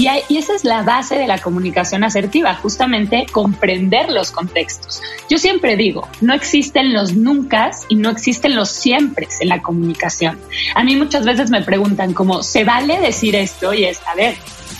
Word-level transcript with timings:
Y, 0.00 0.38
esa 0.38 0.54
es 0.54 0.64
la 0.64 0.80
base 0.80 1.16
de 1.16 1.26
la 1.26 1.36
comunicación 1.36 2.04
asertiva, 2.04 2.54
justamente 2.54 3.26
comprender 3.30 4.10
los 4.10 4.30
contextos. 4.30 5.02
Yo 5.28 5.36
siempre 5.36 5.76
digo, 5.76 6.08
no 6.22 6.32
existen 6.32 6.94
los 6.94 7.14
nunca 7.14 7.70
y 7.90 7.96
no 7.96 8.08
existen 8.08 8.56
los 8.56 8.70
siempre 8.70 9.28
en 9.40 9.50
la 9.50 9.60
comunicación. 9.60 10.40
A 10.74 10.84
mí 10.84 10.96
muchas 10.96 11.26
veces 11.26 11.50
me 11.50 11.60
preguntan 11.60 12.14
como, 12.14 12.42
¿se 12.42 12.64
vale 12.64 12.98
decir 12.98 13.36
esto? 13.36 13.74
Y 13.74 13.84
es, 13.84 14.00
a 14.06 14.14
ver, 14.14 14.36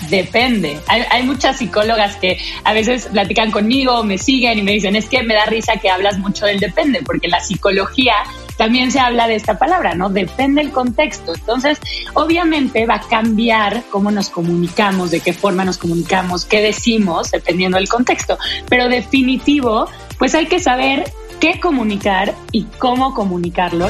depende. 0.09 0.79
Hay, 0.87 1.21
muchas 1.21 1.59
psicólogas 1.59 2.15
que 2.15 2.39
a 2.63 2.73
veces 2.73 3.05
platican 3.05 3.51
conmigo, 3.51 4.03
me 4.03 4.17
siguen 4.17 4.57
y 4.57 4.63
me 4.63 4.71
dicen, 4.71 4.95
es 4.95 5.07
que 5.07 5.21
me 5.21 5.35
da 5.35 5.45
risa 5.45 5.73
que 5.77 5.91
hablas 5.91 6.17
mucho 6.17 6.47
del 6.47 6.59
depende, 6.59 7.03
porque 7.05 7.27
la 7.27 7.39
psicología 7.41 8.15
también 8.57 8.91
se 8.91 8.99
habla 8.99 9.27
de 9.27 9.35
esta 9.35 9.57
palabra, 9.57 9.95
¿no? 9.95 10.09
Depende 10.09 10.61
el 10.61 10.71
contexto. 10.71 11.33
Entonces, 11.33 11.79
obviamente 12.13 12.85
va 12.85 12.95
a 12.95 13.01
cambiar 13.01 13.83
cómo 13.89 14.11
nos 14.11 14.29
comunicamos, 14.29 15.11
de 15.11 15.19
qué 15.19 15.33
forma 15.33 15.65
nos 15.65 15.77
comunicamos, 15.77 16.45
qué 16.45 16.61
decimos, 16.61 17.31
dependiendo 17.31 17.77
del 17.77 17.89
contexto. 17.89 18.37
Pero 18.69 18.89
definitivo, 18.89 19.87
pues 20.17 20.35
hay 20.35 20.47
que 20.47 20.59
saber 20.59 21.11
qué 21.39 21.59
comunicar 21.59 22.35
y 22.51 22.65
cómo 22.79 23.13
comunicarlo. 23.13 23.89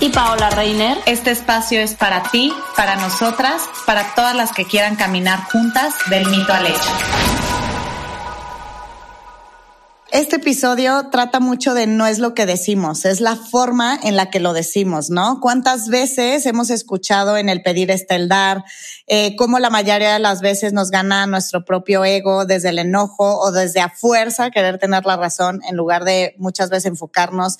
y 0.00 0.10
Paola 0.10 0.50
Reiner. 0.50 0.96
Este 1.06 1.30
espacio 1.30 1.80
es 1.80 1.94
para 1.94 2.22
ti, 2.30 2.52
para 2.76 2.96
nosotras, 2.96 3.62
para 3.86 4.14
todas 4.14 4.34
las 4.34 4.52
que 4.52 4.64
quieran 4.64 4.96
caminar 4.96 5.42
juntas 5.44 5.94
del 6.10 6.26
mito 6.28 6.52
al 6.52 6.66
hecho. 6.66 6.90
Este 10.10 10.36
episodio 10.36 11.10
trata 11.10 11.38
mucho 11.38 11.74
de 11.74 11.86
no 11.86 12.06
es 12.06 12.18
lo 12.18 12.32
que 12.32 12.46
decimos, 12.46 13.04
es 13.04 13.20
la 13.20 13.36
forma 13.36 13.98
en 14.02 14.16
la 14.16 14.30
que 14.30 14.40
lo 14.40 14.54
decimos, 14.54 15.10
¿no? 15.10 15.38
¿Cuántas 15.40 15.88
veces 15.88 16.46
hemos 16.46 16.70
escuchado 16.70 17.36
en 17.36 17.50
el 17.50 17.60
pedir 17.62 17.90
está 17.90 18.16
el 18.16 18.26
dar, 18.26 18.64
eh, 19.06 19.36
cómo 19.36 19.58
la 19.58 19.68
mayoría 19.68 20.14
de 20.14 20.18
las 20.18 20.40
veces 20.40 20.72
nos 20.72 20.90
gana 20.90 21.26
nuestro 21.26 21.66
propio 21.66 22.06
ego 22.06 22.46
desde 22.46 22.70
el 22.70 22.78
enojo 22.78 23.38
o 23.38 23.52
desde 23.52 23.80
a 23.80 23.90
fuerza 23.90 24.50
querer 24.50 24.78
tener 24.78 25.04
la 25.04 25.18
razón 25.18 25.60
en 25.68 25.76
lugar 25.76 26.04
de 26.04 26.34
muchas 26.38 26.70
veces 26.70 26.86
enfocarnos 26.86 27.58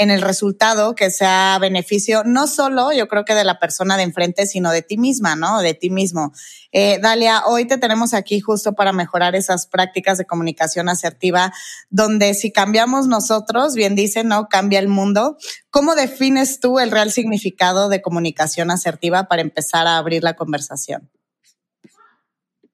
en 0.00 0.10
el 0.10 0.22
resultado 0.22 0.94
que 0.94 1.10
sea 1.10 1.58
beneficio, 1.60 2.22
no 2.24 2.46
solo 2.46 2.90
yo 2.90 3.06
creo 3.06 3.26
que 3.26 3.34
de 3.34 3.44
la 3.44 3.58
persona 3.58 3.98
de 3.98 4.04
enfrente, 4.04 4.46
sino 4.46 4.70
de 4.70 4.80
ti 4.80 4.96
misma, 4.96 5.36
¿no? 5.36 5.60
De 5.60 5.74
ti 5.74 5.90
mismo. 5.90 6.32
Eh, 6.72 6.98
Dalia, 7.02 7.42
hoy 7.44 7.66
te 7.66 7.76
tenemos 7.76 8.14
aquí 8.14 8.40
justo 8.40 8.72
para 8.72 8.94
mejorar 8.94 9.34
esas 9.34 9.66
prácticas 9.66 10.16
de 10.16 10.24
comunicación 10.24 10.88
asertiva, 10.88 11.52
donde 11.90 12.32
si 12.32 12.50
cambiamos 12.50 13.08
nosotros, 13.08 13.74
bien 13.74 13.94
dice, 13.94 14.24
¿no? 14.24 14.48
Cambia 14.48 14.78
el 14.78 14.88
mundo. 14.88 15.36
¿Cómo 15.68 15.94
defines 15.94 16.60
tú 16.60 16.78
el 16.78 16.90
real 16.90 17.12
significado 17.12 17.90
de 17.90 18.00
comunicación 18.00 18.70
asertiva 18.70 19.24
para 19.24 19.42
empezar 19.42 19.86
a 19.86 19.98
abrir 19.98 20.22
la 20.24 20.32
conversación? 20.32 21.10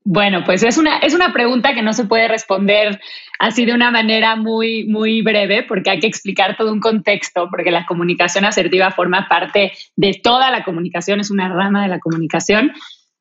Bueno, 0.08 0.44
pues 0.44 0.62
es 0.62 0.78
una, 0.78 0.98
es 0.98 1.14
una 1.14 1.32
pregunta 1.32 1.74
que 1.74 1.82
no 1.82 1.92
se 1.92 2.04
puede 2.04 2.28
responder 2.28 3.00
así 3.40 3.64
de 3.64 3.74
una 3.74 3.90
manera 3.90 4.36
muy, 4.36 4.84
muy 4.86 5.20
breve, 5.20 5.64
porque 5.64 5.90
hay 5.90 5.98
que 5.98 6.06
explicar 6.06 6.56
todo 6.56 6.72
un 6.72 6.78
contexto, 6.78 7.48
porque 7.50 7.72
la 7.72 7.86
comunicación 7.86 8.44
asertiva 8.44 8.92
forma 8.92 9.26
parte 9.28 9.72
de 9.96 10.20
toda 10.22 10.52
la 10.52 10.62
comunicación, 10.62 11.18
es 11.18 11.32
una 11.32 11.48
rama 11.48 11.82
de 11.82 11.88
la 11.88 11.98
comunicación. 11.98 12.70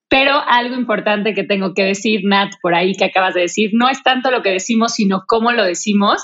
Pero 0.09 0.39
algo 0.47 0.75
importante 0.75 1.33
que 1.33 1.43
tengo 1.43 1.73
que 1.73 1.81
decir, 1.81 2.21
Nat, 2.23 2.53
por 2.61 2.75
ahí 2.75 2.93
que 2.93 3.05
acabas 3.05 3.33
de 3.33 3.41
decir, 3.41 3.71
no 3.73 3.89
es 3.89 4.03
tanto 4.03 4.29
lo 4.29 4.43
que 4.43 4.51
decimos, 4.51 4.93
sino 4.93 5.23
cómo 5.25 5.53
lo 5.53 5.63
decimos. 5.63 6.23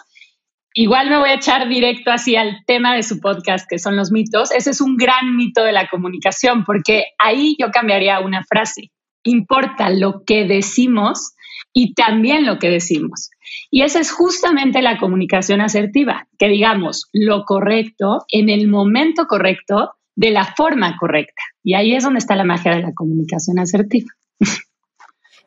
Igual 0.76 1.10
me 1.10 1.18
voy 1.18 1.30
a 1.32 1.36
echar 1.38 1.70
directo 1.70 2.12
así 2.12 2.36
al 2.36 2.58
tema 2.68 2.94
de 2.94 3.02
su 3.02 3.20
podcast, 3.20 3.68
que 3.68 3.80
son 3.80 3.96
los 3.96 4.12
mitos. 4.12 4.52
Ese 4.52 4.70
es 4.70 4.80
un 4.80 4.96
gran 4.96 5.36
mito 5.36 5.64
de 5.64 5.72
la 5.72 5.88
comunicación, 5.88 6.66
porque 6.66 7.06
ahí 7.18 7.56
yo 7.60 7.72
cambiaría 7.72 8.20
una 8.20 8.44
frase 8.44 8.92
importa 9.24 9.90
lo 9.90 10.24
que 10.26 10.46
decimos 10.46 11.34
y 11.74 11.94
también 11.94 12.46
lo 12.46 12.60
que 12.60 12.70
decimos. 12.70 13.30
Y 13.70 13.84
esa 13.84 14.00
es 14.00 14.12
justamente 14.12 14.82
la 14.82 14.98
comunicación 14.98 15.62
asertiva, 15.62 16.28
que 16.38 16.48
digamos 16.48 17.10
lo 17.14 17.44
correcto 17.46 18.26
en 18.30 18.50
el 18.50 18.68
momento 18.68 19.26
correcto, 19.28 19.94
de 20.16 20.32
la 20.32 20.46
forma 20.46 20.98
correcta. 20.98 21.42
Y 21.64 21.74
ahí 21.74 21.96
es 21.96 22.04
donde 22.04 22.20
está 22.20 22.36
la 22.36 22.44
magia 22.44 22.76
de 22.76 22.82
la 22.82 22.94
comunicación 22.94 23.60
asertiva. 23.60 24.10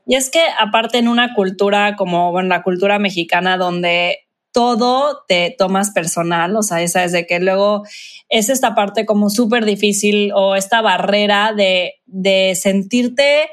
Y 0.07 0.17
es 0.17 0.31
que 0.31 0.41
aparte 0.59 0.99
en 0.99 1.09
una 1.09 1.35
cultura 1.35 1.97
como 1.97 2.31
bueno, 2.31 2.49
la 2.49 2.63
cultura 2.63 2.99
mexicana 2.99 3.57
donde 3.57 4.19
todo 4.55 5.25
te 5.27 5.55
tomas 5.59 5.91
personal, 5.91 6.57
o 6.57 6.63
sea, 6.63 6.81
esa 6.81 7.03
es 7.03 7.11
de 7.11 7.27
que 7.27 7.41
luego 7.41 7.83
es 8.29 8.49
esta 8.49 8.77
parte 8.77 9.05
como 9.05 9.29
súper 9.29 9.65
difícil 9.65 10.31
o 10.33 10.55
esta 10.55 10.81
barrera 10.81 11.53
de, 11.53 11.97
de 12.07 12.55
sentirte 12.55 13.49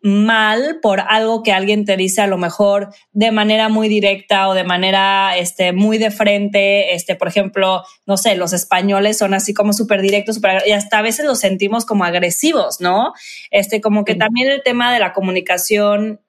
mal 0.00 0.78
por 0.80 1.00
algo 1.00 1.42
que 1.42 1.52
alguien 1.52 1.84
te 1.84 1.96
dice 1.96 2.22
a 2.22 2.26
lo 2.26 2.38
mejor 2.38 2.94
de 3.12 3.30
manera 3.30 3.68
muy 3.68 3.88
directa 3.88 4.48
o 4.48 4.54
de 4.54 4.64
manera 4.64 5.36
este, 5.36 5.72
muy 5.72 5.98
de 5.98 6.10
frente. 6.10 6.94
Este, 6.94 7.14
por 7.14 7.28
ejemplo, 7.28 7.82
no 8.06 8.16
sé, 8.16 8.34
los 8.36 8.54
españoles 8.54 9.18
son 9.18 9.34
así 9.34 9.52
como 9.52 9.74
súper 9.74 10.00
directos 10.00 10.40
y 10.66 10.70
hasta 10.70 10.98
a 10.98 11.02
veces 11.02 11.26
los 11.26 11.40
sentimos 11.40 11.84
como 11.84 12.04
agresivos, 12.04 12.80
¿no? 12.80 13.12
Este, 13.50 13.82
como 13.82 14.04
que 14.04 14.14
también 14.14 14.48
el 14.50 14.62
tema 14.62 14.92
de 14.94 15.00
la 15.00 15.12
comunicación, 15.12 16.20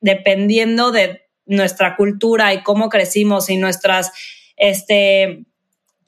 dependiendo 0.00 0.90
de 0.90 1.27
nuestra 1.48 1.96
cultura 1.96 2.54
y 2.54 2.62
cómo 2.62 2.88
crecimos 2.88 3.50
y 3.50 3.56
nuestras, 3.56 4.12
este, 4.56 5.44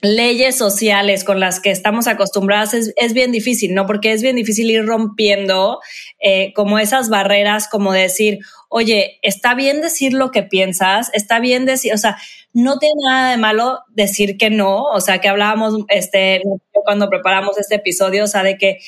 leyes 0.03 0.57
sociales 0.57 1.25
con 1.25 1.41
las 1.41 1.61
que 1.61 1.71
estamos 1.71 2.07
acostumbradas 2.07 2.75
es, 2.75 2.93
es, 2.97 3.13
bien 3.13 3.33
difícil, 3.33 3.75
¿no? 3.75 3.87
Porque 3.87 4.13
es 4.13 4.23
bien 4.23 4.37
difícil 4.37 4.71
ir 4.71 4.87
rompiendo 4.87 5.81
eh, 6.21 6.53
como 6.55 6.79
esas 6.79 7.09
barreras, 7.11 7.69
como 7.69 7.93
decir, 7.93 8.39
oye, 8.69 9.19
está 9.23 9.55
bien 9.55 9.81
decir 9.81 10.13
lo 10.15 10.31
que 10.31 10.43
piensas, 10.43 11.11
está 11.13 11.39
bien 11.39 11.67
decir, 11.67 11.93
o 11.93 11.99
sea, 11.99 12.17
no 12.53 12.79
tiene 12.79 12.95
nada 13.07 13.31
de 13.31 13.37
malo 13.37 13.81
decir 13.91 14.37
que 14.39 14.51
no, 14.51 14.85
o 14.85 15.01
sea, 15.01 15.21
que 15.21 15.29
hablábamos 15.29 15.75
este, 15.89 16.43
cuando 16.73 17.09
preparamos 17.09 17.59
este 17.59 17.77
episodio, 17.77 18.25
o 18.25 18.29
sea, 18.29 18.43
de 18.43 18.57
que 18.57 18.79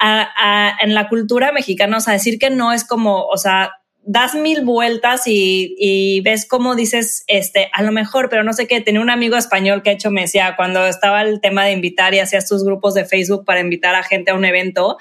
en 0.00 0.94
la 0.94 1.08
cultura 1.08 1.52
mexicana, 1.52 1.98
o 1.98 2.00
sea, 2.00 2.14
decir 2.14 2.38
que 2.38 2.48
no 2.48 2.72
es 2.72 2.84
como, 2.84 3.26
o 3.26 3.36
sea, 3.36 3.79
das 4.02 4.34
mil 4.34 4.64
vueltas 4.64 5.22
y, 5.26 6.20
ves 6.24 6.46
cómo 6.46 6.74
dices, 6.74 7.24
este, 7.26 7.70
a 7.72 7.82
lo 7.82 7.92
mejor, 7.92 8.28
pero 8.28 8.42
no 8.42 8.52
sé 8.52 8.66
qué, 8.66 8.80
tenía 8.80 9.00
un 9.00 9.10
amigo 9.10 9.36
español 9.36 9.82
que 9.82 9.90
ha 9.90 9.92
hecho 9.92 10.10
me 10.10 10.22
decía, 10.22 10.54
cuando 10.56 10.86
estaba 10.86 11.22
el 11.22 11.40
tema 11.40 11.64
de 11.64 11.72
invitar 11.72 12.14
y 12.14 12.18
hacías 12.18 12.48
tus 12.48 12.64
grupos 12.64 12.94
de 12.94 13.04
Facebook 13.04 13.44
para 13.44 13.60
invitar 13.60 13.94
a 13.94 14.02
gente 14.02 14.30
a 14.30 14.34
un 14.34 14.44
evento, 14.44 14.96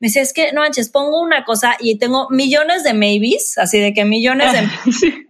me 0.00 0.08
decía, 0.08 0.22
es 0.22 0.32
que 0.32 0.52
no 0.52 0.60
manches, 0.60 0.90
pongo 0.90 1.20
una 1.20 1.44
cosa 1.44 1.76
y 1.80 1.98
tengo 1.98 2.28
millones 2.30 2.84
de 2.84 2.92
maybes, 2.92 3.56
así 3.58 3.78
de 3.78 3.92
que 3.92 4.04
millones 4.04 4.52
de... 4.52 4.68
Este, 4.88 5.23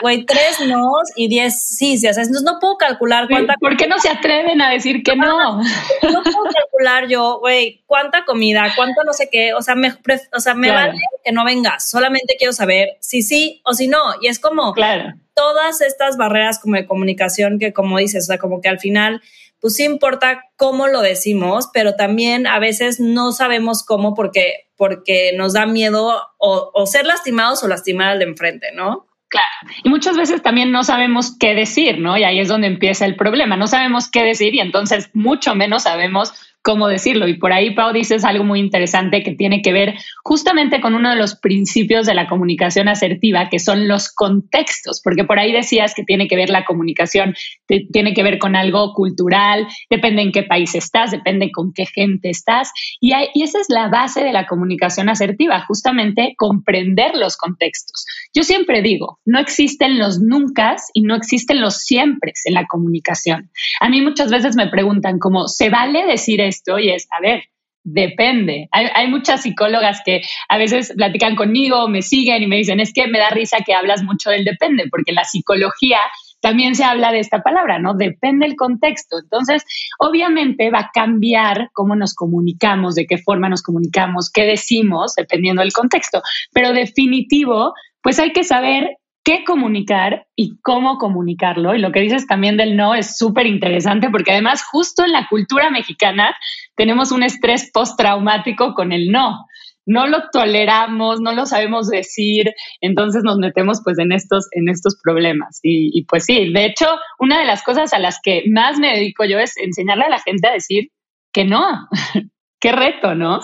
güey, 0.00 0.24
tres 0.24 0.60
no 0.66 0.90
y 1.16 1.28
diez 1.28 1.62
sí, 1.62 1.98
sí, 1.98 2.08
o 2.08 2.12
sea, 2.12 2.24
no 2.42 2.58
puedo 2.60 2.76
calcular 2.76 3.28
cuánta. 3.28 3.54
¿Por 3.60 3.76
qué 3.76 3.86
no 3.86 3.98
se 3.98 4.08
atreven 4.08 4.60
a 4.60 4.70
decir 4.70 5.02
que 5.02 5.16
no? 5.16 5.58
No 5.58 6.22
puedo 6.22 6.44
calcular 6.44 7.08
yo, 7.08 7.38
güey, 7.40 7.82
cuánta 7.86 8.24
comida, 8.24 8.72
cuánto 8.76 9.02
no 9.04 9.12
sé 9.12 9.28
qué, 9.30 9.54
o 9.54 9.62
sea, 9.62 9.74
me, 9.74 9.92
o 10.34 10.40
sea, 10.40 10.54
me 10.54 10.70
vale 10.70 10.98
que 11.24 11.32
no 11.32 11.44
vengas, 11.44 11.88
solamente 11.88 12.36
quiero 12.38 12.52
saber 12.52 12.96
si 13.00 13.22
sí 13.22 13.60
o 13.64 13.72
si 13.72 13.88
no, 13.88 13.98
y 14.20 14.28
es 14.28 14.38
como 14.38 14.72
claro. 14.72 15.14
todas 15.34 15.80
estas 15.80 16.16
barreras 16.16 16.58
como 16.58 16.76
de 16.76 16.86
comunicación 16.86 17.58
que, 17.58 17.72
como 17.72 17.98
dices, 17.98 18.24
o 18.24 18.26
sea, 18.26 18.38
como 18.38 18.60
que 18.60 18.68
al 18.68 18.78
final 18.78 19.20
pues 19.60 19.74
sí 19.74 19.84
importa 19.84 20.44
cómo 20.56 20.88
lo 20.88 21.02
decimos, 21.02 21.68
pero 21.74 21.94
también 21.94 22.46
a 22.46 22.58
veces 22.58 22.98
no 22.98 23.30
sabemos 23.32 23.82
cómo 23.82 24.14
porque, 24.14 24.68
porque 24.76 25.32
nos 25.36 25.52
da 25.52 25.66
miedo 25.66 26.22
o, 26.38 26.70
o 26.72 26.86
ser 26.86 27.04
lastimados 27.04 27.62
o 27.62 27.68
lastimar 27.68 28.12
al 28.12 28.20
de 28.20 28.24
enfrente, 28.24 28.72
¿no? 28.72 29.09
Claro. 29.30 29.46
Y 29.84 29.88
muchas 29.88 30.16
veces 30.16 30.42
también 30.42 30.72
no 30.72 30.82
sabemos 30.82 31.36
qué 31.38 31.54
decir, 31.54 31.98
¿no? 32.00 32.18
Y 32.18 32.24
ahí 32.24 32.40
es 32.40 32.48
donde 32.48 32.66
empieza 32.66 33.06
el 33.06 33.14
problema. 33.14 33.56
No 33.56 33.68
sabemos 33.68 34.10
qué 34.10 34.24
decir 34.24 34.56
y 34.56 34.60
entonces 34.60 35.08
mucho 35.14 35.54
menos 35.54 35.84
sabemos 35.84 36.32
cómo 36.62 36.88
decirlo. 36.88 37.26
Y 37.26 37.38
por 37.38 37.52
ahí, 37.52 37.74
Pau, 37.74 37.92
dices 37.92 38.24
algo 38.24 38.44
muy 38.44 38.60
interesante 38.60 39.22
que 39.22 39.34
tiene 39.34 39.62
que 39.62 39.72
ver 39.72 39.94
justamente 40.22 40.80
con 40.80 40.94
uno 40.94 41.10
de 41.10 41.16
los 41.16 41.36
principios 41.36 42.06
de 42.06 42.14
la 42.14 42.28
comunicación 42.28 42.88
asertiva, 42.88 43.48
que 43.48 43.58
son 43.58 43.88
los 43.88 44.12
contextos, 44.12 45.00
porque 45.02 45.24
por 45.24 45.38
ahí 45.38 45.52
decías 45.52 45.94
que 45.94 46.04
tiene 46.04 46.28
que 46.28 46.36
ver 46.36 46.50
la 46.50 46.64
comunicación, 46.64 47.34
tiene 47.66 48.14
que 48.14 48.22
ver 48.22 48.38
con 48.38 48.56
algo 48.56 48.92
cultural, 48.94 49.66
depende 49.88 50.22
en 50.22 50.32
qué 50.32 50.42
país 50.42 50.74
estás, 50.74 51.10
depende 51.10 51.50
con 51.50 51.72
qué 51.72 51.86
gente 51.86 52.30
estás. 52.30 52.70
Y, 53.00 53.12
y 53.34 53.42
esa 53.42 53.60
es 53.60 53.66
la 53.68 53.88
base 53.88 54.22
de 54.22 54.32
la 54.32 54.46
comunicación 54.46 55.08
asertiva, 55.08 55.64
justamente 55.66 56.34
comprender 56.36 57.16
los 57.16 57.36
contextos. 57.36 58.04
Yo 58.34 58.42
siempre 58.42 58.82
digo, 58.82 59.18
no 59.24 59.38
existen 59.38 59.98
los 59.98 60.20
nunca 60.20 60.60
y 60.94 61.02
no 61.02 61.14
existen 61.14 61.60
los 61.60 61.78
siempre 61.78 62.32
en 62.44 62.54
la 62.54 62.66
comunicación. 62.66 63.50
A 63.80 63.88
mí 63.88 64.00
muchas 64.00 64.30
veces 64.30 64.56
me 64.56 64.68
preguntan 64.68 65.18
cómo 65.18 65.48
¿se 65.48 65.70
vale 65.70 66.06
decir 66.06 66.40
esto? 66.50 66.78
Y 66.78 66.90
es, 66.90 67.08
a 67.10 67.20
ver, 67.20 67.44
depende. 67.82 68.68
Hay, 68.72 69.08
muchas 69.08 69.42
psicólogas 69.42 70.00
que 70.04 70.22
a 70.48 70.58
veces 70.58 70.92
platican 70.96 71.36
conmigo, 71.36 71.88
me 71.88 72.02
siguen 72.02 72.42
y 72.42 72.46
me 72.46 72.56
dicen, 72.56 72.80
es 72.80 72.92
que 72.92 73.06
me 73.06 73.18
da 73.18 73.30
risa 73.30 73.58
que 73.64 73.74
hablas 73.74 74.02
mucho 74.02 74.30
del 74.30 74.44
depende, 74.44 74.84
porque 74.90 75.12
la 75.12 75.24
psicología 75.24 75.98
también 76.40 76.74
se 76.74 76.84
habla 76.84 77.12
de 77.12 77.20
esta 77.20 77.42
palabra, 77.42 77.78
¿no? 77.78 77.94
Depende 77.94 78.46
el 78.46 78.56
contexto. 78.56 79.18
Entonces, 79.18 79.64
obviamente 79.98 80.70
va 80.70 80.80
a 80.80 80.90
cambiar 80.92 81.70
cómo 81.72 81.96
nos 81.96 82.14
comunicamos, 82.14 82.94
de 82.94 83.06
qué 83.06 83.18
forma 83.18 83.48
nos 83.48 83.62
comunicamos, 83.62 84.30
qué 84.32 84.44
decimos, 84.44 85.14
dependiendo 85.16 85.62
del 85.62 85.72
contexto. 85.72 86.22
Pero 86.52 86.72
definitivo, 86.72 87.74
pues 88.02 88.18
hay 88.18 88.32
que 88.32 88.44
saber 88.44 88.96
qué 89.24 89.44
comunicar 89.44 90.26
y 90.34 90.58
cómo 90.62 90.98
comunicarlo. 90.98 91.74
Y 91.74 91.78
lo 91.78 91.92
que 91.92 92.00
dices 92.00 92.26
también 92.26 92.56
del 92.56 92.76
no 92.76 92.94
es 92.94 93.16
súper 93.16 93.46
interesante 93.46 94.08
porque 94.10 94.32
además 94.32 94.62
justo 94.64 95.04
en 95.04 95.12
la 95.12 95.26
cultura 95.28 95.70
mexicana 95.70 96.34
tenemos 96.76 97.12
un 97.12 97.22
estrés 97.22 97.70
postraumático 97.72 98.74
con 98.74 98.92
el 98.92 99.10
no. 99.10 99.46
No 99.86 100.06
lo 100.06 100.28
toleramos, 100.30 101.20
no 101.20 101.32
lo 101.32 101.46
sabemos 101.46 101.88
decir, 101.88 102.52
entonces 102.80 103.22
nos 103.24 103.38
metemos 103.38 103.80
pues 103.82 103.98
en 103.98 104.12
estos, 104.12 104.46
en 104.52 104.68
estos 104.68 104.96
problemas. 105.02 105.58
Y, 105.62 105.90
y 105.98 106.04
pues 106.04 106.24
sí, 106.26 106.52
de 106.52 106.66
hecho, 106.66 106.86
una 107.18 107.40
de 107.40 107.46
las 107.46 107.62
cosas 107.62 107.92
a 107.92 107.98
las 107.98 108.18
que 108.22 108.44
más 108.52 108.78
me 108.78 108.94
dedico 108.94 109.24
yo 109.24 109.38
es 109.38 109.56
enseñarle 109.56 110.04
a 110.04 110.10
la 110.10 110.20
gente 110.20 110.48
a 110.48 110.52
decir 110.52 110.90
que 111.32 111.44
no. 111.44 111.88
qué 112.60 112.72
reto, 112.72 113.14
¿no? 113.14 113.40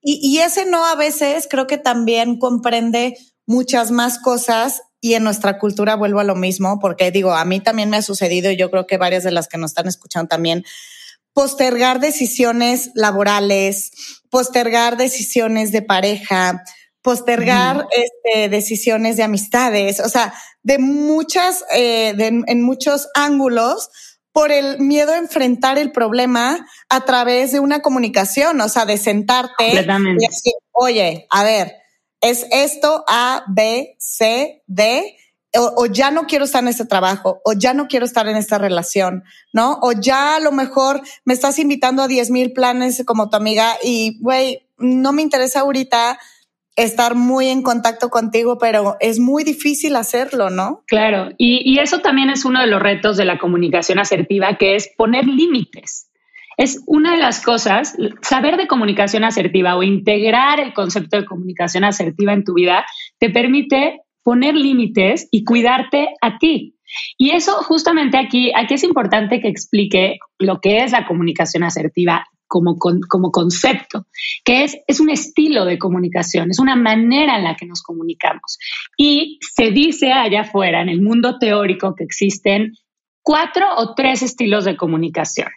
Y, 0.00 0.20
y, 0.22 0.38
ese 0.38 0.64
no 0.70 0.86
a 0.86 0.94
veces 0.94 1.48
creo 1.50 1.66
que 1.66 1.76
también 1.76 2.38
comprende 2.38 3.16
muchas 3.46 3.90
más 3.90 4.20
cosas 4.22 4.82
y 5.00 5.14
en 5.14 5.24
nuestra 5.24 5.58
cultura 5.58 5.96
vuelvo 5.96 6.20
a 6.20 6.24
lo 6.24 6.34
mismo, 6.34 6.78
porque 6.80 7.10
digo, 7.10 7.32
a 7.32 7.44
mí 7.44 7.60
también 7.60 7.90
me 7.90 7.98
ha 7.98 8.02
sucedido 8.02 8.50
y 8.50 8.56
yo 8.56 8.70
creo 8.70 8.86
que 8.86 8.98
varias 8.98 9.24
de 9.24 9.30
las 9.30 9.48
que 9.48 9.58
nos 9.58 9.70
están 9.70 9.86
escuchando 9.86 10.28
también, 10.28 10.64
postergar 11.32 12.00
decisiones 12.00 12.90
laborales, 12.94 13.92
postergar 14.30 14.96
decisiones 14.96 15.70
de 15.70 15.82
pareja, 15.82 16.64
postergar 17.02 17.86
este, 17.92 18.48
decisiones 18.48 19.16
de 19.16 19.22
amistades, 19.22 20.00
o 20.00 20.08
sea, 20.08 20.34
de 20.62 20.78
muchas, 20.78 21.64
eh, 21.72 22.14
en 22.18 22.62
muchos 22.62 23.08
ángulos 23.14 23.88
por 24.32 24.52
el 24.52 24.78
miedo 24.78 25.12
a 25.12 25.18
enfrentar 25.18 25.78
el 25.78 25.90
problema 25.90 26.64
a 26.88 27.04
través 27.04 27.52
de 27.52 27.60
una 27.60 27.80
comunicación, 27.80 28.60
o 28.60 28.68
sea, 28.68 28.84
de 28.84 28.96
sentarte 28.96 29.68
y 29.68 29.74
decir, 29.74 30.52
oye, 30.72 31.26
a 31.30 31.42
ver, 31.42 31.72
es 32.20 32.46
esto 32.50 33.04
A, 33.06 33.44
B, 33.48 33.96
C, 33.98 34.62
D, 34.66 35.16
o, 35.56 35.86
ya 35.86 36.10
no 36.10 36.26
quiero 36.26 36.44
estar 36.44 36.62
en 36.62 36.68
este 36.68 36.84
trabajo, 36.84 37.40
o 37.44 37.52
ya 37.52 37.72
no 37.72 37.88
quiero 37.88 38.04
estar 38.04 38.28
en 38.28 38.36
esta 38.36 38.58
relación, 38.58 39.24
¿no? 39.52 39.78
O 39.82 39.92
ya 39.92 40.36
a 40.36 40.40
lo 40.40 40.52
mejor 40.52 41.00
me 41.24 41.32
estás 41.32 41.58
invitando 41.58 42.02
a 42.02 42.08
10 42.08 42.30
mil 42.30 42.52
planes 42.52 43.02
como 43.06 43.30
tu 43.30 43.36
amiga 43.36 43.76
y, 43.82 44.18
güey, 44.20 44.66
no 44.76 45.12
me 45.12 45.22
interesa 45.22 45.60
ahorita 45.60 46.18
estar 46.76 47.14
muy 47.14 47.48
en 47.48 47.62
contacto 47.62 48.08
contigo, 48.08 48.58
pero 48.58 48.96
es 49.00 49.18
muy 49.18 49.42
difícil 49.42 49.96
hacerlo, 49.96 50.50
¿no? 50.50 50.84
Claro, 50.86 51.30
y, 51.38 51.62
y 51.64 51.80
eso 51.80 52.00
también 52.00 52.30
es 52.30 52.44
uno 52.44 52.60
de 52.60 52.68
los 52.68 52.80
retos 52.80 53.16
de 53.16 53.24
la 53.24 53.38
comunicación 53.38 53.98
asertiva, 53.98 54.56
que 54.58 54.76
es 54.76 54.88
poner 54.96 55.26
límites 55.26 56.07
es 56.58 56.82
una 56.86 57.12
de 57.12 57.18
las 57.18 57.40
cosas, 57.40 57.96
saber 58.20 58.56
de 58.56 58.66
comunicación 58.66 59.22
asertiva 59.22 59.76
o 59.76 59.84
integrar 59.84 60.58
el 60.58 60.74
concepto 60.74 61.16
de 61.16 61.24
comunicación 61.24 61.84
asertiva 61.84 62.32
en 62.32 62.44
tu 62.44 62.54
vida 62.54 62.84
te 63.18 63.30
permite 63.30 64.00
poner 64.24 64.56
límites 64.56 65.28
y 65.30 65.44
cuidarte 65.44 66.08
a 66.20 66.36
ti. 66.38 66.74
Y 67.16 67.30
eso 67.30 67.52
justamente 67.62 68.18
aquí, 68.18 68.50
aquí 68.54 68.74
es 68.74 68.82
importante 68.82 69.40
que 69.40 69.48
explique 69.48 70.18
lo 70.38 70.60
que 70.60 70.78
es 70.78 70.90
la 70.90 71.06
comunicación 71.06 71.62
asertiva 71.62 72.26
como, 72.48 72.76
como 72.76 73.30
concepto, 73.30 74.06
que 74.44 74.64
es, 74.64 74.78
es 74.88 74.98
un 74.98 75.10
estilo 75.10 75.64
de 75.64 75.78
comunicación, 75.78 76.50
es 76.50 76.58
una 76.58 76.74
manera 76.74 77.36
en 77.36 77.44
la 77.44 77.54
que 77.54 77.66
nos 77.66 77.82
comunicamos. 77.82 78.58
Y 78.96 79.38
se 79.54 79.70
dice 79.70 80.12
allá 80.12 80.40
afuera, 80.40 80.82
en 80.82 80.88
el 80.88 81.02
mundo 81.02 81.38
teórico, 81.38 81.94
que 81.94 82.04
existen 82.04 82.72
cuatro 83.22 83.66
o 83.76 83.94
tres 83.94 84.22
estilos 84.22 84.64
de 84.64 84.76
comunicación. 84.76 85.48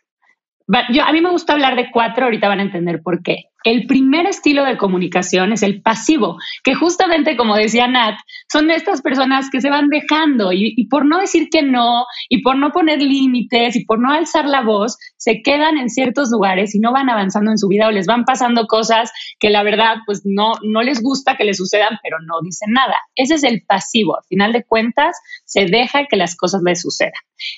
Yo, 0.90 1.04
a 1.04 1.12
mí 1.12 1.22
me 1.22 1.30
gusta 1.30 1.54
hablar 1.54 1.76
de 1.76 1.92
cuatro, 1.92 2.26
ahorita 2.26 2.48
van 2.48 2.60
a 2.60 2.64
entender 2.64 3.02
por 3.02 3.22
qué. 3.24 3.46
El 3.64 3.86
primer 3.86 4.26
estilo 4.26 4.66
de 4.66 4.78
comunicación 4.78 5.54
es 5.54 5.62
el 5.62 5.82
pasivo, 5.82 6.38
que 6.64 6.74
justamente 6.74 7.38
como 7.38 7.56
decía 7.56 7.88
Nat, 7.88 8.16
son 8.52 8.72
estas 8.72 9.02
personas 9.02 9.50
que 9.52 9.62
se 9.62 9.70
van 9.70 9.88
dejando 9.90 10.52
y, 10.52 10.88
por 10.88 11.06
no 11.06 11.20
decir 11.20 11.50
que 11.52 11.62
no, 11.62 12.06
y 12.30 12.42
por 12.42 12.58
no 12.58 12.72
poner 12.72 13.02
límites, 13.02 13.76
y 13.76 13.86
por 13.86 14.00
no 14.00 14.12
alzar 14.12 14.46
la 14.46 14.62
voz, 14.62 14.98
se 15.18 15.42
quedan 15.44 15.78
en 15.78 15.90
ciertos 15.90 16.30
lugares 16.32 16.74
y 16.74 16.80
no 16.80 16.92
van 16.92 17.10
avanzando 17.10 17.52
en 17.52 17.58
su 17.58 17.68
vida 17.68 17.88
o 17.88 17.92
les 17.92 18.08
van 18.08 18.26
pasando 18.26 18.66
cosas 18.66 19.12
que 19.40 19.50
la 19.50 19.64
verdad 19.64 19.98
pues 20.06 20.22
no, 20.26 20.54
no 20.64 20.82
les 20.82 21.02
gusta 21.02 21.38
que 21.38 21.46
les 21.46 21.58
sucedan, 21.58 22.00
pero 22.02 22.18
no 22.22 22.42
dicen 22.44 22.72
nada. 22.72 22.96
Ese 23.16 23.36
es 23.36 23.44
el 23.44 23.64
pasivo. 23.68 24.18
Al 24.18 24.24
final 24.28 24.54
de 24.54 24.64
cuentas, 24.64 25.18
se 25.46 25.66
deja 25.66 26.06
que 26.08 26.18
las 26.18 26.36
cosas 26.36 26.62
les 26.66 26.82
sucedan. 26.82 27.12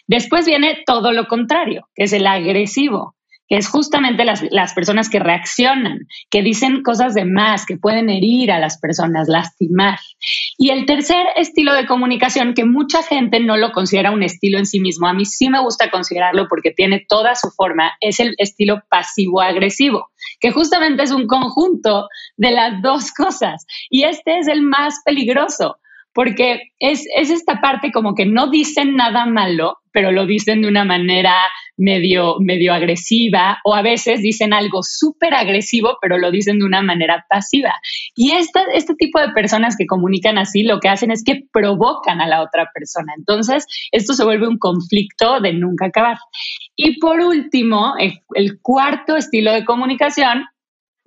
Después 0.07 0.45
viene 0.45 0.83
todo 0.85 1.11
lo 1.11 1.27
contrario, 1.27 1.88
que 1.95 2.03
es 2.03 2.13
el 2.13 2.27
agresivo 2.27 3.15
es 3.57 3.69
justamente 3.69 4.25
las, 4.25 4.44
las, 4.50 4.73
personas 4.73 5.09
que 5.09 5.19
reaccionan, 5.19 6.07
que 6.31 6.41
dicen 6.41 6.81
cosas 6.81 7.13
de 7.13 7.25
más, 7.25 7.65
que 7.65 7.77
pueden 7.77 8.09
herir 8.09 8.51
a 8.51 8.59
las 8.59 8.79
personas, 8.79 9.27
lastimar. 9.27 10.00
Y 10.57 10.71
el 10.71 10.88
tercer 10.88 11.23
estilo 11.35 11.73
de 11.75 11.85
comunicación, 11.85 12.55
que 12.55 12.65
mucha 12.65 13.03
gente 13.03 13.39
no 13.39 13.55
lo 13.57 13.71
considera 13.71 14.11
un 14.11 14.23
estilo 14.23 14.57
en 14.57 14.65
sí 14.65 14.79
mismo, 14.79 15.07
a 15.07 15.13
mí 15.13 15.25
sí 15.25 15.50
me 15.50 15.61
gusta 15.61 15.91
considerarlo 15.91 16.47
porque 16.50 16.71
tiene 16.71 17.05
toda 17.07 17.35
su 17.35 17.51
forma, 17.51 17.91
es 18.01 18.19
el 18.19 18.33
estilo 18.38 18.81
pasivo-agresivo, 18.89 20.07
que 20.39 20.51
justamente 20.51 21.03
es 21.03 21.11
un 21.11 21.27
conjunto 21.27 22.07
de 22.38 22.51
las 22.51 22.81
dos 22.81 23.11
cosas. 23.11 23.67
Y 23.89 24.06
este 24.06 24.39
es 24.39 24.47
el 24.47 24.63
más 24.63 24.95
peligroso 25.06 25.77
porque 26.13 26.71
es, 26.79 27.06
es, 27.15 27.29
esta 27.29 27.59
parte 27.59 27.91
como 27.91 28.13
que 28.13 28.25
no 28.25 28.49
dicen 28.49 28.95
nada 28.95 29.25
malo, 29.25 29.77
pero 29.91 30.11
lo 30.11 30.25
dicen 30.25 30.61
de 30.61 30.67
una 30.67 30.85
manera 30.85 31.33
medio, 31.77 32.37
medio 32.39 32.73
agresiva 32.73 33.59
o 33.63 33.73
a 33.73 33.81
veces 33.81 34.21
dicen 34.21 34.53
algo 34.53 34.81
súper 34.83 35.33
agresivo, 35.33 35.97
pero 36.01 36.17
lo 36.17 36.31
dicen 36.31 36.59
de 36.59 36.65
una 36.65 36.81
manera 36.81 37.25
pasiva. 37.30 37.73
Y 38.15 38.31
esta, 38.31 38.63
este 38.73 38.95
tipo 38.95 39.19
de 39.19 39.30
personas 39.30 39.75
que 39.77 39.85
comunican 39.85 40.37
así 40.37 40.63
lo 40.63 40.80
que 40.80 40.89
hacen 40.89 41.11
es 41.11 41.23
que 41.23 41.42
provocan 41.51 42.21
a 42.21 42.27
la 42.27 42.42
otra 42.42 42.69
persona. 42.73 43.13
Entonces, 43.18 43.65
esto 43.92 44.13
se 44.13 44.23
vuelve 44.23 44.47
un 44.47 44.57
conflicto 44.57 45.39
de 45.39 45.53
nunca 45.53 45.87
acabar. 45.87 46.18
Y 46.75 46.99
por 46.99 47.19
último, 47.21 47.94
el 47.99 48.59
cuarto 48.61 49.15
estilo 49.15 49.51
de 49.53 49.65
comunicación 49.65 50.45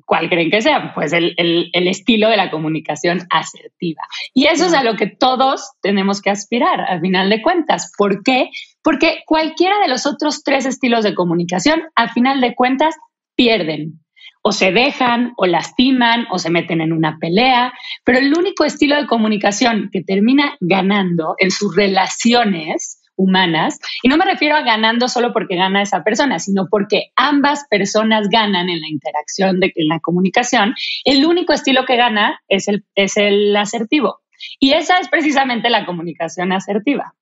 ¿Cuál 0.07 0.29
creen 0.29 0.53
que 0.53 0.63
sea? 0.63 0.93
Pues 0.95 1.13
el, 1.13 1.35
estilo 1.73 2.31
de 2.31 2.37
la 2.37 2.49
comunicación 2.49 3.27
asertiva. 3.29 4.03
Y 4.33 4.47
eso 4.47 4.67
es 4.67 4.73
a 4.73 4.85
lo 4.85 4.95
que 4.95 5.09
todos 5.09 5.73
tenemos 5.83 6.23
que 6.23 6.31
aspirar, 6.31 6.81
al 6.81 7.01
final 7.01 7.29
de 7.29 7.43
cuentas. 7.43 7.91
¿Por 7.99 8.23
qué? 8.23 8.51
Porque 8.87 9.25
cualquiera 9.27 9.81
de 9.81 9.89
los 9.89 10.07
otros 10.07 10.45
tres 10.45 10.65
estilos 10.65 11.03
de 11.03 11.17
comunicación, 11.17 11.83
al 11.97 12.11
final 12.11 12.41
de 12.41 12.55
cuentas, 12.55 12.95
pierden. 13.35 13.95
O 14.43 14.53
se 14.53 14.71
dejan, 14.71 15.33
o 15.39 15.47
lastiman, 15.47 16.29
o 16.31 16.39
se 16.39 16.51
meten 16.51 16.81
en 16.81 16.93
una 16.93 17.19
pelea. 17.19 17.73
Pero 18.05 18.21
el 18.21 18.33
único 18.33 18.65
estilo 18.65 18.95
de 18.95 19.09
comunicación 19.09 19.91
que 19.93 20.05
termina 20.05 20.57
ganando 20.61 21.35
en 21.39 21.51
sus 21.51 21.75
relaciones 21.75 23.03
humanas. 23.17 23.81
Y 24.05 24.09
no 24.09 24.19
me 24.19 24.25
refiero 24.25 24.55
a 24.55 24.63
ganando 24.63 25.09
solo 25.09 25.33
porque 25.33 25.57
gana 25.57 25.83
esa 25.83 26.05
persona, 26.05 26.39
sino 26.39 26.69
porque 26.71 27.07
ambas 27.17 27.67
personas 27.69 28.29
ganan 28.29 28.69
en 28.69 28.81
la 28.81 28.89
interacción, 28.89 29.59
de, 29.59 29.73
en 29.75 29.89
la 29.89 29.99
comunicación. 29.99 30.77
El 31.05 31.27
único 31.27 31.53
estilo 31.53 31.87
que 31.87 31.97
gana 31.97 32.41
es 32.47 32.69
el, 32.69 32.85
es 32.95 33.17
el 33.17 33.57
asertivo. 33.57 34.21
Y 34.61 34.75
esa 34.75 34.99
es 34.99 35.09
precisamente 35.09 35.71
la 35.71 35.85
comunicación 35.85 36.53
asertiva. 36.53 37.15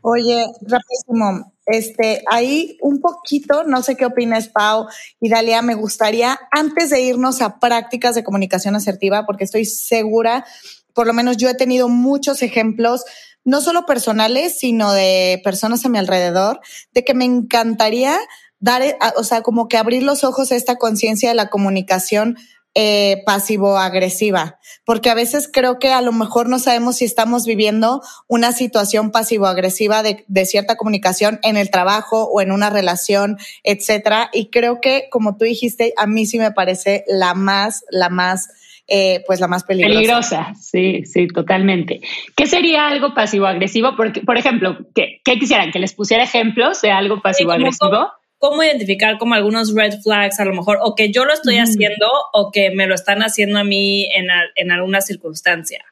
Oye, 0.00 0.46
rapidísimo, 0.62 1.52
este, 1.66 2.22
ahí 2.30 2.78
un 2.80 3.00
poquito, 3.00 3.64
no 3.64 3.82
sé 3.82 3.96
qué 3.96 4.06
opinas, 4.06 4.48
Pau 4.48 4.86
y 5.20 5.28
Dalia, 5.28 5.60
me 5.60 5.74
gustaría, 5.74 6.38
antes 6.50 6.90
de 6.90 7.00
irnos 7.02 7.42
a 7.42 7.58
prácticas 7.58 8.14
de 8.14 8.24
comunicación 8.24 8.76
asertiva, 8.76 9.26
porque 9.26 9.44
estoy 9.44 9.64
segura, 9.64 10.46
por 10.94 11.06
lo 11.06 11.12
menos 11.12 11.36
yo 11.36 11.48
he 11.48 11.54
tenido 11.54 11.88
muchos 11.88 12.42
ejemplos 12.42 13.04
no 13.44 13.60
solo 13.60 13.86
personales, 13.86 14.58
sino 14.58 14.92
de 14.92 15.40
personas 15.42 15.84
a 15.84 15.88
mi 15.88 15.98
alrededor, 15.98 16.60
de 16.92 17.04
que 17.04 17.14
me 17.14 17.24
encantaría 17.24 18.18
dar, 18.60 18.82
eh, 18.82 18.96
o 19.16 19.24
sea, 19.24 19.42
como 19.42 19.68
que 19.68 19.76
abrir 19.76 20.02
los 20.02 20.22
ojos 20.24 20.52
a 20.52 20.56
esta 20.56 20.76
conciencia 20.76 21.28
de 21.30 21.34
la 21.34 21.48
comunicación 21.48 22.36
eh, 22.80 23.24
pasivo-agresiva, 23.26 24.60
porque 24.84 25.10
a 25.10 25.14
veces 25.14 25.50
creo 25.52 25.80
que 25.80 25.92
a 25.92 26.00
lo 26.00 26.12
mejor 26.12 26.48
no 26.48 26.60
sabemos 26.60 26.98
si 26.98 27.04
estamos 27.04 27.44
viviendo 27.44 28.02
una 28.28 28.52
situación 28.52 29.10
pasivo-agresiva 29.10 30.04
de, 30.04 30.24
de, 30.28 30.46
cierta 30.46 30.76
comunicación 30.76 31.40
en 31.42 31.56
el 31.56 31.72
trabajo 31.72 32.28
o 32.30 32.40
en 32.40 32.52
una 32.52 32.70
relación, 32.70 33.36
etcétera. 33.64 34.30
Y 34.32 34.50
creo 34.50 34.80
que, 34.80 35.08
como 35.10 35.36
tú 35.36 35.44
dijiste, 35.44 35.92
a 35.96 36.06
mí 36.06 36.24
sí 36.24 36.38
me 36.38 36.52
parece 36.52 37.04
la 37.08 37.34
más, 37.34 37.84
la 37.90 38.10
más 38.10 38.48
eh, 38.86 39.24
pues 39.26 39.40
la 39.40 39.48
más 39.48 39.64
peligrosa. 39.64 39.96
Peligrosa, 39.96 40.54
sí, 40.54 41.04
sí, 41.04 41.26
totalmente. 41.26 42.00
¿Qué 42.36 42.46
sería 42.46 42.86
algo 42.86 43.12
pasivo-agresivo? 43.12 43.96
Porque, 43.96 44.20
por 44.20 44.38
ejemplo, 44.38 44.78
¿qué, 44.94 45.20
¿qué, 45.24 45.36
quisieran? 45.36 45.72
¿Que 45.72 45.80
les 45.80 45.94
pusiera 45.94 46.22
ejemplos 46.22 46.80
de 46.80 46.92
algo 46.92 47.20
pasivo-agresivo? 47.20 48.12
Cómo 48.38 48.62
identificar 48.62 49.18
como 49.18 49.34
algunos 49.34 49.74
red 49.74 50.00
flags 50.02 50.40
a 50.40 50.44
lo 50.44 50.54
mejor, 50.54 50.78
o 50.82 50.94
que 50.94 51.12
yo 51.12 51.24
lo 51.24 51.32
estoy 51.32 51.58
haciendo 51.58 52.06
o 52.32 52.50
que 52.50 52.70
me 52.70 52.86
lo 52.86 52.94
están 52.94 53.22
haciendo 53.22 53.58
a 53.58 53.64
mí 53.64 54.06
en, 54.14 54.28
en 54.54 54.70
alguna 54.70 55.00
circunstancia. 55.00 55.84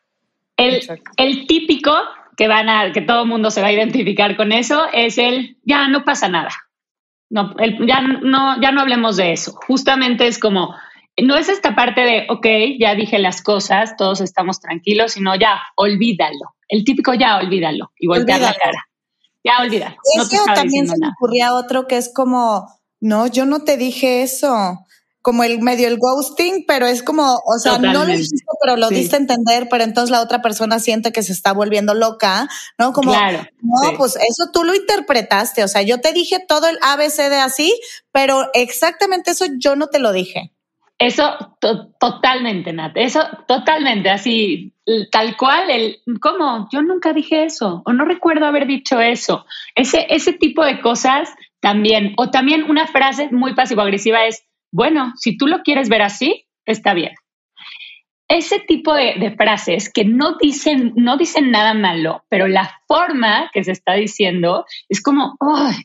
El, 0.57 0.81
el, 1.17 1.47
típico 1.47 1.93
que 2.37 2.49
van 2.49 2.69
a, 2.69 2.93
que 2.93 3.03
todo 3.03 3.23
el 3.23 3.29
mundo 3.29 3.51
se 3.51 3.61
va 3.61 3.69
a 3.69 3.73
identificar 3.73 4.37
con 4.37 4.53
eso 4.53 4.87
es 4.93 5.19
el 5.19 5.59
ya 5.65 5.89
no 5.89 6.05
pasa 6.05 6.29
nada. 6.29 6.51
No, 7.29 7.55
el, 7.59 7.87
ya 7.87 8.01
no, 8.01 8.61
ya 8.61 8.71
no 8.71 8.81
hablemos 8.81 9.17
de 9.17 9.33
eso. 9.33 9.53
Justamente 9.67 10.27
es 10.29 10.39
como, 10.39 10.75
no 11.21 11.37
es 11.37 11.49
esta 11.49 11.75
parte 11.75 12.03
de, 12.03 12.27
ok, 12.29 12.47
ya 12.79 12.95
dije 12.95 13.19
las 13.19 13.43
cosas, 13.43 13.97
todos 13.97 14.21
estamos 14.21 14.61
tranquilos, 14.61 15.13
sino 15.13 15.35
ya, 15.35 15.61
olvídalo. 15.75 16.55
El 16.69 16.85
típico 16.85 17.15
ya, 17.15 17.39
olvídalo 17.39 17.93
y 17.99 18.07
voltear 18.07 18.41
la 18.41 18.55
cara. 18.55 18.86
Ya, 19.47 19.63
olvídalo. 19.63 19.97
Eso 20.19 20.45
también 20.55 20.89
se 20.89 20.99
me 20.99 21.09
ocurría 21.09 21.55
otro 21.55 21.87
que 21.87 21.97
es 21.97 22.13
como, 22.13 22.67
no, 23.01 23.29
yo 23.29 23.47
no 23.47 23.61
te 23.61 23.77
dije 23.77 24.23
eso. 24.23 24.81
Como 25.23 25.43
el 25.43 25.61
medio 25.61 25.89
el 25.89 25.99
ghosting, 25.99 26.67
pero 26.69 26.87
es 26.87 27.03
como, 27.03 27.41
o 27.45 27.59
sea, 27.59 27.79
no 27.79 27.93
lo 27.93 28.07
dijiste, 28.07 28.45
pero 28.63 28.77
lo 28.77 28.89
diste 28.89 29.17
a 29.17 29.19
entender, 29.19 29.67
pero 29.69 29.83
entonces 29.83 30.11
la 30.11 30.21
otra 30.21 30.41
persona 30.41 30.79
siente 30.79 31.11
que 31.11 31.25
se 31.25 31.33
está 31.33 31.53
volviendo 31.53 31.95
loca, 31.95 32.49
¿no? 32.79 32.93
Como, 32.93 33.13
no, 33.13 33.99
pues 33.99 34.15
eso 34.15 34.53
tú 34.53 34.63
lo 34.63 34.73
interpretaste, 34.73 35.65
o 35.65 35.69
sea, 35.69 35.83
yo 35.83 36.01
te 36.01 36.13
dije 36.13 36.39
todo 36.47 36.69
el 36.69 36.79
ABC 36.81 37.29
de 37.29 37.41
así, 37.41 37.77
pero 38.13 38.51
exactamente 38.55 39.33
eso 39.33 39.47
yo 39.59 39.75
no 39.75 39.89
te 39.89 39.99
lo 39.99 40.13
dije. 40.13 40.53
Eso 40.97 41.57
totalmente, 41.99 42.73
Nat. 42.73 42.93
Eso 42.95 43.21
totalmente, 43.49 44.11
así, 44.11 44.76
tal 45.11 45.37
cual, 45.37 45.71
el, 45.71 45.99
¿cómo? 46.21 46.69
Yo 46.73 46.83
nunca 46.83 47.13
dije 47.13 47.45
eso, 47.45 47.83
o 47.85 47.93
no 47.93 48.05
recuerdo 48.05 48.47
haber 48.47 48.67
dicho 48.67 49.01
eso. 49.01 49.45
Ese, 49.75 50.07
ese 50.11 50.33
tipo 50.33 50.65
de 50.65 50.81
cosas 50.81 51.35
también, 51.61 52.15
o 52.17 52.31
también 52.31 52.65
una 52.71 52.87
frase 52.87 53.29
muy 53.33 53.55
pasivo-agresiva 53.55 54.27
es, 54.27 54.45
bueno, 54.73 55.13
si 55.17 55.37
tú 55.37 55.47
lo 55.47 55.63
quieres 55.63 55.89
ver 55.89 56.03
así, 56.03 56.47
está 56.65 56.95
bien. 56.95 57.15
Ese 58.29 58.59
tipo 58.61 58.93
de, 58.93 59.15
de, 59.19 59.31
frases 59.37 59.93
que 59.93 60.05
no 60.05 60.37
dicen, 60.41 60.93
no 60.97 61.17
dicen 61.17 61.51
nada 61.51 61.75
malo, 61.75 62.25
pero 62.29 62.49
la 62.49 62.81
forma 62.89 63.51
que 63.53 63.63
se 63.63 63.73
está 63.73 63.95
diciendo 63.95 64.65
es 64.89 65.03
como, 65.03 65.37
¡ay! 65.41 65.77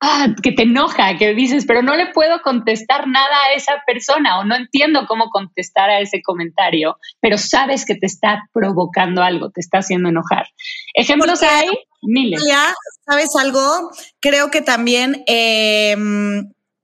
Ah, 0.00 0.28
que 0.42 0.52
te 0.52 0.62
enoja, 0.62 1.16
que 1.18 1.34
dices, 1.34 1.64
pero 1.66 1.82
no 1.82 1.96
le 1.96 2.06
puedo 2.12 2.40
contestar 2.42 3.06
nada 3.06 3.44
a 3.44 3.54
esa 3.54 3.82
persona 3.86 4.40
o 4.40 4.44
no 4.44 4.56
entiendo 4.56 5.06
cómo 5.06 5.30
contestar 5.30 5.90
a 5.90 6.00
ese 6.00 6.22
comentario, 6.22 6.96
pero 7.20 7.38
sabes 7.38 7.84
que 7.84 7.94
te 7.94 8.06
está 8.06 8.48
provocando 8.52 9.22
algo, 9.22 9.50
te 9.50 9.60
está 9.60 9.78
haciendo 9.78 10.08
enojar. 10.08 10.46
Ejemplos 10.94 11.42
hay 11.42 11.68
miles. 12.02 12.42
Ya, 12.46 12.74
¿sabes 13.06 13.30
algo? 13.38 13.90
Creo 14.20 14.50
que 14.50 14.62
también, 14.62 15.22
eh, 15.26 15.96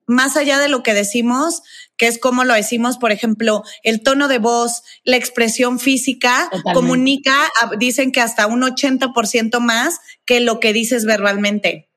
más 0.07 0.37
allá 0.37 0.59
de 0.59 0.69
lo 0.69 0.83
que 0.83 0.95
decimos, 0.95 1.63
que 1.97 2.07
es 2.07 2.19
como 2.19 2.45
lo 2.45 2.55
decimos, 2.55 2.99
por 2.99 3.11
ejemplo, 3.11 3.63
el 3.83 4.03
tono 4.03 4.29
de 4.29 4.39
voz, 4.39 4.83
la 5.05 5.17
expresión 5.17 5.79
física, 5.79 6.51
comunica, 6.75 7.51
dicen 7.79 8.13
que 8.13 8.21
hasta 8.21 8.47
un 8.47 8.63
80% 8.63 9.59
más 9.61 10.01
que 10.27 10.41
lo 10.41 10.61
que 10.61 10.73
dices 10.73 11.07
verbalmente. 11.07 11.89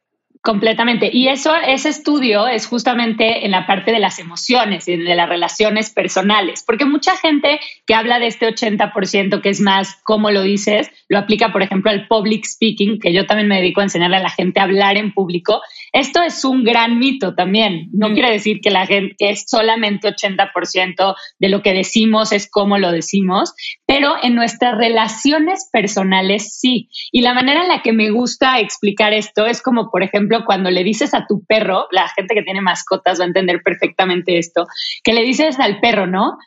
Completamente. 0.49 1.11
Y 1.13 1.27
eso, 1.27 1.53
ese 1.55 1.89
estudio 1.89 2.47
es 2.47 2.65
justamente 2.65 3.45
en 3.45 3.51
la 3.51 3.67
parte 3.67 3.91
de 3.91 3.99
las 3.99 4.17
emociones 4.17 4.87
y 4.87 4.97
de 4.97 5.13
las 5.13 5.29
relaciones 5.29 5.91
personales, 5.91 6.63
porque 6.65 6.85
mucha 6.85 7.15
gente 7.17 7.59
que 7.85 7.93
habla 7.93 8.17
de 8.17 8.25
este 8.25 8.47
80% 8.47 9.41
que 9.41 9.49
es 9.49 9.61
más, 9.61 10.01
como 10.01 10.31
lo 10.31 10.41
dices, 10.41 10.89
lo 11.07 11.19
aplica, 11.19 11.51
por 11.51 11.61
ejemplo, 11.61 11.91
al 11.91 12.07
public 12.07 12.45
speaking, 12.45 12.97
que 12.97 13.13
yo 13.13 13.27
también 13.27 13.47
me 13.47 13.57
dedico 13.57 13.81
a 13.81 13.83
enseñarle 13.83 14.17
a 14.17 14.23
la 14.23 14.31
gente 14.31 14.59
a 14.59 14.63
hablar 14.63 14.97
en 14.97 15.13
público. 15.13 15.61
Esto 15.93 16.23
es 16.23 16.43
un 16.43 16.63
gran 16.63 16.97
mito 16.97 17.35
también. 17.35 17.87
No 17.93 18.09
mm. 18.09 18.13
quiere 18.13 18.31
decir 18.31 18.59
que 18.59 18.71
la 18.71 18.87
gente 18.87 19.15
que 19.19 19.29
es 19.29 19.45
solamente 19.47 20.07
80% 20.07 21.15
de 21.37 21.49
lo 21.49 21.61
que 21.61 21.73
decimos 21.73 22.31
es 22.31 22.49
como 22.49 22.79
lo 22.79 22.91
decimos, 22.91 23.53
pero 23.85 24.15
en 24.23 24.33
nuestras 24.33 24.75
relaciones 24.79 25.69
personales 25.71 26.57
sí. 26.57 26.89
Y 27.11 27.21
la 27.21 27.35
manera 27.35 27.61
en 27.61 27.67
la 27.67 27.83
que 27.83 27.93
me 27.93 28.09
gusta 28.09 28.59
explicar 28.59 29.13
esto 29.13 29.45
es 29.45 29.61
como, 29.61 29.91
por 29.91 30.01
ejemplo, 30.01 30.38
cuando 30.45 30.69
le 30.71 30.83
dices 30.83 31.13
a 31.13 31.25
tu 31.27 31.43
perro, 31.45 31.87
la 31.91 32.07
gente 32.09 32.35
que 32.35 32.43
tiene 32.43 32.61
mascotas 32.61 33.19
va 33.19 33.23
a 33.23 33.27
entender 33.27 33.61
perfectamente 33.63 34.37
esto, 34.37 34.65
que 35.03 35.13
le 35.13 35.23
dices 35.23 35.59
al 35.59 35.79
perro, 35.79 36.07
¿no? 36.07 36.37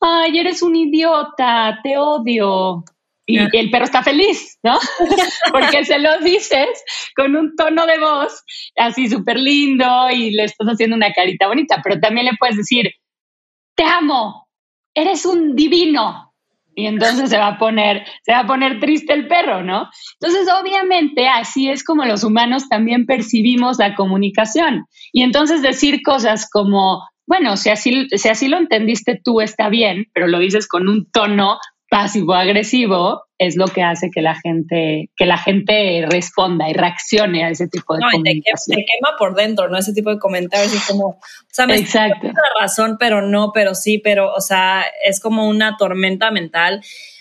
Ay, 0.00 0.38
eres 0.38 0.62
un 0.62 0.76
idiota, 0.76 1.80
te 1.82 1.98
odio. 1.98 2.84
Y, 3.26 3.38
el 3.38 3.70
perro 3.70 3.84
está 3.84 4.02
feliz, 4.02 4.58
¿no? 4.62 4.78
Porque 5.52 5.84
se 5.84 5.98
lo 5.98 6.18
dices 6.18 6.68
con 7.14 7.36
un 7.36 7.54
tono 7.54 7.86
de 7.86 7.98
voz 7.98 8.42
así 8.76 9.08
súper 9.08 9.38
lindo 9.38 9.86
y 10.10 10.32
le 10.32 10.44
estás 10.44 10.66
haciendo 10.66 10.96
una 10.96 11.12
carita 11.12 11.46
bonita, 11.46 11.80
pero 11.82 12.00
también 12.00 12.26
le 12.26 12.36
puedes 12.38 12.56
decir, 12.56 12.90
te 13.76 13.84
amo, 13.84 14.48
eres 14.94 15.24
un 15.26 15.54
divino, 15.54 16.29
y 16.74 16.86
entonces 16.86 17.30
se 17.30 17.38
va 17.38 17.48
a 17.48 17.58
poner, 17.58 18.04
se 18.22 18.32
va 18.32 18.40
a 18.40 18.46
poner 18.46 18.80
triste 18.80 19.12
el 19.12 19.26
perro, 19.26 19.62
¿no? 19.62 19.88
Entonces, 20.20 20.48
obviamente, 20.52 21.28
así 21.28 21.68
es 21.68 21.84
como 21.84 22.04
los 22.04 22.24
humanos 22.24 22.68
también 22.68 23.06
percibimos 23.06 23.78
la 23.78 23.94
comunicación. 23.94 24.86
Y 25.12 25.22
entonces 25.22 25.62
decir 25.62 26.02
cosas 26.02 26.48
como, 26.50 27.02
bueno, 27.26 27.56
si 27.56 27.70
así, 27.70 28.08
si 28.10 28.28
así 28.28 28.48
lo 28.48 28.58
entendiste 28.58 29.20
tú 29.22 29.40
está 29.40 29.68
bien, 29.68 30.06
pero 30.14 30.26
lo 30.26 30.38
dices 30.38 30.68
con 30.68 30.88
un 30.88 31.10
tono 31.10 31.58
pasivo-agresivo 31.90 33.24
es 33.36 33.56
lo 33.56 33.66
que 33.66 33.82
hace 33.82 34.10
que 34.10 34.22
la 34.22 34.36
gente 34.36 35.10
que 35.16 35.26
la 35.26 35.36
gente 35.36 36.06
responda 36.08 36.70
y 36.70 36.72
reaccione 36.72 37.44
a 37.44 37.50
ese 37.50 37.66
tipo 37.68 37.94
de 37.94 38.00
no, 38.00 38.06
comunicación. 38.12 38.76
Te, 38.76 38.84
quema 38.84 39.16
por 39.18 39.34
dentro, 39.34 39.68
¿no? 39.68 39.76
Ese 39.76 39.92
tipo 39.92 40.10
de 40.10 40.18
comentarios 40.18 40.72
es 40.72 40.86
como, 40.86 41.06
o 41.06 41.18
sea, 41.48 41.66
me 41.66 41.76
Exacto. 41.76 42.28
la 42.28 42.62
razón, 42.62 42.96
pero 42.98 43.22
no, 43.22 43.50
pero 43.52 43.74
sí, 43.74 43.98
pero, 43.98 44.32
o 44.32 44.40
sea, 44.40 44.84
es 45.04 45.20
como 45.20 45.48
una 45.48 45.76
tormenta 45.76 46.30
mental. 46.30 46.80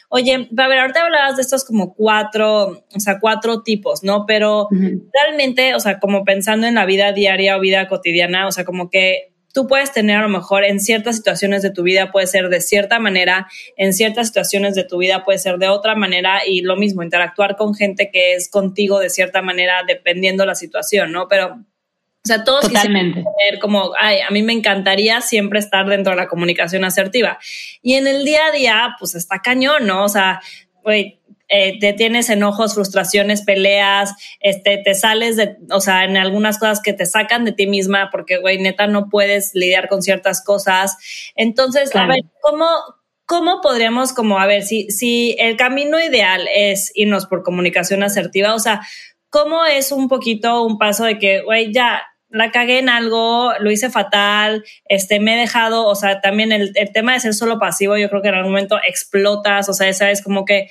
Oye, 0.09 0.49
a 0.57 0.67
ver, 0.67 0.79
ahorita 0.79 1.03
hablabas 1.03 1.35
de 1.35 1.41
estos 1.41 1.65
como 1.65 1.93
cuatro, 1.93 2.83
o 2.95 2.99
sea, 2.99 3.19
cuatro 3.19 3.63
tipos, 3.63 4.03
¿no? 4.03 4.25
Pero 4.27 4.67
realmente, 5.13 5.73
o 5.75 5.79
sea, 5.79 5.99
como 5.99 6.23
pensando 6.23 6.67
en 6.67 6.75
la 6.75 6.85
vida 6.85 7.11
diaria 7.11 7.57
o 7.57 7.59
vida 7.59 7.87
cotidiana, 7.87 8.47
o 8.47 8.51
sea, 8.51 8.65
como 8.65 8.89
que 8.89 9.28
tú 9.53 9.67
puedes 9.67 9.91
tener 9.91 10.17
a 10.17 10.21
lo 10.21 10.29
mejor 10.29 10.63
en 10.63 10.79
ciertas 10.79 11.17
situaciones 11.17 11.61
de 11.61 11.71
tu 11.71 11.83
vida 11.83 12.11
puede 12.11 12.27
ser 12.27 12.49
de 12.49 12.61
cierta 12.61 12.99
manera, 12.99 13.47
en 13.77 13.93
ciertas 13.93 14.27
situaciones 14.27 14.75
de 14.75 14.83
tu 14.83 14.97
vida 14.97 15.23
puede 15.23 15.39
ser 15.39 15.57
de 15.57 15.69
otra 15.69 15.95
manera 15.95 16.41
y 16.45 16.61
lo 16.61 16.75
mismo, 16.75 17.03
interactuar 17.03 17.55
con 17.55 17.73
gente 17.73 18.11
que 18.11 18.33
es 18.33 18.49
contigo 18.49 18.99
de 18.99 19.09
cierta 19.09 19.41
manera 19.41 19.83
dependiendo 19.87 20.45
la 20.45 20.55
situación, 20.55 21.11
¿no? 21.11 21.27
Pero, 21.27 21.53
o 21.53 22.27
sea, 22.27 22.43
todos 22.43 22.67
Totalmente. 22.67 23.23
tener 23.23 23.59
como, 23.59 23.93
ay, 23.97 24.19
a 24.19 24.29
mí 24.29 24.43
me 24.43 24.53
encantaría 24.53 25.21
siempre 25.21 25.59
estar 25.59 25.87
dentro 25.87 26.11
de 26.11 26.17
la 26.17 26.27
comunicación 26.27 26.83
asertiva. 26.83 27.39
Y 27.81 27.93
en 27.95 28.07
el 28.07 28.25
día 28.25 28.47
a 28.47 28.51
día, 28.51 28.95
pues 28.99 29.15
está 29.15 29.39
cañón, 29.39 29.87
¿no? 29.87 30.03
O 30.03 30.09
sea, 30.09 30.41
güey, 30.83 31.18
eh, 31.49 31.79
te 31.79 31.93
tienes 31.93 32.29
enojos, 32.29 32.75
frustraciones, 32.75 33.41
peleas, 33.41 34.13
este, 34.39 34.77
te 34.83 34.93
sales 34.93 35.35
de, 35.35 35.57
o 35.71 35.81
sea, 35.81 36.03
en 36.03 36.15
algunas 36.15 36.59
cosas 36.59 36.79
que 36.79 36.93
te 36.93 37.07
sacan 37.07 37.43
de 37.43 37.51
ti 37.51 37.65
misma 37.65 38.09
porque, 38.11 38.37
güey, 38.37 38.59
neta, 38.59 38.85
no 38.85 39.09
puedes 39.09 39.51
lidiar 39.55 39.89
con 39.89 40.03
ciertas 40.03 40.43
cosas. 40.43 40.97
Entonces, 41.35 41.95
a 41.95 42.05
ver, 42.05 42.21
¿cómo, 42.41 42.67
¿cómo 43.25 43.61
podríamos, 43.61 44.13
como, 44.13 44.37
a 44.37 44.45
ver, 44.45 44.61
si, 44.61 44.91
si 44.91 45.35
el 45.39 45.57
camino 45.57 45.99
ideal 45.99 46.47
es 46.55 46.91
irnos 46.93 47.25
por 47.25 47.41
comunicación 47.41 48.03
asertiva, 48.03 48.53
o 48.53 48.59
sea, 48.59 48.81
¿cómo 49.31 49.65
es 49.65 49.91
un 49.91 50.07
poquito 50.07 50.63
un 50.63 50.77
paso 50.77 51.03
de 51.03 51.17
que, 51.17 51.41
güey, 51.41 51.73
ya, 51.73 52.03
la 52.31 52.51
cagué 52.51 52.77
en 52.77 52.89
algo, 52.89 53.53
lo 53.59 53.71
hice 53.71 53.89
fatal, 53.89 54.63
este, 54.85 55.19
me 55.19 55.33
he 55.33 55.39
dejado, 55.39 55.87
o 55.87 55.95
sea, 55.95 56.21
también 56.21 56.51
el, 56.51 56.73
el 56.75 56.91
tema 56.91 57.13
de 57.13 57.21
ser 57.21 57.33
solo 57.33 57.57
pasivo, 57.57 57.97
yo 57.97 58.07
creo 58.07 58.21
que 58.21 58.27
en 58.27 58.35
algún 58.35 58.51
momento 58.51 58.77
explotas, 58.87 59.67
o 59.67 59.73
sea, 59.73 59.89
esa 59.89 60.11
es 60.11 60.21
como 60.21 60.45
que 60.45 60.69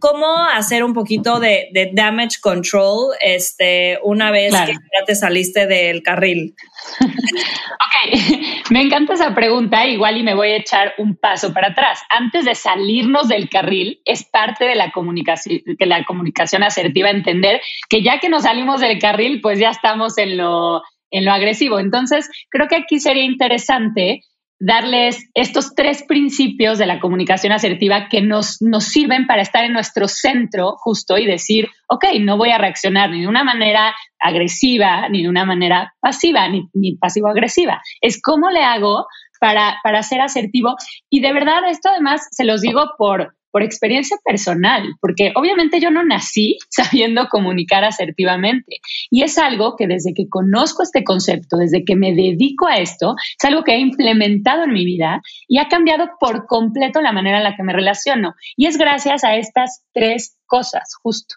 cómo 0.00 0.36
hacer 0.36 0.82
un 0.82 0.94
poquito 0.94 1.38
de, 1.38 1.90
damage 1.92 2.40
control 2.40 3.14
este, 3.20 3.98
una 4.02 4.30
vez 4.30 4.52
que 4.66 4.72
ya 4.72 5.04
te 5.06 5.14
saliste 5.14 5.66
del 5.66 6.02
carril. 6.02 6.54
ok, 7.00 8.70
me 8.70 8.82
encanta 8.82 9.14
esa 9.14 9.34
pregunta, 9.34 9.86
igual 9.86 10.16
y 10.16 10.22
me 10.22 10.34
voy 10.34 10.48
a 10.48 10.56
echar 10.56 10.94
un 10.98 11.16
paso 11.16 11.52
para 11.52 11.68
atrás. 11.68 12.00
Antes 12.08 12.44
de 12.44 12.54
salirnos 12.54 13.28
del 13.28 13.48
carril, 13.48 14.00
es 14.04 14.24
parte 14.24 14.64
de 14.64 14.74
la 14.74 14.90
comunicación, 14.90 15.60
que 15.78 15.86
la 15.86 16.04
comunicación 16.04 16.62
asertiva 16.62 17.10
entender 17.10 17.60
que 17.88 18.02
ya 18.02 18.18
que 18.18 18.28
nos 18.28 18.42
salimos 18.42 18.80
del 18.80 18.98
carril, 18.98 19.40
pues 19.40 19.58
ya 19.58 19.70
estamos 19.70 20.18
en 20.18 20.36
lo 20.36 20.82
en 21.12 21.24
lo 21.24 21.32
agresivo. 21.32 21.78
Entonces, 21.78 22.30
creo 22.50 22.68
que 22.68 22.76
aquí 22.76 23.00
sería 23.00 23.24
interesante 23.24 24.22
darles 24.60 25.30
estos 25.34 25.74
tres 25.74 26.04
principios 26.06 26.78
de 26.78 26.86
la 26.86 27.00
comunicación 27.00 27.52
asertiva 27.52 28.08
que 28.08 28.20
nos, 28.20 28.60
nos 28.60 28.84
sirven 28.84 29.26
para 29.26 29.40
estar 29.40 29.64
en 29.64 29.72
nuestro 29.72 30.06
centro 30.06 30.74
justo 30.76 31.16
y 31.16 31.26
decir, 31.26 31.68
ok, 31.88 32.04
no 32.20 32.36
voy 32.36 32.50
a 32.50 32.58
reaccionar 32.58 33.10
ni 33.10 33.22
de 33.22 33.28
una 33.28 33.42
manera 33.42 33.94
agresiva, 34.20 35.08
ni 35.08 35.22
de 35.22 35.30
una 35.30 35.46
manera 35.46 35.94
pasiva, 36.00 36.46
ni, 36.48 36.68
ni 36.74 36.96
pasivo-agresiva. 36.96 37.80
Es 38.02 38.20
cómo 38.22 38.50
le 38.50 38.62
hago 38.62 39.06
para, 39.40 39.78
para 39.82 40.02
ser 40.02 40.20
asertivo. 40.20 40.76
Y 41.08 41.20
de 41.20 41.32
verdad, 41.32 41.68
esto 41.68 41.88
además 41.88 42.28
se 42.30 42.44
los 42.44 42.60
digo 42.60 42.90
por, 42.98 43.34
por 43.50 43.62
experiencia 43.62 44.16
personal, 44.24 44.94
porque 45.00 45.32
obviamente 45.34 45.80
yo 45.80 45.90
no 45.90 46.04
nací 46.04 46.58
sabiendo 46.70 47.28
comunicar 47.28 47.84
asertivamente. 47.84 48.78
Y 49.10 49.22
es 49.22 49.38
algo 49.38 49.76
que 49.76 49.86
desde 49.86 50.14
que 50.14 50.28
conozco 50.28 50.82
este 50.82 51.04
concepto, 51.04 51.56
desde 51.56 51.84
que 51.84 51.96
me 51.96 52.14
dedico 52.14 52.66
a 52.66 52.76
esto, 52.76 53.14
es 53.38 53.44
algo 53.44 53.64
que 53.64 53.72
he 53.72 53.78
implementado 53.78 54.64
en 54.64 54.72
mi 54.72 54.84
vida 54.84 55.20
y 55.48 55.58
ha 55.58 55.68
cambiado 55.68 56.10
por 56.18 56.46
completo 56.46 57.00
la 57.00 57.12
manera 57.12 57.38
en 57.38 57.44
la 57.44 57.56
que 57.56 57.62
me 57.62 57.72
relaciono. 57.72 58.34
Y 58.56 58.66
es 58.66 58.76
gracias 58.76 59.24
a 59.24 59.36
estas 59.36 59.84
tres 59.92 60.36
cosas, 60.46 60.94
justo. 61.02 61.36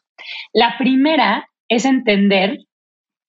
La 0.53 0.77
primera 0.77 1.49
es 1.67 1.85
entender 1.85 2.59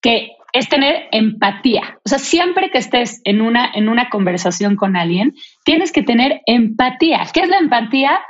que 0.01 0.33
es 0.55 0.69
tener 0.69 1.09
empatía. 1.11 1.99
O 2.05 2.09
sea, 2.09 2.19
siempre 2.19 2.71
que 2.71 2.79
estés 2.79 3.21
en 3.25 3.41
una, 3.41 3.71
en 3.75 3.89
una 3.89 4.09
conversación 4.09 4.77
con 4.77 4.97
alguien, 4.97 5.35
tienes 5.65 5.91
que 5.91 6.03
tener 6.03 6.43
empatía. 6.47 7.27
¿Qué 7.35 7.41
es 7.41 7.49
la 7.49 7.59
empatía? 7.59 8.21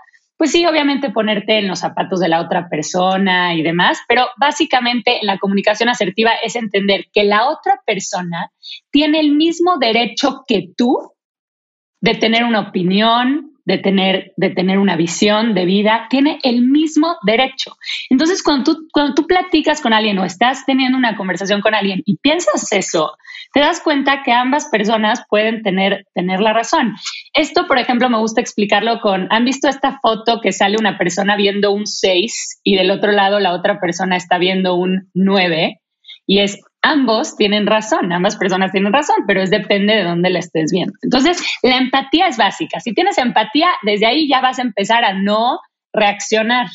Pues 0.44 0.52
sí, 0.52 0.66
obviamente 0.66 1.08
ponerte 1.08 1.56
en 1.56 1.68
los 1.68 1.78
zapatos 1.78 2.20
de 2.20 2.28
la 2.28 2.42
otra 2.42 2.68
persona 2.68 3.54
y 3.54 3.62
demás, 3.62 4.00
pero 4.06 4.26
básicamente 4.36 5.20
la 5.22 5.38
comunicación 5.38 5.88
asertiva 5.88 6.32
es 6.34 6.54
entender 6.54 7.06
que 7.14 7.24
la 7.24 7.48
otra 7.48 7.80
persona 7.86 8.52
tiene 8.90 9.20
el 9.20 9.32
mismo 9.32 9.78
derecho 9.78 10.44
que 10.46 10.68
tú 10.76 10.98
de 12.02 12.14
tener 12.16 12.44
una 12.44 12.60
opinión, 12.60 13.53
de 13.64 13.78
tener, 13.78 14.32
de 14.36 14.50
tener 14.50 14.78
una 14.78 14.96
visión 14.96 15.54
de 15.54 15.64
vida, 15.64 16.06
tiene 16.10 16.38
el 16.42 16.62
mismo 16.62 17.16
derecho. 17.24 17.76
Entonces, 18.10 18.42
cuando 18.42 18.64
tú, 18.64 18.88
cuando 18.92 19.14
tú 19.14 19.26
platicas 19.26 19.80
con 19.80 19.92
alguien 19.92 20.18
o 20.18 20.24
estás 20.24 20.66
teniendo 20.66 20.98
una 20.98 21.16
conversación 21.16 21.60
con 21.60 21.74
alguien 21.74 22.02
y 22.04 22.16
piensas 22.18 22.72
eso, 22.72 23.16
te 23.52 23.60
das 23.60 23.80
cuenta 23.80 24.22
que 24.24 24.32
ambas 24.32 24.66
personas 24.66 25.22
pueden 25.28 25.62
tener, 25.62 26.06
tener 26.12 26.40
la 26.40 26.52
razón. 26.52 26.94
Esto, 27.32 27.66
por 27.66 27.78
ejemplo, 27.78 28.10
me 28.10 28.18
gusta 28.18 28.40
explicarlo 28.40 29.00
con, 29.00 29.28
¿han 29.30 29.44
visto 29.44 29.68
esta 29.68 29.98
foto 30.00 30.40
que 30.42 30.52
sale 30.52 30.76
una 30.78 30.98
persona 30.98 31.36
viendo 31.36 31.72
un 31.72 31.86
6 31.86 32.60
y 32.64 32.76
del 32.76 32.90
otro 32.90 33.12
lado 33.12 33.40
la 33.40 33.54
otra 33.54 33.80
persona 33.80 34.16
está 34.16 34.38
viendo 34.38 34.74
un 34.74 35.10
9? 35.14 35.80
Y 36.26 36.40
es 36.40 36.58
ambos 36.84 37.36
tienen 37.36 37.66
razón, 37.66 38.12
ambas 38.12 38.36
personas 38.36 38.70
tienen 38.70 38.92
razón, 38.92 39.16
pero 39.26 39.42
es 39.42 39.50
depende 39.50 39.94
de 39.94 40.04
dónde 40.04 40.30
la 40.30 40.38
estés 40.38 40.70
viendo. 40.70 40.92
Entonces, 41.02 41.42
la 41.62 41.78
empatía 41.78 42.28
es 42.28 42.36
básica. 42.36 42.78
Si 42.80 42.92
tienes 42.92 43.18
empatía, 43.18 43.68
desde 43.82 44.06
ahí 44.06 44.28
ya 44.28 44.40
vas 44.40 44.58
a 44.58 44.62
empezar 44.62 45.04
a 45.04 45.14
no 45.14 45.58
reaccionar. 45.92 46.66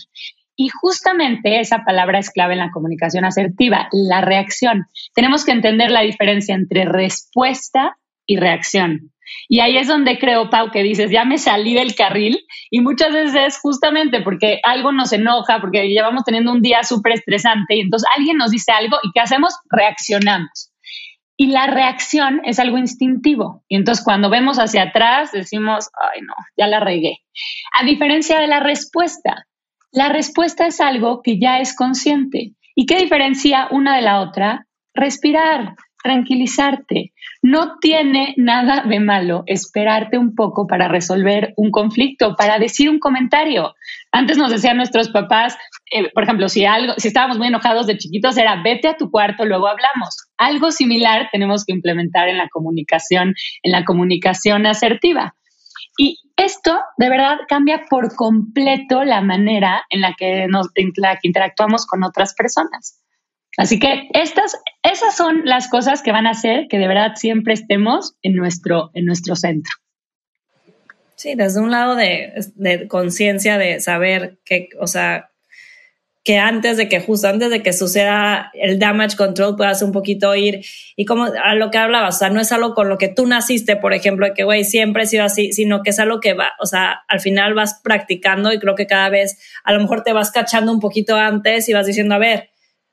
Y 0.56 0.70
justamente 0.70 1.60
esa 1.60 1.86
palabra 1.86 2.20
es 2.20 2.32
clave 2.32 2.54
en 2.54 2.60
la 2.60 2.72
comunicación 2.72 3.24
asertiva, 3.24 3.88
la 3.92 4.22
reacción. 4.22 4.88
Tenemos 5.14 5.46
que 5.46 5.52
entender 5.52 5.92
la 5.92 6.02
diferencia 6.02 6.56
entre 6.56 6.86
respuesta 6.86 7.98
y 8.26 8.38
reacción. 8.38 9.12
Y 9.48 9.60
ahí 9.60 9.78
es 9.78 9.88
donde 9.88 10.20
creo, 10.20 10.50
Pau, 10.50 10.72
que 10.72 10.84
dices, 10.84 11.12
ya 11.12 11.26
me 11.26 11.38
salí 11.38 11.74
del 11.74 11.96
carril 11.96 12.46
y 12.70 12.82
muchas 12.82 13.12
veces 13.14 13.36
es 13.36 13.60
justamente 13.60 14.22
porque 14.22 14.60
algo 14.64 14.92
nos 14.92 15.12
enoja, 15.12 15.60
porque 15.60 15.88
llevamos 15.88 16.24
teniendo 16.24 16.52
un 16.52 16.62
día 16.62 16.84
súper 16.84 17.14
estresante 17.14 17.76
y 17.76 17.82
entonces 17.82 18.10
alguien 18.16 18.38
nos 18.38 18.52
dice 18.52 18.72
algo 18.72 18.98
y 19.04 19.12
¿qué 19.12 19.22
hacemos? 19.22 19.56
Reaccionamos. 19.70 20.72
Y 21.36 21.48
la 21.48 21.68
reacción 21.68 22.42
es 22.44 22.60
algo 22.60 22.78
instintivo. 22.78 23.64
Y 23.70 23.78
entonces 23.78 24.04
cuando 24.04 24.30
vemos 24.30 24.58
hacia 24.58 24.84
atrás 24.84 25.32
decimos, 25.32 25.90
ay 26.14 26.22
no, 26.22 26.34
ya 26.58 26.68
la 26.68 26.80
regué. 26.80 27.20
A 27.80 27.86
diferencia 27.86 28.40
de 28.40 28.48
la 28.48 28.60
respuesta, 28.60 29.48
la 29.92 30.10
respuesta 30.10 30.68
es 30.68 30.82
algo 30.82 31.22
que 31.24 31.40
ya 31.40 31.60
es 31.60 31.76
consciente. 31.76 32.54
¿Y 32.76 32.86
qué 32.86 32.98
diferencia 32.98 33.68
una 33.72 33.96
de 33.96 34.02
la 34.02 34.22
otra? 34.22 34.68
Respirar, 34.94 35.76
tranquilizarte. 36.04 37.14
No 37.42 37.78
tiene 37.80 38.34
nada 38.38 38.84
de 38.84 39.00
malo 39.00 39.44
esperarte 39.46 40.18
un 40.18 40.36
poco 40.36 40.68
para 40.68 40.88
resolver 40.88 41.54
un 41.56 41.72
conflicto, 41.72 42.36
para 42.36 42.60
decir 42.60 42.90
un 42.90 43.00
comentario. 43.00 43.76
Antes 44.12 44.38
nos 44.38 44.52
decían 44.52 44.78
nuestros 44.78 45.10
papás, 45.10 45.58
eh, 45.92 46.12
por 46.14 46.24
ejemplo, 46.24 46.50
si 46.50 46.66
algo, 46.66 46.94
si 46.98 47.08
estábamos 47.08 47.38
muy 47.38 47.48
enojados 47.48 47.88
de 47.88 47.98
chiquitos, 47.98 48.38
era 48.38 48.62
vete 48.62 48.90
a 48.90 48.98
tu 48.98 49.10
cuarto, 49.10 49.46
luego 49.46 49.68
hablamos. 49.68 50.18
Algo 50.38 50.72
similar 50.72 51.30
tenemos 51.32 51.66
que 51.66 51.74
implementar 51.74 52.28
en 52.28 52.38
la 52.38 52.50
comunicación, 52.50 53.34
en 53.64 53.72
la 53.72 53.86
comunicación 53.86 54.66
asertiva. 54.66 55.36
Y 55.98 56.18
esto 56.38 56.80
de 56.98 57.10
verdad 57.10 57.40
cambia 57.48 57.84
por 57.90 58.16
completo 58.16 59.04
la 59.04 59.22
manera 59.22 59.86
en 59.90 60.02
la 60.02 60.14
que 60.18 60.48
nos 60.48 60.70
en 60.76 60.92
la 60.96 61.16
que 61.18 61.28
interactuamos 61.28 61.86
con 61.86 62.04
otras 62.04 62.34
personas. 62.34 63.02
Así 63.58 63.80
que 63.80 64.08
estas, 64.14 64.58
esas 64.84 65.16
son 65.16 65.42
las 65.46 65.68
cosas 65.70 66.02
que 66.02 66.12
van 66.12 66.28
a 66.28 66.32
hacer 66.32 66.68
que 66.70 66.78
de 66.78 66.88
verdad 66.88 67.14
siempre 67.16 67.54
estemos 67.54 68.16
en 68.22 68.36
nuestro, 68.36 68.92
en 68.94 69.06
nuestro 69.06 69.36
centro. 69.36 69.72
Sí, 71.16 71.36
desde 71.36 71.60
un 71.60 71.72
lado 71.72 71.96
de, 71.96 72.32
de 72.56 72.88
conciencia 72.88 73.58
de 73.58 73.82
saber 73.82 74.38
que, 74.46 74.70
o 74.80 74.88
sea, 74.88 75.30
que 76.24 76.38
antes 76.38 76.78
de 76.78 76.88
que 76.88 77.00
justo 77.00 77.28
antes 77.28 77.50
de 77.50 77.64
que 77.64 77.74
suceda 77.74 78.52
el 78.54 78.78
damage 78.78 79.18
control 79.18 79.56
puedas 79.56 79.82
un 79.82 79.92
poquito 79.92 80.36
ir 80.36 80.62
y 80.96 81.06
como 81.06 81.26
a 81.26 81.56
lo 81.56 81.72
que 81.72 81.78
hablabas, 81.78 82.16
o 82.16 82.20
sea, 82.20 82.30
no 82.30 82.40
es 82.40 82.52
algo 82.52 82.74
con 82.74 82.88
lo 82.88 82.98
que 82.98 83.08
tú 83.08 83.26
naciste, 83.26 83.78
por 83.78 83.94
ejemplo, 83.94 84.28
de 84.28 84.34
que 84.34 84.44
güey, 84.44 84.64
siempre 84.64 85.04
he 85.04 85.08
sido 85.08 85.24
así, 85.24 85.54
sino 85.54 85.82
que 85.82 85.90
es 85.90 86.00
algo 86.00 86.20
que 86.20 86.34
va, 86.34 86.52
o 86.60 86.66
sea, 86.66 87.02
al 87.08 87.20
final 87.20 87.54
vas 87.54 87.80
practicando 87.84 88.54
y 88.54 88.60
creo 88.60 88.76
que 88.76 88.86
cada 88.86 89.10
vez 89.10 89.40
a 89.64 89.74
lo 89.74 89.80
mejor 89.80 90.04
te 90.04 90.14
vas 90.14 90.32
cachando 90.32 90.72
un 90.72 90.80
poquito 90.80 91.16
antes 91.16 91.68
y 91.68 91.74
vas 91.74 91.88
diciendo, 91.88 92.16
a 92.16 92.20
ver, 92.20 92.50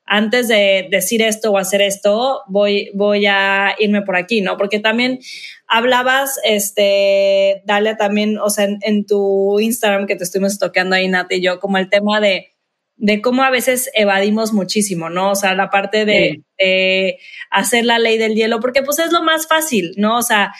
antes 0.07 0.47
de 0.47 0.87
decir 0.89 1.21
esto 1.21 1.51
o 1.51 1.57
hacer 1.57 1.81
esto, 1.81 2.41
voy, 2.47 2.89
voy 2.95 3.25
a 3.25 3.75
irme 3.77 4.01
por 4.01 4.15
aquí, 4.15 4.39
¿no? 4.39 4.55
Porque 4.55 4.79
también 4.79 5.19
hablabas, 5.67 6.39
este, 6.45 7.61
dale 7.65 7.95
también, 7.95 8.37
o 8.37 8.49
sea, 8.49 8.67
en, 8.81 9.05
tu 9.05 9.59
Instagram 9.59 10.07
que 10.07 10.15
te 10.15 10.23
estuvimos 10.23 10.57
toqueando 10.57 10.95
ahí, 10.95 11.09
Nati 11.09 11.35
y 11.35 11.41
yo, 11.41 11.59
como 11.59 11.77
el 11.77 11.89
tema 11.89 12.21
de, 12.21 12.53
de 12.95 13.21
cómo 13.21 13.43
a 13.43 13.49
veces 13.49 13.91
evadimos 13.93 14.53
muchísimo, 14.53 15.09
¿no? 15.09 15.31
O 15.31 15.35
sea, 15.35 15.53
la 15.55 15.69
parte 15.69 16.05
de, 16.05 17.19
hacer 17.51 17.83
la 17.83 17.99
ley 17.99 18.17
del 18.17 18.33
hielo, 18.33 18.61
porque 18.61 18.83
pues 18.83 18.99
es 18.99 19.11
lo 19.11 19.23
más 19.23 19.45
fácil, 19.47 19.91
¿no? 19.97 20.17
O 20.17 20.21
sea, 20.21 20.53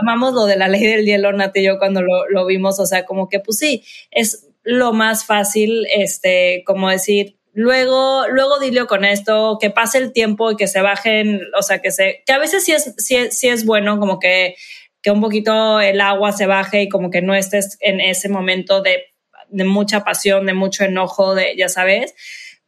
amamos 0.00 0.34
lo 0.34 0.46
de 0.46 0.56
la 0.56 0.66
ley 0.66 0.84
del 0.84 1.06
hielo, 1.06 1.32
Nati 1.32 1.60
y 1.60 1.64
yo, 1.66 1.78
cuando 1.78 2.02
lo, 2.02 2.28
lo 2.28 2.46
vimos, 2.46 2.80
o 2.80 2.86
sea, 2.86 3.04
como 3.04 3.28
que 3.28 3.38
pues 3.38 3.58
sí, 3.58 3.84
es 4.10 4.48
lo 4.64 4.92
más 4.92 5.24
fácil, 5.24 5.86
este, 5.94 6.64
como 6.66 6.90
decir, 6.90 7.36
luego, 7.52 8.26
luego 8.28 8.58
dilo 8.58 8.86
con 8.86 9.04
esto, 9.04 9.58
que 9.60 9.70
pase 9.70 9.98
el 9.98 10.12
tiempo 10.12 10.50
y 10.50 10.56
que 10.56 10.68
se 10.68 10.80
bajen, 10.80 11.40
o 11.58 11.62
sea, 11.62 11.80
que 11.80 11.90
se, 11.90 12.22
que 12.26 12.32
a 12.32 12.38
veces 12.38 12.64
sí 12.64 12.72
es, 12.72 12.94
sí, 12.98 13.16
sí 13.30 13.48
es 13.48 13.64
bueno 13.64 13.98
como 13.98 14.18
que, 14.18 14.56
que 15.02 15.10
un 15.10 15.20
poquito 15.20 15.80
el 15.80 16.00
agua 16.00 16.32
se 16.32 16.46
baje 16.46 16.82
y 16.82 16.88
como 16.88 17.10
que 17.10 17.22
no 17.22 17.34
estés 17.34 17.76
en 17.80 18.00
ese 18.00 18.28
momento 18.28 18.82
de, 18.82 19.04
de 19.48 19.64
mucha 19.64 20.04
pasión, 20.04 20.46
de 20.46 20.54
mucho 20.54 20.84
enojo, 20.84 21.34
de, 21.34 21.54
ya 21.56 21.68
sabes. 21.68 22.14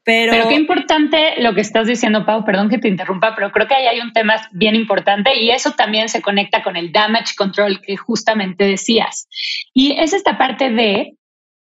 Pero, 0.04 0.32
pero, 0.32 0.48
qué 0.48 0.54
importante 0.54 1.40
lo 1.40 1.54
que 1.54 1.62
estás 1.62 1.86
diciendo, 1.86 2.26
Pau, 2.26 2.44
perdón 2.44 2.68
que 2.68 2.76
te 2.76 2.88
interrumpa, 2.88 3.34
pero 3.34 3.50
creo 3.52 3.66
que 3.66 3.74
ahí 3.74 3.86
hay 3.86 4.00
un 4.00 4.12
tema 4.12 4.34
bien 4.52 4.74
importante 4.74 5.34
y 5.34 5.50
eso 5.50 5.70
también 5.70 6.10
se 6.10 6.20
conecta 6.20 6.62
con 6.62 6.76
el 6.76 6.92
damage 6.92 7.34
control 7.38 7.80
que 7.80 7.96
justamente 7.96 8.64
decías. 8.64 9.28
Y 9.72 9.98
es 9.98 10.12
esta 10.12 10.36
parte 10.36 10.68
de 10.68 11.16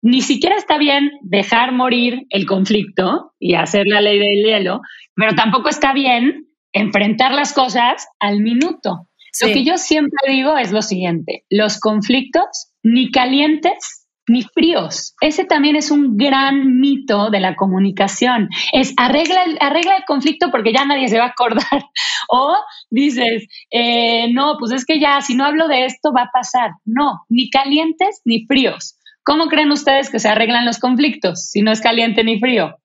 ni 0.06 0.22
siquiera 0.22 0.56
está 0.56 0.78
bien 0.78 1.14
dejar 1.24 1.72
morir 1.72 2.28
el 2.30 2.46
conflicto 2.46 3.34
y 3.40 3.56
hacer 3.56 3.88
la 3.88 4.02
ley 4.02 4.20
del 4.20 4.46
hielo, 4.46 4.82
pero 5.16 5.34
tampoco 5.34 5.68
está 5.68 5.94
bien 5.94 6.46
enfrentar 6.74 7.32
las 7.32 7.54
cosas 7.54 8.08
al 8.20 8.42
minuto. 8.42 9.08
Lo 9.42 9.48
que 9.48 9.64
yo 9.64 9.80
siempre 9.80 10.32
digo 10.32 10.60
es 10.60 10.72
lo 10.72 10.84
siguiente, 10.84 11.44
los 11.50 11.80
conflictos 11.80 12.72
ni 12.84 13.10
calientes 13.10 14.06
ni 14.28 14.44
fríos. 14.44 15.16
Ese 15.22 15.44
también 15.44 15.76
es 15.76 15.90
un 15.90 16.18
gran 16.18 16.80
mito 16.80 17.32
de 17.32 17.40
la 17.40 17.56
comunicación. 17.56 18.50
Es 18.74 18.94
arregla 18.98 19.44
el, 19.44 19.58
arregla 19.60 19.98
el 19.98 20.06
conflicto 20.06 20.52
porque 20.52 20.72
ya 20.72 20.86
nadie 20.86 21.08
se 21.08 21.18
va 21.18 21.26
a 21.26 21.30
acordar. 21.30 21.66
O 22.28 22.56
dices, 22.90 23.48
eh, 23.70 24.34
no, 24.34 24.56
pues 24.60 24.72
es 24.72 24.84
que 24.84 25.00
ya 25.00 25.22
si 25.22 25.36
no 25.36 25.46
hablo 25.46 25.68
de 25.68 25.86
esto 25.86 26.12
va 26.12 26.24
a 26.24 26.32
pasar. 26.34 26.72
No, 26.84 27.22
ni 27.30 27.52
calientes 27.52 28.22
ni 28.26 28.48
fríos. 28.48 28.98
¿Cómo 29.26 29.48
creen 29.48 29.72
ustedes 29.72 30.12
que 30.12 30.20
se 30.20 30.30
arreglan 30.30 30.66
los 30.66 30.78
conflictos 30.78 31.50
si 31.50 31.64
no 31.64 31.72
es 31.72 31.82
caliente 31.82 32.24
ni 32.24 32.40
frío? 32.40 32.78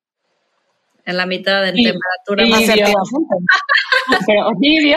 En 1.05 1.19
la 1.19 1.27
mitad 1.27 1.61
de 1.63 1.73
temperatura 1.73 2.47
más 2.47 2.63
Pero 4.27 4.51
tibio. 4.59 4.97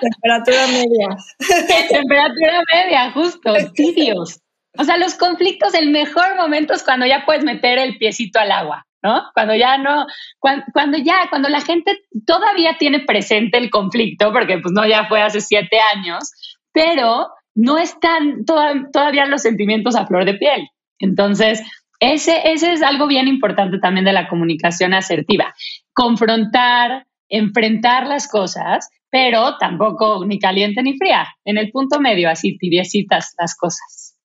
temperatura 0.00 0.66
media. 0.68 1.08
temperatura 1.88 2.62
media, 2.72 3.10
justo, 3.10 3.52
tibios. 3.74 4.40
O 4.78 4.84
sea, 4.84 4.96
los 4.96 5.14
conflictos, 5.14 5.74
el 5.74 5.90
mejor 5.90 6.36
momento 6.36 6.72
es 6.72 6.84
cuando 6.84 7.04
ya 7.04 7.24
puedes 7.26 7.42
meter 7.42 7.78
el 7.78 7.98
piecito 7.98 8.38
al 8.38 8.52
agua, 8.52 8.86
¿no? 9.02 9.24
Cuando 9.34 9.56
ya 9.56 9.78
no, 9.78 10.06
cuando, 10.38 10.98
ya, 10.98 11.26
cuando 11.30 11.48
la 11.48 11.62
gente 11.62 11.98
todavía 12.24 12.76
tiene 12.78 13.00
presente 13.00 13.58
el 13.58 13.70
conflicto, 13.70 14.32
porque 14.32 14.58
pues 14.58 14.72
no, 14.72 14.86
ya 14.86 15.06
fue 15.08 15.20
hace 15.20 15.40
siete 15.40 15.78
años, 15.96 16.30
pero 16.72 17.28
no 17.56 17.78
están 17.78 18.44
todavía 18.44 19.26
los 19.26 19.42
sentimientos 19.42 19.96
a 19.96 20.06
flor 20.06 20.26
de 20.26 20.34
piel. 20.34 20.68
Entonces, 20.98 21.62
ese, 22.00 22.52
ese 22.52 22.72
es 22.72 22.82
algo 22.82 23.06
bien 23.06 23.28
importante 23.28 23.78
también 23.78 24.04
de 24.04 24.12
la 24.12 24.28
comunicación 24.28 24.94
asertiva. 24.94 25.54
Confrontar, 25.92 27.06
enfrentar 27.28 28.06
las 28.06 28.28
cosas, 28.28 28.88
pero 29.10 29.56
tampoco 29.58 30.24
ni 30.26 30.38
caliente 30.38 30.82
ni 30.82 30.96
fría, 30.96 31.26
en 31.44 31.58
el 31.58 31.70
punto 31.70 32.00
medio, 32.00 32.28
así 32.28 32.58
tibiecitas 32.58 33.34
las 33.38 33.56
cosas. 33.56 34.16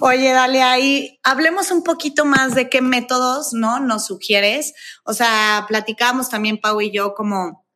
Oye, 0.00 0.32
dale 0.32 0.62
ahí, 0.62 1.18
hablemos 1.22 1.70
un 1.70 1.82
poquito 1.82 2.24
más 2.24 2.54
de 2.54 2.68
qué 2.68 2.80
métodos, 2.80 3.52
¿no? 3.52 3.80
Nos 3.80 4.06
sugieres. 4.06 4.74
O 5.04 5.12
sea, 5.12 5.64
platicamos 5.68 6.30
también 6.30 6.58
Pau 6.58 6.80
y 6.80 6.90
yo 6.90 7.14
como 7.14 7.66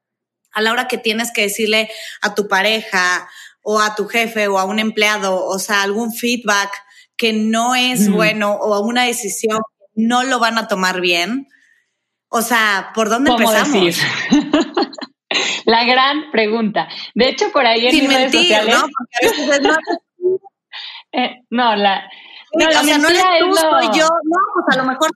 a 0.53 0.63
la 0.63 0.73
hora 0.73 0.89
que 0.89 0.99
tienes 0.99 1.33
que 1.33 1.43
decirle 1.43 1.91
a 2.23 2.35
tu 2.35 2.47
pareja 2.47 3.29
o 3.65 3.81
a 3.81 3.95
tu 3.95 4.07
jefe 4.07 4.47
o 4.47 4.59
a 4.59 4.65
un 4.65 4.79
empleado, 4.79 5.45
o 5.45 5.59
sea, 5.59 5.83
algún 5.83 6.13
feedback 6.13 6.71
que 7.17 7.33
no 7.33 7.75
es 7.75 8.11
bueno 8.11 8.53
o 8.53 8.81
una 8.81 9.05
decisión 9.05 9.61
no 9.95 10.23
lo 10.23 10.39
van 10.39 10.59
a 10.59 10.69
tomar 10.69 11.01
bien. 11.01 11.49
O 12.29 12.43
sea, 12.43 12.91
¿por 12.95 13.09
dónde 13.09 13.31
empezamos? 13.31 13.97
la 15.65 15.85
gran 15.85 16.31
pregunta. 16.31 16.89
De 17.15 17.29
hecho, 17.29 17.51
por 17.53 17.65
ahí 17.65 17.87
en 17.87 17.93
Sin 17.93 18.11
redes 18.11 18.33
sociales, 18.33 18.75
¿no? 18.75 18.83
Porque 18.83 19.17
a 19.17 19.31
veces 19.31 19.61
no, 19.63 19.77
eh, 21.13 21.43
no, 21.49 21.77
la, 21.77 22.03
no, 22.53 22.69
la 22.69 22.81
o 22.81 22.85
sea, 22.85 22.99
no 22.99 23.09
eres 23.09 23.23
tú, 23.41 23.55
soy 23.55 23.99
yo, 23.99 24.09
no, 24.09 24.39
pues 24.55 24.77
a 24.77 24.83
lo 24.83 24.85
mejor 24.85 25.11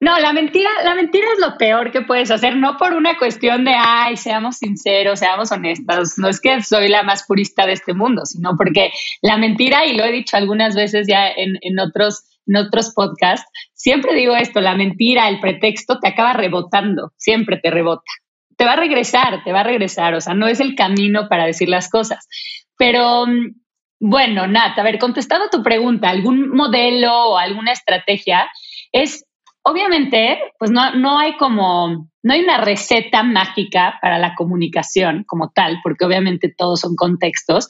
no, 0.00 0.16
la 0.20 0.32
mentira, 0.32 0.70
la 0.84 0.94
mentira 0.94 1.26
es 1.32 1.40
lo 1.40 1.58
peor 1.58 1.90
que 1.90 2.02
puedes 2.02 2.30
hacer, 2.30 2.56
no 2.56 2.76
por 2.76 2.94
una 2.94 3.18
cuestión 3.18 3.64
de, 3.64 3.72
ay, 3.76 4.16
seamos 4.16 4.58
sinceros, 4.58 5.18
seamos 5.18 5.50
honestos. 5.50 6.18
No 6.18 6.28
es 6.28 6.40
que 6.40 6.62
soy 6.62 6.88
la 6.88 7.02
más 7.02 7.24
purista 7.26 7.66
de 7.66 7.72
este 7.72 7.94
mundo, 7.94 8.24
sino 8.24 8.52
porque 8.56 8.92
la 9.22 9.38
mentira, 9.38 9.86
y 9.86 9.96
lo 9.96 10.04
he 10.04 10.12
dicho 10.12 10.36
algunas 10.36 10.76
veces 10.76 11.08
ya 11.08 11.26
en, 11.28 11.58
en 11.62 11.80
otros, 11.80 12.22
en 12.46 12.56
otros 12.56 12.92
podcasts, 12.94 13.50
siempre 13.74 14.14
digo 14.14 14.36
esto, 14.36 14.60
la 14.60 14.76
mentira, 14.76 15.28
el 15.28 15.40
pretexto 15.40 15.98
te 15.98 16.08
acaba 16.08 16.32
rebotando, 16.32 17.12
siempre 17.16 17.58
te 17.58 17.70
rebota. 17.70 18.10
Te 18.56 18.64
va 18.64 18.74
a 18.74 18.76
regresar, 18.76 19.42
te 19.42 19.52
va 19.52 19.60
a 19.60 19.64
regresar, 19.64 20.14
o 20.14 20.20
sea, 20.20 20.34
no 20.34 20.46
es 20.46 20.60
el 20.60 20.76
camino 20.76 21.28
para 21.28 21.44
decir 21.44 21.68
las 21.68 21.90
cosas. 21.90 22.28
Pero 22.76 23.26
mm, 23.26 23.54
bueno, 23.98 24.46
Nat, 24.46 24.78
a 24.78 24.82
ver, 24.84 25.00
contestando 25.00 25.48
tu 25.50 25.60
pregunta, 25.64 26.08
algún 26.08 26.50
modelo 26.50 27.30
o 27.30 27.36
alguna 27.36 27.72
estrategia 27.72 28.48
es 28.92 29.24
obviamente, 29.62 30.38
pues 30.58 30.70
no, 30.70 30.94
no 30.94 31.18
hay 31.18 31.36
como, 31.36 32.08
no 32.22 32.32
hay 32.32 32.40
una 32.40 32.58
receta 32.58 33.22
mágica 33.22 33.98
para 34.00 34.18
la 34.18 34.34
comunicación 34.34 35.24
como 35.26 35.50
tal, 35.50 35.80
porque 35.82 36.04
obviamente 36.04 36.52
todos 36.56 36.80
son 36.80 36.96
contextos, 36.96 37.66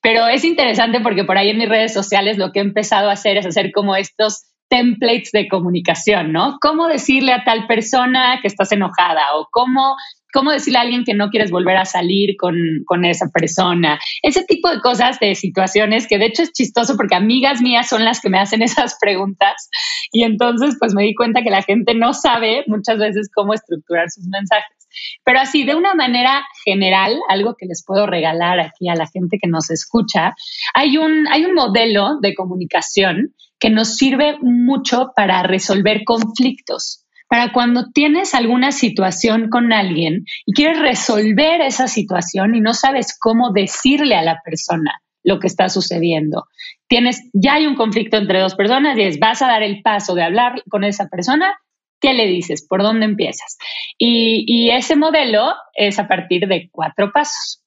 pero 0.00 0.26
es 0.28 0.44
interesante 0.44 1.00
porque 1.00 1.24
por 1.24 1.38
ahí 1.38 1.50
en 1.50 1.58
mis 1.58 1.68
redes 1.68 1.92
sociales 1.92 2.38
lo 2.38 2.52
que 2.52 2.60
he 2.60 2.62
empezado 2.62 3.08
a 3.08 3.14
hacer 3.14 3.36
es 3.36 3.46
hacer 3.46 3.72
como 3.72 3.96
estos 3.96 4.51
templates 4.72 5.32
de 5.32 5.48
comunicación, 5.48 6.32
¿no? 6.32 6.56
¿Cómo 6.58 6.88
decirle 6.88 7.34
a 7.34 7.44
tal 7.44 7.66
persona 7.66 8.38
que 8.40 8.48
estás 8.48 8.72
enojada 8.72 9.36
o 9.36 9.46
cómo 9.50 9.96
cómo 10.32 10.50
decirle 10.50 10.78
a 10.78 10.80
alguien 10.80 11.04
que 11.04 11.12
no 11.12 11.28
quieres 11.28 11.50
volver 11.50 11.76
a 11.76 11.84
salir 11.84 12.36
con, 12.38 12.56
con, 12.86 13.04
esa 13.04 13.26
persona. 13.28 14.00
Ese 14.22 14.44
tipo 14.44 14.70
de 14.70 14.80
cosas, 14.80 15.20
de 15.20 15.34
situaciones 15.34 16.06
que 16.06 16.16
de 16.16 16.24
hecho 16.24 16.42
es 16.42 16.52
chistoso 16.52 16.96
porque 16.96 17.14
amigas 17.14 17.60
mías 17.60 17.86
son 17.86 18.02
las 18.02 18.22
que 18.22 18.30
me 18.30 18.38
hacen 18.38 18.62
esas 18.70 18.96
preguntas 18.98 19.68
y 20.10 20.22
entonces 20.22 20.76
pues 20.80 20.94
me 20.94 21.02
di 21.02 21.14
cuenta 21.14 21.42
que 21.42 21.50
la 21.50 21.62
gente 21.62 21.94
no 21.94 22.14
sabe 22.14 22.64
muchas 22.66 22.96
veces 22.96 23.28
cómo 23.34 23.52
estructurar 23.52 24.08
sus 24.08 24.24
mensajes. 24.24 24.74
Pero 25.22 25.38
así, 25.38 25.64
de 25.64 25.74
una 25.74 25.94
manera 25.94 26.42
general, 26.64 27.14
algo 27.28 27.54
que 27.58 27.66
les 27.66 27.84
puedo 27.84 28.06
regalar 28.06 28.58
aquí 28.58 28.88
a 28.88 28.94
la 28.94 29.06
gente 29.06 29.38
que 29.38 29.48
nos 29.48 29.70
escucha, 29.70 30.34
hay 30.72 30.96
un, 30.96 31.26
hay 31.30 31.44
un 31.44 31.52
modelo 31.52 32.20
de 32.22 32.34
comunicación 32.34 33.34
que 33.62 33.70
nos 33.70 33.96
sirve 33.96 34.38
mucho 34.40 35.12
para 35.14 35.44
resolver 35.44 36.02
conflictos 36.04 37.06
para 37.28 37.52
cuando 37.52 37.92
tienes 37.92 38.34
alguna 38.34 38.72
situación 38.72 39.48
con 39.48 39.72
alguien 39.72 40.24
y 40.44 40.52
quieres 40.52 40.80
resolver 40.80 41.60
esa 41.62 41.86
situación 41.86 42.56
y 42.56 42.60
no 42.60 42.74
sabes 42.74 43.16
cómo 43.18 43.52
decirle 43.52 44.16
a 44.16 44.22
la 44.22 44.42
persona 44.44 45.00
lo 45.22 45.38
que 45.38 45.46
está 45.46 45.68
sucediendo. 45.68 46.44
Tienes, 46.88 47.22
ya 47.32 47.54
hay 47.54 47.66
un 47.66 47.76
conflicto 47.76 48.16
entre 48.16 48.40
dos 48.40 48.56
personas 48.56 48.98
y 48.98 49.02
es, 49.02 49.20
vas 49.20 49.40
a 49.40 49.46
dar 49.46 49.62
el 49.62 49.80
paso 49.80 50.16
de 50.16 50.24
hablar 50.24 50.62
con 50.68 50.82
esa 50.82 51.08
persona, 51.08 51.56
¿qué 52.00 52.14
le 52.14 52.26
dices? 52.26 52.66
¿Por 52.68 52.82
dónde 52.82 53.06
empiezas? 53.06 53.56
Y, 53.96 54.44
y 54.46 54.72
ese 54.72 54.96
modelo 54.96 55.54
es 55.74 56.00
a 56.00 56.08
partir 56.08 56.48
de 56.48 56.68
cuatro 56.70 57.12
pasos. 57.12 57.61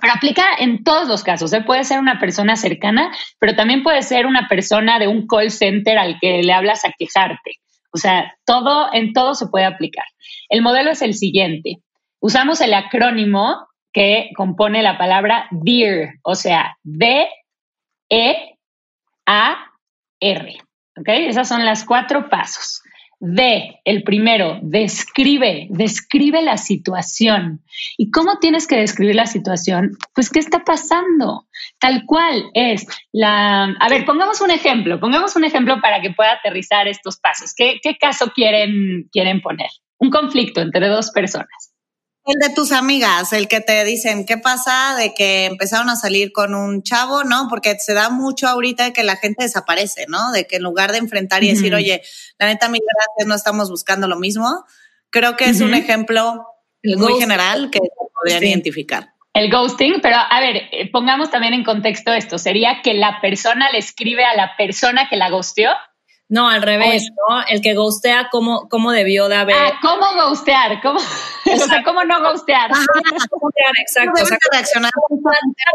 Pero 0.00 0.12
aplica 0.14 0.44
en 0.58 0.82
todos 0.84 1.08
los 1.08 1.22
casos. 1.22 1.52
¿eh? 1.52 1.62
Puede 1.62 1.84
ser 1.84 1.98
una 1.98 2.18
persona 2.18 2.56
cercana, 2.56 3.12
pero 3.38 3.54
también 3.54 3.82
puede 3.82 4.02
ser 4.02 4.26
una 4.26 4.48
persona 4.48 4.98
de 4.98 5.08
un 5.08 5.26
call 5.26 5.50
center 5.50 5.98
al 5.98 6.18
que 6.20 6.42
le 6.42 6.52
hablas 6.52 6.84
a 6.84 6.92
quejarte. 6.98 7.56
O 7.92 7.98
sea, 7.98 8.34
todo, 8.44 8.92
en 8.92 9.12
todo 9.12 9.34
se 9.34 9.48
puede 9.48 9.64
aplicar. 9.64 10.04
El 10.48 10.62
modelo 10.62 10.90
es 10.90 11.02
el 11.02 11.14
siguiente. 11.14 11.78
Usamos 12.20 12.60
el 12.60 12.74
acrónimo 12.74 13.66
que 13.92 14.30
compone 14.36 14.82
la 14.82 14.96
palabra 14.98 15.48
DEAR, 15.50 16.14
o 16.22 16.34
sea, 16.34 16.76
D-E-A-R. 16.82 17.28
¿Ok? 20.96 21.08
Esas 21.08 21.48
son 21.48 21.64
las 21.64 21.84
cuatro 21.84 22.28
pasos. 22.28 22.82
D, 23.20 23.80
el 23.84 24.02
primero, 24.02 24.58
describe, 24.62 25.66
describe 25.68 26.40
la 26.40 26.56
situación. 26.56 27.62
¿Y 27.98 28.10
cómo 28.10 28.38
tienes 28.38 28.66
que 28.66 28.76
describir 28.76 29.14
la 29.14 29.26
situación? 29.26 29.98
Pues, 30.14 30.30
¿qué 30.30 30.38
está 30.38 30.64
pasando? 30.64 31.46
Tal 31.78 32.04
cual 32.06 32.44
es 32.54 32.86
la... 33.12 33.64
A 33.64 33.88
ver, 33.90 34.06
pongamos 34.06 34.40
un 34.40 34.50
ejemplo, 34.50 34.98
pongamos 34.98 35.36
un 35.36 35.44
ejemplo 35.44 35.80
para 35.82 36.00
que 36.00 36.10
pueda 36.10 36.32
aterrizar 36.32 36.88
estos 36.88 37.18
pasos. 37.18 37.52
¿Qué, 37.54 37.78
qué 37.82 37.98
caso 37.98 38.32
quieren, 38.34 39.08
quieren 39.12 39.42
poner? 39.42 39.68
Un 39.98 40.10
conflicto 40.10 40.62
entre 40.62 40.88
dos 40.88 41.10
personas. 41.10 41.69
El 42.32 42.38
de 42.38 42.54
tus 42.54 42.70
amigas, 42.70 43.32
el 43.32 43.48
que 43.48 43.60
te 43.60 43.84
dicen, 43.84 44.24
¿qué 44.24 44.38
pasa 44.38 44.94
de 44.94 45.14
que 45.14 45.46
empezaron 45.46 45.90
a 45.90 45.96
salir 45.96 46.30
con 46.30 46.54
un 46.54 46.84
chavo? 46.84 47.24
¿No? 47.24 47.48
Porque 47.48 47.76
se 47.80 47.92
da 47.92 48.08
mucho 48.08 48.46
ahorita 48.46 48.84
de 48.84 48.92
que 48.92 49.02
la 49.02 49.16
gente 49.16 49.42
desaparece, 49.42 50.06
¿no? 50.06 50.30
De 50.30 50.46
que 50.46 50.56
en 50.56 50.62
lugar 50.62 50.92
de 50.92 50.98
enfrentar 50.98 51.42
y 51.42 51.48
decir, 51.48 51.74
oye, 51.74 52.02
la 52.38 52.46
neta, 52.46 52.68
mi 52.68 52.78
gracias, 52.78 53.26
no 53.26 53.34
estamos 53.34 53.68
buscando 53.68 54.06
lo 54.06 54.16
mismo. 54.16 54.64
Creo 55.10 55.36
que 55.36 55.46
es 55.46 55.60
un 55.60 55.74
ejemplo 55.74 56.46
muy 56.84 57.18
general 57.18 57.68
que 57.70 57.80
podrían 58.14 58.44
identificar. 58.44 59.12
El 59.32 59.50
ghosting, 59.50 60.00
pero 60.00 60.16
a 60.16 60.40
ver, 60.40 60.56
eh, 60.70 60.88
pongamos 60.92 61.30
también 61.30 61.54
en 61.54 61.64
contexto 61.64 62.12
esto. 62.12 62.38
¿Sería 62.38 62.80
que 62.82 62.94
la 62.94 63.20
persona 63.20 63.70
le 63.72 63.78
escribe 63.78 64.24
a 64.24 64.36
la 64.36 64.56
persona 64.56 65.08
que 65.08 65.16
la 65.16 65.30
ghosteó? 65.30 65.72
No, 66.30 66.48
al 66.48 66.62
revés, 66.62 67.10
¿no? 67.28 67.42
El 67.48 67.60
que 67.60 67.74
ghostea, 67.74 68.28
¿cómo, 68.30 68.68
cómo 68.68 68.92
debió 68.92 69.28
de 69.28 69.34
haber? 69.34 69.56
Ah, 69.56 69.80
¿cómo 69.82 70.06
ghostear? 70.14 70.80
¿Cómo, 70.80 71.00
o 71.44 71.58
sea, 71.58 71.82
¿cómo 71.82 72.04
no 72.04 72.20
ghostear? 72.20 72.70
exacto. 73.80 74.22
O 74.22 74.26
sea, 74.26 74.38
reaccionar 74.52 74.92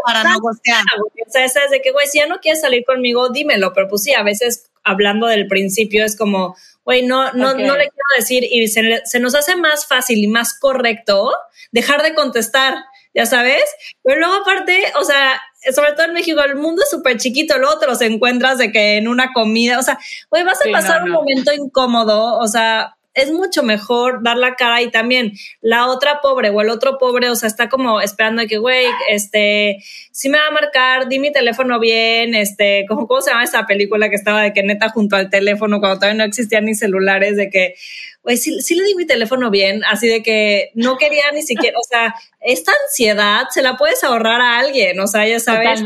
para 0.06 0.24
no 0.24 0.40
ghostear. 0.40 0.82
O 1.26 1.30
sea, 1.30 1.44
esa 1.44 1.62
es 1.64 1.70
de 1.70 1.82
que, 1.82 1.92
güey, 1.92 2.06
si 2.06 2.20
ya 2.20 2.26
no 2.26 2.40
quieres 2.40 2.62
salir 2.62 2.86
conmigo, 2.86 3.28
dímelo. 3.28 3.74
Pero 3.74 3.86
pues 3.88 4.02
sí, 4.02 4.14
a 4.14 4.22
veces 4.22 4.70
hablando 4.82 5.26
del 5.26 5.46
principio 5.46 6.06
es 6.06 6.16
como, 6.16 6.56
güey, 6.86 7.04
no, 7.04 7.32
no, 7.34 7.52
no 7.52 7.76
le 7.76 7.90
quiero 7.90 8.08
decir 8.16 8.42
y 8.50 8.66
se, 8.68 9.02
se 9.04 9.20
nos 9.20 9.34
hace 9.34 9.56
más 9.56 9.86
fácil 9.86 10.24
y 10.24 10.26
más 10.26 10.58
correcto 10.58 11.32
dejar 11.70 12.02
de 12.02 12.14
contestar 12.14 12.76
ya 13.16 13.24
sabes. 13.24 13.64
Pero 14.02 14.20
luego 14.20 14.34
aparte, 14.34 14.92
o 15.00 15.04
sea, 15.04 15.40
sobre 15.74 15.92
todo 15.92 16.06
en 16.06 16.12
México, 16.12 16.40
el 16.42 16.56
mundo 16.56 16.82
es 16.82 16.90
súper 16.90 17.16
chiquito, 17.18 17.58
luego 17.58 17.78
te 17.78 17.86
los 17.86 18.00
encuentras 18.00 18.58
de 18.58 18.72
que 18.72 18.96
en 18.96 19.08
una 19.08 19.32
comida, 19.32 19.78
o 19.78 19.82
sea, 19.82 19.98
güey, 20.30 20.44
vas 20.44 20.58
a 20.64 20.70
pasar 20.70 21.02
un 21.04 21.10
momento 21.10 21.52
incómodo, 21.52 22.38
o 22.38 22.48
sea, 22.48 22.96
es 23.16 23.32
mucho 23.32 23.62
mejor 23.62 24.22
dar 24.22 24.36
la 24.36 24.56
cara 24.56 24.82
y 24.82 24.90
también 24.90 25.32
la 25.62 25.86
otra 25.86 26.20
pobre 26.20 26.50
o 26.50 26.60
el 26.60 26.68
otro 26.68 26.98
pobre, 26.98 27.30
o 27.30 27.34
sea, 27.34 27.48
está 27.48 27.68
como 27.70 28.02
esperando 28.02 28.42
de 28.42 28.48
que, 28.48 28.58
güey, 28.58 28.86
este, 29.08 29.78
sí 30.12 30.28
me 30.28 30.38
va 30.38 30.48
a 30.48 30.50
marcar, 30.50 31.08
di 31.08 31.18
mi 31.18 31.32
teléfono 31.32 31.80
bien, 31.80 32.34
este, 32.34 32.84
¿cómo, 32.86 33.08
¿cómo 33.08 33.22
se 33.22 33.30
llama 33.30 33.44
esa 33.44 33.64
película 33.64 34.10
que 34.10 34.16
estaba 34.16 34.42
de 34.42 34.52
que 34.52 34.62
neta 34.62 34.90
junto 34.90 35.16
al 35.16 35.30
teléfono 35.30 35.80
cuando 35.80 35.98
todavía 35.98 36.18
no 36.18 36.24
existían 36.24 36.66
ni 36.66 36.74
celulares, 36.74 37.36
de 37.38 37.48
que, 37.48 37.74
güey, 38.26 38.36
sí, 38.38 38.60
sí, 38.60 38.74
le 38.74 38.82
di 38.82 38.96
mi 38.96 39.06
teléfono 39.06 39.50
bien, 39.50 39.84
así 39.84 40.08
de 40.08 40.20
que 40.20 40.72
no 40.74 40.96
quería 40.96 41.30
ni 41.32 41.42
siquiera, 41.42 41.78
o 41.78 41.84
sea, 41.88 42.12
esta 42.40 42.72
ansiedad 42.84 43.44
se 43.50 43.62
la 43.62 43.76
puedes 43.76 44.02
ahorrar 44.02 44.40
a 44.40 44.58
alguien, 44.58 44.98
o 44.98 45.06
sea, 45.06 45.28
ya 45.28 45.38
sabes. 45.38 45.80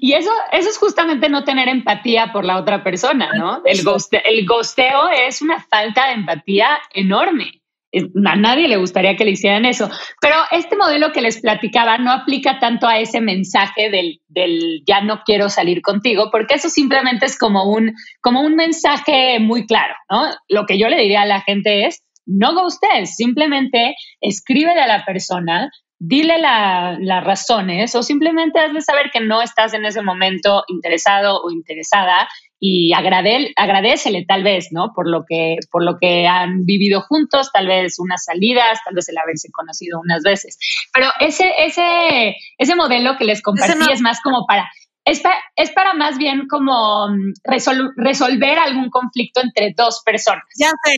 Y, 0.00 0.14
eso, 0.14 0.32
eso 0.50 0.68
es 0.68 0.76
justamente 0.78 1.28
no 1.28 1.44
tener 1.44 1.68
empatía 1.68 2.32
por 2.32 2.44
la 2.44 2.58
otra 2.58 2.82
persona, 2.82 3.30
¿no? 3.34 3.62
El, 3.64 3.78
el 4.24 4.46
gosteo 4.46 5.10
es 5.10 5.42
una 5.42 5.62
falta 5.62 6.08
de 6.08 6.14
empatía 6.14 6.76
enorme. 6.92 7.59
A 7.92 8.36
nadie 8.36 8.68
le 8.68 8.76
gustaría 8.76 9.16
que 9.16 9.24
le 9.24 9.32
hicieran 9.32 9.64
eso. 9.64 9.90
Pero 10.20 10.36
este 10.52 10.76
modelo 10.76 11.12
que 11.12 11.20
les 11.20 11.40
platicaba 11.40 11.98
no 11.98 12.12
aplica 12.12 12.58
tanto 12.58 12.86
a 12.86 12.98
ese 12.98 13.20
mensaje 13.20 13.90
del, 13.90 14.20
del, 14.28 14.82
ya 14.86 15.00
no 15.00 15.22
quiero 15.24 15.48
salir 15.48 15.82
contigo, 15.82 16.28
porque 16.30 16.54
eso 16.54 16.68
simplemente 16.68 17.26
es 17.26 17.38
como 17.38 17.64
un, 17.64 17.94
como 18.20 18.42
un 18.42 18.54
mensaje 18.54 19.38
muy 19.40 19.66
claro, 19.66 19.94
¿no? 20.10 20.30
Lo 20.48 20.66
que 20.66 20.78
yo 20.78 20.88
le 20.88 21.00
diría 21.00 21.22
a 21.22 21.26
la 21.26 21.42
gente 21.42 21.86
es, 21.86 22.02
no 22.26 22.54
ustedes, 22.64 23.16
simplemente 23.16 23.96
escríbele 24.20 24.80
a 24.80 24.86
la 24.86 25.04
persona, 25.04 25.70
dile 25.98 26.38
las 26.38 27.24
razones 27.24 27.94
o 27.94 28.02
simplemente 28.02 28.58
hazle 28.58 28.80
saber 28.80 29.10
que 29.12 29.20
no 29.20 29.42
estás 29.42 29.74
en 29.74 29.84
ese 29.84 30.02
momento 30.02 30.64
interesado 30.68 31.42
o 31.42 31.50
interesada 31.50 32.28
y 32.60 32.92
agrade, 32.92 33.52
agradecele 33.56 34.26
tal 34.26 34.44
vez, 34.44 34.68
¿no? 34.70 34.92
Por 34.94 35.08
lo 35.08 35.24
que 35.26 35.56
por 35.72 35.82
lo 35.82 35.98
que 35.98 36.26
han 36.26 36.66
vivido 36.66 37.00
juntos, 37.00 37.50
tal 37.52 37.66
vez 37.66 37.98
unas 37.98 38.24
salidas, 38.24 38.78
tal 38.84 38.94
vez 38.94 39.08
el 39.08 39.16
haberse 39.16 39.50
conocido 39.50 39.98
unas 39.98 40.22
veces. 40.22 40.58
Pero 40.92 41.08
ese 41.20 41.50
ese 41.58 42.36
ese 42.58 42.74
modelo 42.76 43.16
que 43.16 43.24
les 43.24 43.42
compartí 43.42 43.90
es 43.90 44.02
más 44.02 44.20
como 44.22 44.44
para 44.46 44.70
es, 45.06 45.22
es 45.56 45.70
para 45.70 45.94
más 45.94 46.18
bien 46.18 46.46
como 46.48 47.08
mm, 47.08 47.32
resolver 47.44 48.58
algún 48.58 48.90
conflicto 48.90 49.40
entre 49.40 49.72
dos 49.74 50.02
personas. 50.04 50.44
Ya 50.58 50.68
sé, 50.68 50.96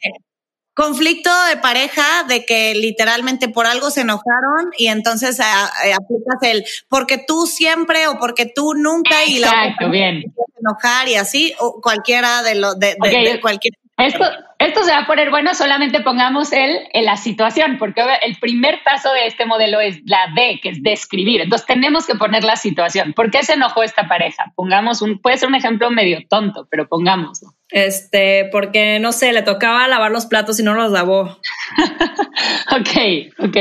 conflicto 0.74 1.30
de 1.50 1.56
pareja 1.58 2.24
de 2.28 2.44
que 2.44 2.74
literalmente 2.74 3.48
por 3.48 3.66
algo 3.66 3.90
se 3.90 4.02
enojaron 4.02 4.70
y 4.78 4.88
entonces 4.88 5.38
eh, 5.38 5.42
eh, 5.84 5.92
aplicas 5.92 6.36
el 6.42 6.64
porque 6.88 7.18
tú 7.18 7.46
siempre 7.46 8.06
o 8.08 8.18
porque 8.18 8.46
tú 8.46 8.74
nunca 8.74 9.24
y 9.26 9.38
la 9.38 9.74
bien. 9.90 10.24
enojar 10.60 11.08
y 11.08 11.16
así 11.16 11.54
o 11.58 11.80
cualquiera 11.80 12.42
de 12.42 12.54
los 12.54 12.78
de, 12.78 12.96
cualquier 13.40 13.74
esto, 13.98 14.24
esto 14.58 14.82
se 14.82 14.90
va 14.90 15.00
a 15.00 15.06
poner 15.06 15.30
bueno, 15.30 15.54
solamente 15.54 16.00
pongamos 16.00 16.52
el 16.52 16.78
en 16.92 17.04
la 17.04 17.16
situación, 17.16 17.76
porque 17.78 18.02
el 18.22 18.36
primer 18.36 18.82
paso 18.82 19.12
de 19.12 19.26
este 19.26 19.44
modelo 19.44 19.80
es 19.80 20.00
la 20.06 20.28
D, 20.34 20.60
que 20.62 20.70
es 20.70 20.82
describir. 20.82 21.42
Entonces 21.42 21.66
tenemos 21.66 22.06
que 22.06 22.14
poner 22.14 22.42
la 22.42 22.56
situación. 22.56 23.12
¿Por 23.12 23.30
qué 23.30 23.42
se 23.42 23.52
enojó 23.52 23.82
esta 23.82 24.08
pareja? 24.08 24.52
Pongamos 24.56 25.02
un, 25.02 25.20
puede 25.20 25.36
ser 25.38 25.48
un 25.48 25.54
ejemplo 25.54 25.90
medio 25.90 26.18
tonto, 26.28 26.66
pero 26.70 26.88
pongámoslo. 26.88 27.50
Este, 27.72 28.50
porque 28.52 28.98
no 29.00 29.12
sé, 29.12 29.32
le 29.32 29.42
tocaba 29.42 29.88
lavar 29.88 30.10
los 30.10 30.26
platos 30.26 30.60
y 30.60 30.62
no 30.62 30.74
los 30.74 30.92
lavó. 30.92 31.22
ok, 32.70 33.34
ok. 33.38 33.56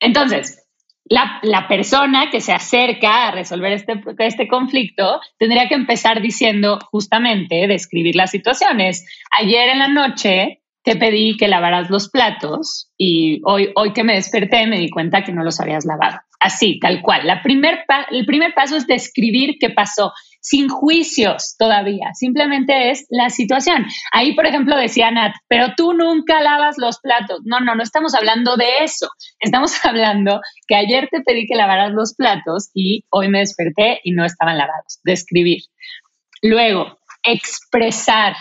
Entonces, 0.00 0.66
la, 1.08 1.66
persona 1.68 2.30
que 2.30 2.40
se 2.40 2.52
acerca 2.52 3.28
a 3.28 3.30
resolver 3.30 3.72
este, 3.72 4.00
este 4.18 4.48
conflicto 4.48 5.20
tendría 5.38 5.68
que 5.68 5.74
empezar 5.74 6.20
diciendo 6.20 6.78
justamente, 6.90 7.66
describir 7.66 8.16
las 8.16 8.30
situaciones. 8.30 9.06
Ayer 9.30 9.68
en 9.68 9.78
la 9.78 9.88
noche 9.88 10.62
te 10.82 10.96
pedí 10.96 11.36
que 11.36 11.48
lavaras 11.48 11.90
los 11.90 12.08
platos 12.08 12.90
y 12.96 13.40
hoy, 13.44 13.70
hoy 13.74 13.92
que 13.92 14.04
me 14.04 14.14
desperté 14.14 14.66
me 14.66 14.78
di 14.78 14.88
cuenta 14.88 15.22
que 15.22 15.32
no 15.32 15.44
los 15.44 15.60
habías 15.60 15.84
lavado. 15.84 16.18
Así, 16.38 16.78
tal 16.80 17.02
cual. 17.02 17.26
La 17.26 17.42
primer 17.42 17.84
el 18.10 18.26
primer 18.26 18.54
paso 18.54 18.76
es 18.76 18.86
describir 18.86 19.56
qué 19.58 19.70
pasó 19.70 20.12
sin 20.46 20.68
juicios 20.68 21.56
todavía, 21.58 22.14
simplemente 22.14 22.90
es 22.90 23.04
la 23.10 23.30
situación. 23.30 23.84
Ahí, 24.12 24.32
por 24.36 24.46
ejemplo, 24.46 24.76
decía 24.76 25.10
Nat, 25.10 25.34
pero 25.48 25.72
tú 25.76 25.92
nunca 25.92 26.40
lavas 26.40 26.76
los 26.78 27.00
platos. 27.00 27.40
No, 27.44 27.58
no, 27.58 27.74
no 27.74 27.82
estamos 27.82 28.14
hablando 28.14 28.56
de 28.56 28.84
eso. 28.84 29.08
Estamos 29.40 29.72
hablando 29.84 30.40
que 30.68 30.76
ayer 30.76 31.08
te 31.10 31.22
pedí 31.22 31.46
que 31.46 31.56
lavaras 31.56 31.92
los 31.92 32.14
platos 32.14 32.70
y 32.74 33.04
hoy 33.10 33.28
me 33.28 33.40
desperté 33.40 33.98
y 34.04 34.12
no 34.12 34.24
estaban 34.24 34.56
lavados. 34.56 35.00
Describir. 35.02 35.62
Luego, 36.42 36.96
expresar. 37.24 38.36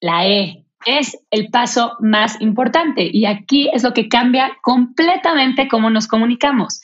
La 0.00 0.26
E 0.26 0.64
es 0.86 1.18
el 1.30 1.50
paso 1.50 1.96
más 2.00 2.40
importante 2.40 3.10
y 3.12 3.26
aquí 3.26 3.68
es 3.74 3.82
lo 3.82 3.92
que 3.92 4.08
cambia 4.08 4.56
completamente 4.62 5.68
cómo 5.68 5.90
nos 5.90 6.08
comunicamos. 6.08 6.80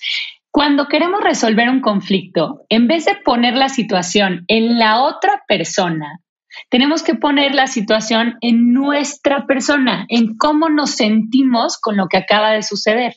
Cuando 0.52 0.88
queremos 0.88 1.22
resolver 1.22 1.68
un 1.68 1.80
conflicto, 1.80 2.64
en 2.68 2.88
vez 2.88 3.04
de 3.04 3.16
poner 3.24 3.54
la 3.54 3.68
situación 3.68 4.44
en 4.48 4.78
la 4.78 5.02
otra 5.02 5.44
persona, 5.46 6.20
tenemos 6.68 7.04
que 7.04 7.14
poner 7.14 7.54
la 7.54 7.68
situación 7.68 8.36
en 8.40 8.72
nuestra 8.72 9.46
persona, 9.46 10.06
en 10.08 10.36
cómo 10.36 10.68
nos 10.68 10.90
sentimos 10.90 11.78
con 11.78 11.96
lo 11.96 12.08
que 12.08 12.16
acaba 12.16 12.50
de 12.50 12.62
suceder. 12.62 13.14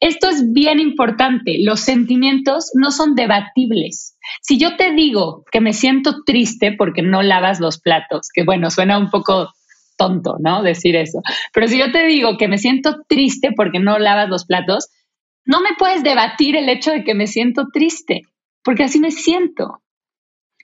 Esto 0.00 0.28
es 0.28 0.52
bien 0.52 0.78
importante. 0.78 1.56
Los 1.60 1.80
sentimientos 1.80 2.70
no 2.74 2.90
son 2.90 3.14
debatibles. 3.14 4.16
Si 4.42 4.58
yo 4.58 4.76
te 4.76 4.92
digo 4.92 5.44
que 5.50 5.60
me 5.60 5.72
siento 5.72 6.22
triste 6.24 6.72
porque 6.72 7.02
no 7.02 7.22
lavas 7.22 7.60
los 7.60 7.80
platos, 7.80 8.28
que 8.32 8.44
bueno, 8.44 8.70
suena 8.70 8.98
un 8.98 9.10
poco 9.10 9.54
tonto, 9.96 10.36
¿no? 10.38 10.62
Decir 10.62 10.96
eso. 10.96 11.20
Pero 11.52 11.66
si 11.66 11.78
yo 11.78 11.90
te 11.90 12.06
digo 12.06 12.36
que 12.36 12.46
me 12.46 12.58
siento 12.58 12.98
triste 13.08 13.52
porque 13.56 13.80
no 13.80 13.98
lavas 13.98 14.28
los 14.28 14.44
platos, 14.44 14.88
no 15.48 15.62
me 15.62 15.70
puedes 15.78 16.02
debatir 16.02 16.56
el 16.56 16.68
hecho 16.68 16.92
de 16.92 17.02
que 17.02 17.14
me 17.14 17.26
siento 17.26 17.68
triste, 17.72 18.22
porque 18.62 18.84
así 18.84 19.00
me 19.00 19.10
siento. 19.10 19.82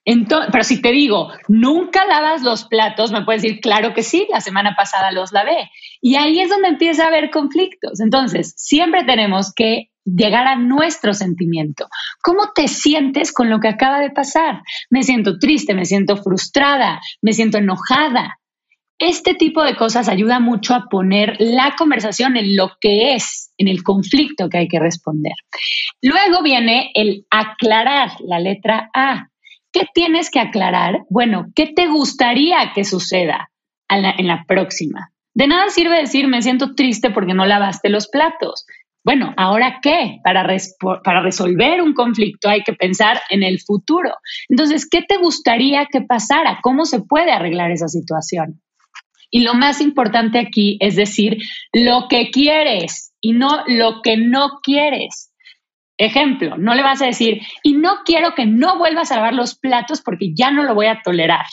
Entonces, 0.04 0.50
pero 0.52 0.62
si 0.62 0.82
te 0.82 0.92
digo, 0.92 1.32
nunca 1.48 2.04
lavas 2.04 2.42
los 2.42 2.66
platos, 2.66 3.10
me 3.10 3.24
puedes 3.24 3.40
decir, 3.40 3.60
claro 3.60 3.94
que 3.94 4.02
sí, 4.02 4.28
la 4.30 4.42
semana 4.42 4.74
pasada 4.76 5.10
los 5.10 5.32
lavé. 5.32 5.70
Y 6.02 6.16
ahí 6.16 6.38
es 6.38 6.50
donde 6.50 6.68
empieza 6.68 7.04
a 7.04 7.08
haber 7.08 7.30
conflictos. 7.30 8.00
Entonces, 8.00 8.52
siempre 8.58 9.04
tenemos 9.04 9.54
que 9.54 9.88
llegar 10.04 10.46
a 10.46 10.56
nuestro 10.56 11.14
sentimiento. 11.14 11.88
¿Cómo 12.22 12.52
te 12.54 12.68
sientes 12.68 13.32
con 13.32 13.48
lo 13.48 13.60
que 13.60 13.68
acaba 13.68 14.00
de 14.00 14.10
pasar? 14.10 14.60
Me 14.90 15.02
siento 15.02 15.38
triste, 15.38 15.72
me 15.72 15.86
siento 15.86 16.18
frustrada, 16.18 17.00
me 17.22 17.32
siento 17.32 17.56
enojada. 17.56 18.38
Este 18.98 19.34
tipo 19.34 19.62
de 19.62 19.76
cosas 19.76 20.08
ayuda 20.08 20.40
mucho 20.40 20.74
a 20.74 20.86
poner 20.88 21.36
la 21.40 21.74
conversación 21.76 22.36
en 22.36 22.56
lo 22.56 22.70
que 22.80 23.14
es, 23.14 23.52
en 23.58 23.68
el 23.68 23.82
conflicto 23.82 24.48
que 24.48 24.58
hay 24.58 24.68
que 24.68 24.78
responder. 24.78 25.34
Luego 26.00 26.42
viene 26.42 26.90
el 26.94 27.26
aclarar, 27.30 28.12
la 28.20 28.38
letra 28.38 28.90
A. 28.94 29.28
¿Qué 29.72 29.86
tienes 29.92 30.30
que 30.30 30.38
aclarar? 30.38 31.00
Bueno, 31.10 31.46
¿qué 31.54 31.66
te 31.66 31.88
gustaría 31.88 32.72
que 32.74 32.84
suceda 32.84 33.50
en 33.88 34.26
la 34.26 34.44
próxima? 34.46 35.10
De 35.34 35.48
nada 35.48 35.68
sirve 35.68 35.98
decir 35.98 36.28
me 36.28 36.42
siento 36.42 36.76
triste 36.76 37.10
porque 37.10 37.34
no 37.34 37.44
lavaste 37.44 37.88
los 37.88 38.08
platos. 38.08 38.64
Bueno, 39.04 39.34
¿ahora 39.36 39.80
qué? 39.82 40.20
Para, 40.24 40.42
resolver 40.44 41.82
un 41.82 41.92
conflicto 41.92 42.48
hay 42.48 42.62
que 42.62 42.72
pensar 42.72 43.20
en 43.28 43.42
el 43.42 43.60
futuro. 43.60 44.10
Entonces, 44.48 44.88
¿qué 44.88 45.02
te 45.02 45.18
gustaría 45.18 45.86
que 45.92 46.00
pasara? 46.00 46.60
¿Cómo 46.62 46.86
se 46.86 47.00
puede 47.00 47.30
arreglar 47.30 47.70
esa 47.70 47.88
situación? 47.88 48.62
Y 49.34 49.40
lo 49.40 49.54
más 49.54 49.80
importante 49.80 50.38
aquí 50.38 50.76
es 50.78 50.94
decir 50.94 51.38
lo 51.72 52.06
que 52.08 52.30
quieres 52.30 53.12
y 53.20 53.32
no 53.32 53.64
lo 53.66 54.00
que 54.00 54.16
no 54.16 54.60
quieres. 54.62 55.32
Ejemplo, 55.98 56.56
no 56.56 56.76
le 56.76 56.84
vas 56.84 57.02
a 57.02 57.06
decir, 57.06 57.40
y 57.64 57.72
no 57.72 58.04
quiero 58.04 58.36
que 58.36 58.46
no 58.46 58.78
vuelvas 58.78 59.10
a 59.10 59.16
lavar 59.16 59.34
los 59.34 59.58
platos 59.58 60.02
porque 60.02 60.32
ya 60.36 60.52
no 60.52 60.62
lo 60.62 60.76
voy 60.76 60.86
a 60.86 61.00
tolerar. 61.02 61.46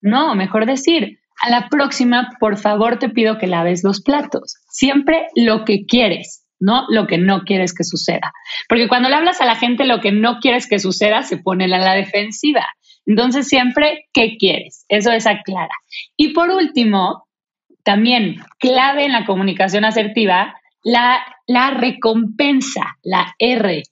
No, 0.00 0.36
mejor 0.36 0.66
decir, 0.66 1.18
a 1.42 1.50
la 1.50 1.68
próxima, 1.68 2.30
por 2.38 2.56
favor, 2.58 3.00
te 3.00 3.08
pido 3.08 3.38
que 3.38 3.48
laves 3.48 3.82
los 3.82 4.02
platos. 4.02 4.54
Siempre 4.68 5.26
lo 5.34 5.64
que 5.64 5.86
quieres, 5.86 6.46
no 6.60 6.84
lo 6.90 7.08
que 7.08 7.18
no 7.18 7.40
quieres 7.40 7.74
que 7.74 7.82
suceda. 7.82 8.32
Porque 8.68 8.86
cuando 8.86 9.08
le 9.08 9.16
hablas 9.16 9.40
a 9.40 9.46
la 9.46 9.56
gente 9.56 9.84
lo 9.84 10.00
que 10.00 10.12
no 10.12 10.38
quieres 10.38 10.68
que 10.68 10.78
suceda, 10.78 11.24
se 11.24 11.38
pone 11.38 11.64
a 11.64 11.66
la 11.66 11.94
defensiva. 11.94 12.68
Entonces, 13.10 13.48
siempre, 13.48 14.08
¿qué 14.12 14.36
quieres? 14.38 14.84
Eso 14.88 15.10
es 15.10 15.26
aclara. 15.26 15.74
Y 16.16 16.28
por 16.32 16.48
último, 16.48 17.26
también 17.82 18.36
clave 18.60 19.04
en 19.04 19.10
la 19.10 19.26
comunicación 19.26 19.84
asertiva, 19.84 20.54
la, 20.84 21.20
la 21.48 21.72
recompensa, 21.72 22.96
la 23.02 23.34
R. 23.40 23.82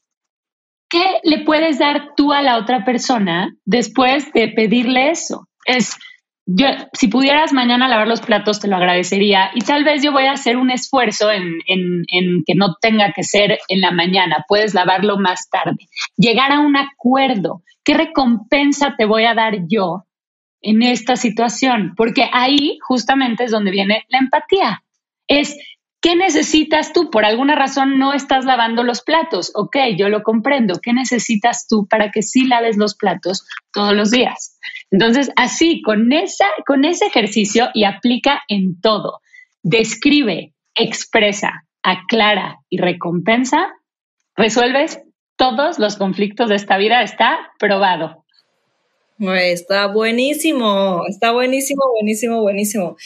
¿Qué 0.89 1.05
le 1.25 1.41
puedes 1.41 1.81
dar 1.81 2.15
tú 2.17 2.33
a 2.33 2.43
la 2.43 2.59
otra 2.59 2.85
persona 2.85 3.53
después 3.65 4.33
de 4.35 4.51
pedirle 4.51 5.11
eso? 5.11 5.49
Es, 5.65 5.97
si 6.93 7.09
pudieras 7.09 7.53
mañana 7.53 7.89
lavar 7.89 8.09
los 8.09 8.21
platos, 8.21 8.61
te 8.61 8.69
lo 8.69 8.77
agradecería 8.77 9.51
y 9.55 9.61
tal 9.61 9.85
vez 9.85 10.03
yo 10.03 10.13
voy 10.13 10.25
a 10.25 10.33
hacer 10.33 10.57
un 10.57 10.71
esfuerzo 10.71 11.31
en, 11.31 11.59
en, 11.67 12.05
en, 12.09 12.43
que 12.47 12.55
no 12.55 12.77
tenga 12.81 13.13
que 13.13 13.23
ser 13.23 13.59
en 13.69 13.81
la 13.81 13.91
mañana, 13.91 14.45
puedes 14.49 14.75
lavarlo 14.75 15.19
más 15.19 15.51
tarde. 15.51 15.89
Llegar 16.17 16.53
a 16.53 16.61
un 16.61 16.77
acuerdo, 16.77 17.63
¿Qué 17.89 17.95
recompensa 17.95 18.97
te 18.99 19.07
voy 19.07 19.25
a 19.25 19.33
dar 19.33 19.61
yo 19.67 20.05
en 20.61 20.83
esta 20.83 21.17
situación? 21.17 21.95
Porque 21.97 22.29
ahí 22.31 22.79
justamente 22.87 23.45
es 23.45 23.51
donde 23.51 23.71
viene 23.71 24.05
la 24.11 24.19
empatía. 24.19 24.85
Es, 25.27 25.57
¿qué 26.03 26.15
necesitas 26.15 26.93
tú? 26.93 27.09
Por 27.09 27.25
alguna 27.25 27.57
razón 27.57 27.99
no 27.99 28.13
estás 28.13 28.45
lavando 28.45 28.83
los 28.83 29.01
platos. 29.01 29.53
Ok, 29.55 29.79
yo 29.97 30.11
lo 30.11 30.23
comprendo. 30.23 30.81
¿Qué 30.83 30.93
necesitas 30.93 31.67
tú 31.67 31.87
para 31.89 32.11
que 32.11 32.21
sí 32.21 32.45
laves 32.45 32.77
los 32.77 32.95
platos 32.95 33.47
todos 33.73 33.95
los 33.95 34.11
días? 34.11 34.59
Entonces, 34.91 35.31
así, 35.37 35.83
con, 35.83 36.13
esa, 36.13 36.47
con 36.67 36.85
ese 36.85 37.07
ejercicio 37.07 37.69
y 37.75 37.85
aplica 37.85 38.43
en 38.49 38.81
todo. 38.81 39.21
Describe, 39.63 40.55
expresa, 40.75 41.65
aclara 41.83 42.61
y 42.71 42.79
recompensa, 42.79 43.71
resuelves 44.37 45.01
todos 45.37 45.79
los 45.79 45.97
conflictos 45.97 46.49
de 46.49 46.57
esta 46.57 46.77
vida 46.79 47.03
está 47.03 47.53
probado. 47.59 48.25
Está 49.19 49.87
buenísimo, 49.87 51.03
está 51.09 51.33
buenísimo, 51.33 51.83
buenísimo, 51.93 52.41
buenísimo. 52.41 52.97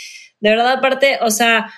De 0.40 0.50
verdad, 0.50 0.72
aparte, 0.72 1.18
o 1.22 1.30
sea, 1.30 1.72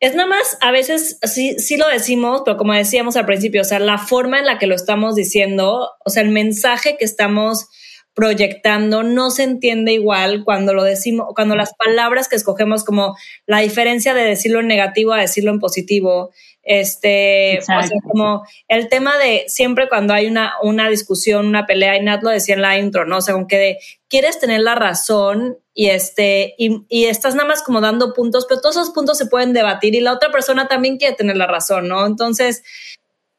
es 0.00 0.14
nada 0.14 0.28
más, 0.28 0.58
a 0.60 0.70
veces 0.70 1.18
sí, 1.22 1.58
sí 1.58 1.76
lo 1.76 1.88
decimos, 1.88 2.42
pero 2.44 2.56
como 2.56 2.72
decíamos 2.72 3.16
al 3.16 3.26
principio, 3.26 3.62
o 3.62 3.64
sea, 3.64 3.78
la 3.78 3.98
forma 3.98 4.38
en 4.38 4.46
la 4.46 4.58
que 4.58 4.66
lo 4.66 4.74
estamos 4.74 5.14
diciendo, 5.14 5.90
o 6.04 6.10
sea, 6.10 6.22
el 6.22 6.30
mensaje 6.30 6.96
que 6.98 7.04
estamos 7.04 7.68
proyectando 8.14 9.02
no 9.02 9.30
se 9.30 9.42
entiende 9.42 9.92
igual 9.92 10.44
cuando 10.44 10.72
lo 10.72 10.84
decimos, 10.84 11.28
cuando 11.34 11.56
las 11.56 11.74
palabras 11.74 12.28
que 12.28 12.36
escogemos 12.36 12.84
como 12.84 13.16
la 13.46 13.58
diferencia 13.58 14.14
de 14.14 14.22
decirlo 14.22 14.60
en 14.60 14.68
negativo 14.68 15.12
a 15.12 15.20
decirlo 15.20 15.50
en 15.50 15.58
positivo, 15.58 16.30
este, 16.62 17.58
o 17.58 17.62
sea, 17.62 17.82
como 18.08 18.46
el 18.68 18.88
tema 18.88 19.18
de 19.18 19.44
siempre 19.48 19.88
cuando 19.88 20.14
hay 20.14 20.26
una, 20.26 20.54
una 20.62 20.88
discusión, 20.88 21.46
una 21.46 21.66
pelea, 21.66 21.96
y 21.96 22.02
Nat 22.02 22.22
lo 22.22 22.30
decía 22.30 22.54
en 22.54 22.62
la 22.62 22.78
intro, 22.78 23.04
¿no? 23.04 23.18
O 23.18 23.20
sea, 23.20 23.34
como 23.34 23.46
que 23.46 23.58
de, 23.58 23.78
quieres 24.08 24.38
tener 24.38 24.60
la 24.60 24.74
razón 24.74 25.58
y 25.74 25.88
este, 25.88 26.54
y, 26.56 26.84
y 26.88 27.04
estás 27.06 27.34
nada 27.34 27.48
más 27.48 27.62
como 27.62 27.80
dando 27.80 28.14
puntos, 28.14 28.46
pero 28.48 28.60
todos 28.60 28.76
esos 28.76 28.90
puntos 28.90 29.18
se 29.18 29.26
pueden 29.26 29.52
debatir 29.52 29.94
y 29.94 30.00
la 30.00 30.12
otra 30.12 30.30
persona 30.30 30.68
también 30.68 30.96
quiere 30.96 31.16
tener 31.16 31.36
la 31.36 31.46
razón, 31.46 31.88
¿no? 31.88 32.06
Entonces, 32.06 32.62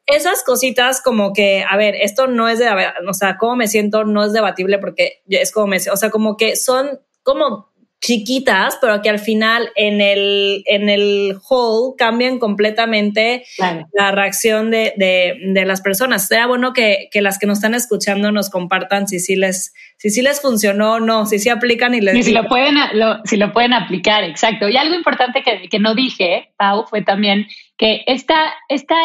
esas 0.06 0.44
cositas 0.44 1.02
como 1.02 1.32
que, 1.32 1.64
a 1.68 1.76
ver, 1.76 1.94
esto 1.96 2.26
no 2.26 2.48
es 2.48 2.58
de, 2.58 2.68
o 3.08 3.14
sea, 3.14 3.36
cómo 3.38 3.56
me 3.56 3.68
siento 3.68 4.04
no 4.04 4.24
es 4.24 4.32
debatible 4.32 4.78
porque 4.78 5.22
es 5.28 5.52
como 5.52 5.66
me, 5.66 5.76
o 5.76 5.96
sea, 5.96 6.10
como 6.10 6.36
que 6.36 6.56
son 6.56 7.00
como 7.22 7.68
chiquitas, 8.00 8.78
pero 8.80 9.02
que 9.02 9.08
al 9.08 9.18
final 9.18 9.70
en 9.74 10.00
el, 10.00 10.62
en 10.66 10.88
el 10.88 11.36
whole 11.48 11.94
cambian 11.96 12.38
completamente 12.38 13.44
la 13.92 14.12
reacción 14.12 14.70
de, 14.70 14.92
de, 14.96 15.64
las 15.64 15.80
personas. 15.80 16.28
Sería 16.28 16.46
bueno 16.46 16.72
que, 16.72 17.08
que, 17.10 17.22
las 17.22 17.38
que 17.38 17.46
nos 17.46 17.58
están 17.58 17.74
escuchando 17.74 18.30
nos 18.30 18.50
compartan 18.50 19.08
si 19.08 19.18
sí 19.18 19.34
les, 19.34 19.74
si 19.96 20.10
sí 20.10 20.22
les 20.22 20.40
funcionó 20.40 20.94
o 20.94 21.00
no, 21.00 21.26
si 21.26 21.38
sí 21.38 21.48
aplican 21.48 21.94
y 21.94 22.00
les... 22.00 22.24
si 22.24 22.32
lo, 22.32 22.46
pueden, 22.46 22.76
si 23.24 23.36
lo 23.36 23.52
pueden 23.52 23.72
aplicar, 23.72 24.22
exacto. 24.24 24.68
Y 24.68 24.76
algo 24.76 24.94
importante 24.94 25.42
que, 25.42 25.68
que 25.68 25.78
no 25.78 25.94
dije, 25.94 26.52
Pau, 26.58 26.86
fue 26.86 27.02
también 27.02 27.48
que 27.76 28.04
esta, 28.06 28.36
esta 28.68 28.96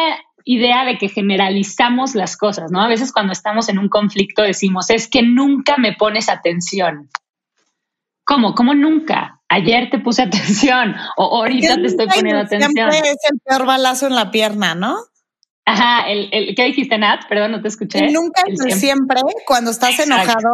idea 0.46 0.86
de 0.86 0.98
que 0.98 1.10
generalizamos 1.10 2.16
las 2.16 2.38
cosas, 2.38 2.72
¿no? 2.72 2.82
A 2.82 2.88
veces 2.88 3.12
cuando 3.12 3.34
estamos 3.34 3.70
en 3.70 3.80
un 3.80 3.90
conflicto 3.90 4.42
decimos, 4.42 4.90
es 4.90 5.10
que 5.10 5.22
nunca 5.22 5.78
me 5.78 5.94
pones 5.94 6.30
atención. 6.30 7.10
¿Cómo? 8.24 8.56
¿Cómo 8.56 8.74
nunca? 8.74 9.42
Ayer 9.50 9.90
te 9.90 10.00
puse 10.00 10.22
atención 10.24 10.96
o 11.18 11.38
ahorita 11.38 11.76
te 11.76 11.88
estoy 11.88 12.08
poniendo 12.08 12.42
atención. 12.42 12.92
Siempre 12.92 13.12
es 13.12 13.18
el 13.32 13.40
peor 13.44 13.66
balazo 13.66 14.08
en 14.08 14.16
la 14.16 14.32
pierna, 14.32 14.76
¿no? 14.76 14.98
Ajá, 15.64 16.10
el, 16.10 16.30
el, 16.32 16.56
¿qué 16.56 16.64
dijiste, 16.66 16.98
Nat? 16.98 17.28
Perdón, 17.30 17.52
no 17.52 17.62
te 17.62 17.68
escuché. 17.68 18.10
nunca, 18.10 18.44
siempre. 18.76 19.22
cuando 19.46 19.70
estás 19.70 20.00
enojado 20.00 20.50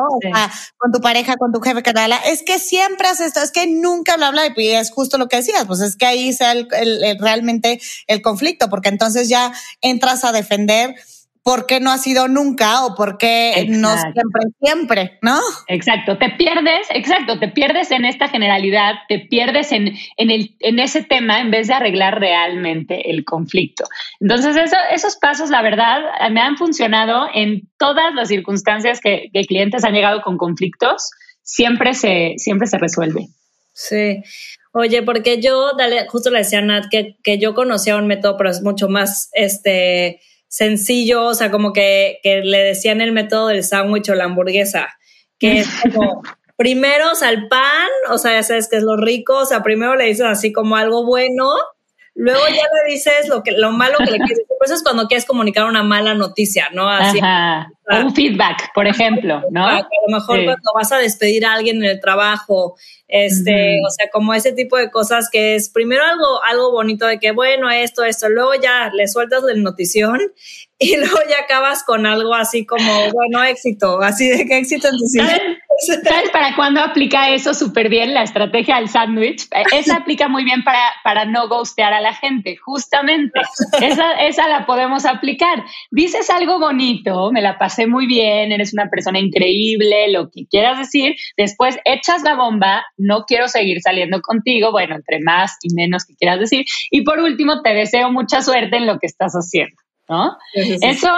con 0.77 0.91
tu 0.91 0.99
pareja, 0.99 1.37
con 1.37 1.53
tu 1.53 1.61
jefe, 1.61 1.81
tal, 1.81 2.11
es 2.25 2.43
que 2.43 2.59
siempre 2.59 3.07
haces 3.07 3.27
esto, 3.27 3.41
es 3.41 3.51
que 3.51 3.67
nunca 3.67 4.17
bla, 4.17 4.31
bla, 4.31 4.53
y 4.55 4.67
es 4.69 4.91
justo 4.91 5.17
lo 5.17 5.27
que 5.27 5.37
decías, 5.37 5.65
pues 5.65 5.79
es 5.79 5.95
que 5.95 6.05
ahí 6.05 6.33
sea 6.33 6.51
el, 6.51 6.67
realmente 7.19 7.79
el 8.07 8.21
conflicto, 8.21 8.69
porque 8.69 8.89
entonces 8.89 9.29
ya 9.29 9.53
entras 9.81 10.25
a 10.25 10.33
defender 10.33 10.95
por 11.47 11.65
qué 11.65 11.79
no 11.79 11.91
ha 11.91 11.97
sido 11.97 12.27
nunca 12.27 12.83
o 12.83 12.93
por 12.93 13.17
qué 13.17 13.67
no 13.69 13.93
siempre, 13.93 14.41
siempre, 14.61 15.19
¿no? 15.21 15.39
Exacto, 15.69 16.17
te 16.17 16.31
pierdes, 16.31 16.87
exacto, 16.89 17.39
te 17.39 17.47
pierdes 17.47 17.89
en 17.91 18.03
esta 18.03 18.27
generalidad, 18.27 18.95
te 19.07 19.19
pierdes 19.19 19.71
en, 19.71 19.93
en, 20.17 20.29
el, 20.29 20.57
en 20.59 20.79
ese 20.79 21.03
tema 21.03 21.39
en 21.39 21.49
vez 21.49 21.69
de 21.69 21.75
arreglar 21.75 22.19
realmente 22.19 23.11
el 23.11 23.23
conflicto. 23.23 23.85
Entonces, 24.19 24.57
eso, 24.57 24.75
esos 24.91 25.15
pasos, 25.15 25.49
la 25.49 25.61
verdad, 25.61 26.01
me 26.31 26.41
han 26.41 26.57
funcionado 26.57 27.29
en 27.33 27.69
todas 27.79 28.13
las 28.13 28.27
circunstancias 28.27 28.99
que, 28.99 29.29
que 29.31 29.45
clientes 29.45 29.85
han 29.85 29.93
llegado 29.93 30.21
con 30.23 30.37
conflictos, 30.37 31.11
siempre 31.43 31.93
se, 31.93 32.33
siempre 32.39 32.67
se 32.67 32.77
resuelve. 32.77 33.27
Sí. 33.71 34.21
Oye, 34.73 35.01
porque 35.01 35.41
yo, 35.41 35.71
dale, 35.77 36.07
justo 36.09 36.29
le 36.29 36.39
decía 36.39 36.59
a 36.59 36.63
Nat 36.63 36.87
que, 36.91 37.15
que 37.23 37.39
yo 37.39 37.53
conocía 37.53 37.95
un 37.95 38.05
método, 38.05 38.35
pero 38.35 38.49
es 38.49 38.61
mucho 38.63 38.89
más, 38.89 39.29
este, 39.31 40.19
sencillo, 40.47 41.25
o 41.25 41.33
sea, 41.33 41.51
como 41.51 41.73
que, 41.73 42.19
que 42.23 42.41
le 42.41 42.59
decían 42.59 43.01
el 43.01 43.11
método 43.11 43.47
del 43.47 43.63
sándwich 43.63 44.09
o 44.09 44.15
la 44.15 44.25
hamburguesa, 44.25 44.87
que 45.39 45.59
es 45.59 45.67
como 45.93 46.23
primero, 46.57 47.11
o 47.11 47.15
sea, 47.15 47.29
el 47.29 47.47
pan, 47.47 47.87
o 48.09 48.17
sea, 48.17 48.33
ya 48.33 48.43
sabes 48.43 48.67
que 48.67 48.77
es 48.77 48.83
lo 48.83 48.97
rico, 48.97 49.37
o 49.37 49.45
sea, 49.45 49.63
primero 49.63 49.95
le 49.95 50.05
dices 50.05 50.25
así 50.25 50.51
como 50.51 50.75
algo 50.75 51.05
bueno, 51.05 51.45
luego 52.15 52.41
ya 52.47 52.63
le 52.63 52.91
dices 52.91 53.29
lo 53.29 53.43
que 53.43 53.51
lo 53.51 53.71
malo 53.71 53.99
que 53.99 54.11
le 54.11 54.17
quieres 54.17 54.39
decir. 54.39 54.45
Por 54.57 54.65
eso 54.65 54.73
es 54.73 54.83
cuando 54.83 55.07
quieres 55.07 55.25
comunicar 55.25 55.65
una 55.65 55.83
mala 55.83 56.15
noticia, 56.15 56.69
¿no? 56.73 56.89
Así, 56.89 57.19
un 57.89 58.13
feedback, 58.13 58.71
por 58.73 58.87
ejemplo, 58.87 59.41
¿no? 59.51 59.65
A 59.65 59.79
lo 59.79 60.17
mejor 60.17 60.43
cuando 60.43 60.71
vas 60.75 60.91
a 60.91 60.97
despedir 60.97 61.45
a 61.45 61.53
alguien 61.53 61.77
en 61.77 61.89
el 61.89 61.99
trabajo, 61.99 62.75
este, 63.07 63.79
o 63.87 63.89
sea, 63.89 64.09
como 64.11 64.33
ese 64.33 64.51
tipo 64.51 64.75
de 64.77 64.91
cosas 64.91 65.29
que 65.31 65.55
es 65.55 65.69
primero 65.69 66.03
algo, 66.03 66.43
algo 66.43 66.71
bonito 66.71 67.05
de 67.05 67.19
que, 67.19 67.31
bueno, 67.31 67.69
esto, 67.69 68.03
esto, 68.03 68.27
luego 68.27 68.51
ya 68.61 68.91
le 68.93 69.07
sueltas 69.07 69.43
la 69.43 69.53
notición 69.53 70.19
y 70.79 70.97
luego 70.97 71.17
ya 71.29 71.45
acabas 71.45 71.83
con 71.83 72.05
algo 72.05 72.33
así 72.35 72.65
como, 72.65 72.91
bueno, 73.13 73.43
éxito, 73.43 74.01
así 74.01 74.29
de 74.29 74.45
que 74.45 74.57
éxito 74.57 74.89
en 74.89 74.97
tu 74.97 75.05
¿Sabes 75.79 76.29
para 76.31 76.55
cuándo 76.55 76.81
aplica 76.81 77.29
eso 77.29 77.53
súper 77.53 77.89
bien 77.89 78.13
la 78.13 78.23
estrategia 78.23 78.77
del 78.77 78.89
sándwich? 78.89 79.47
Esa 79.71 79.95
aplica 79.97 80.27
muy 80.27 80.43
bien 80.43 80.63
para, 80.63 80.91
para 81.03 81.25
no 81.25 81.47
ghostear 81.47 81.93
a 81.93 82.01
la 82.01 82.13
gente, 82.13 82.57
justamente. 82.57 83.39
Esa, 83.81 84.13
esa 84.13 84.47
la 84.47 84.65
podemos 84.65 85.05
aplicar. 85.05 85.63
Dices 85.91 86.29
algo 86.29 86.59
bonito, 86.59 87.31
me 87.31 87.41
la 87.41 87.57
pasé 87.57 87.76
muy 87.85 88.07
bien, 88.07 88.51
eres 88.51 88.73
una 88.73 88.89
persona 88.89 89.19
increíble, 89.19 90.11
lo 90.11 90.29
que 90.31 90.47
quieras 90.49 90.79
decir. 90.79 91.15
Después 91.37 91.77
echas 91.85 92.23
la 92.23 92.35
bomba, 92.35 92.85
no 92.97 93.25
quiero 93.27 93.47
seguir 93.47 93.81
saliendo 93.81 94.21
contigo, 94.21 94.71
bueno, 94.71 94.95
entre 94.95 95.19
más 95.19 95.57
y 95.61 95.73
menos 95.75 96.05
que 96.05 96.15
quieras 96.15 96.39
decir. 96.39 96.65
Y 96.89 97.01
por 97.03 97.19
último, 97.19 97.61
te 97.61 97.73
deseo 97.73 98.11
mucha 98.11 98.41
suerte 98.41 98.77
en 98.77 98.87
lo 98.87 98.97
que 98.97 99.07
estás 99.07 99.33
haciendo. 99.33 99.75
¿no? 100.09 100.37
Eso, 100.53 101.09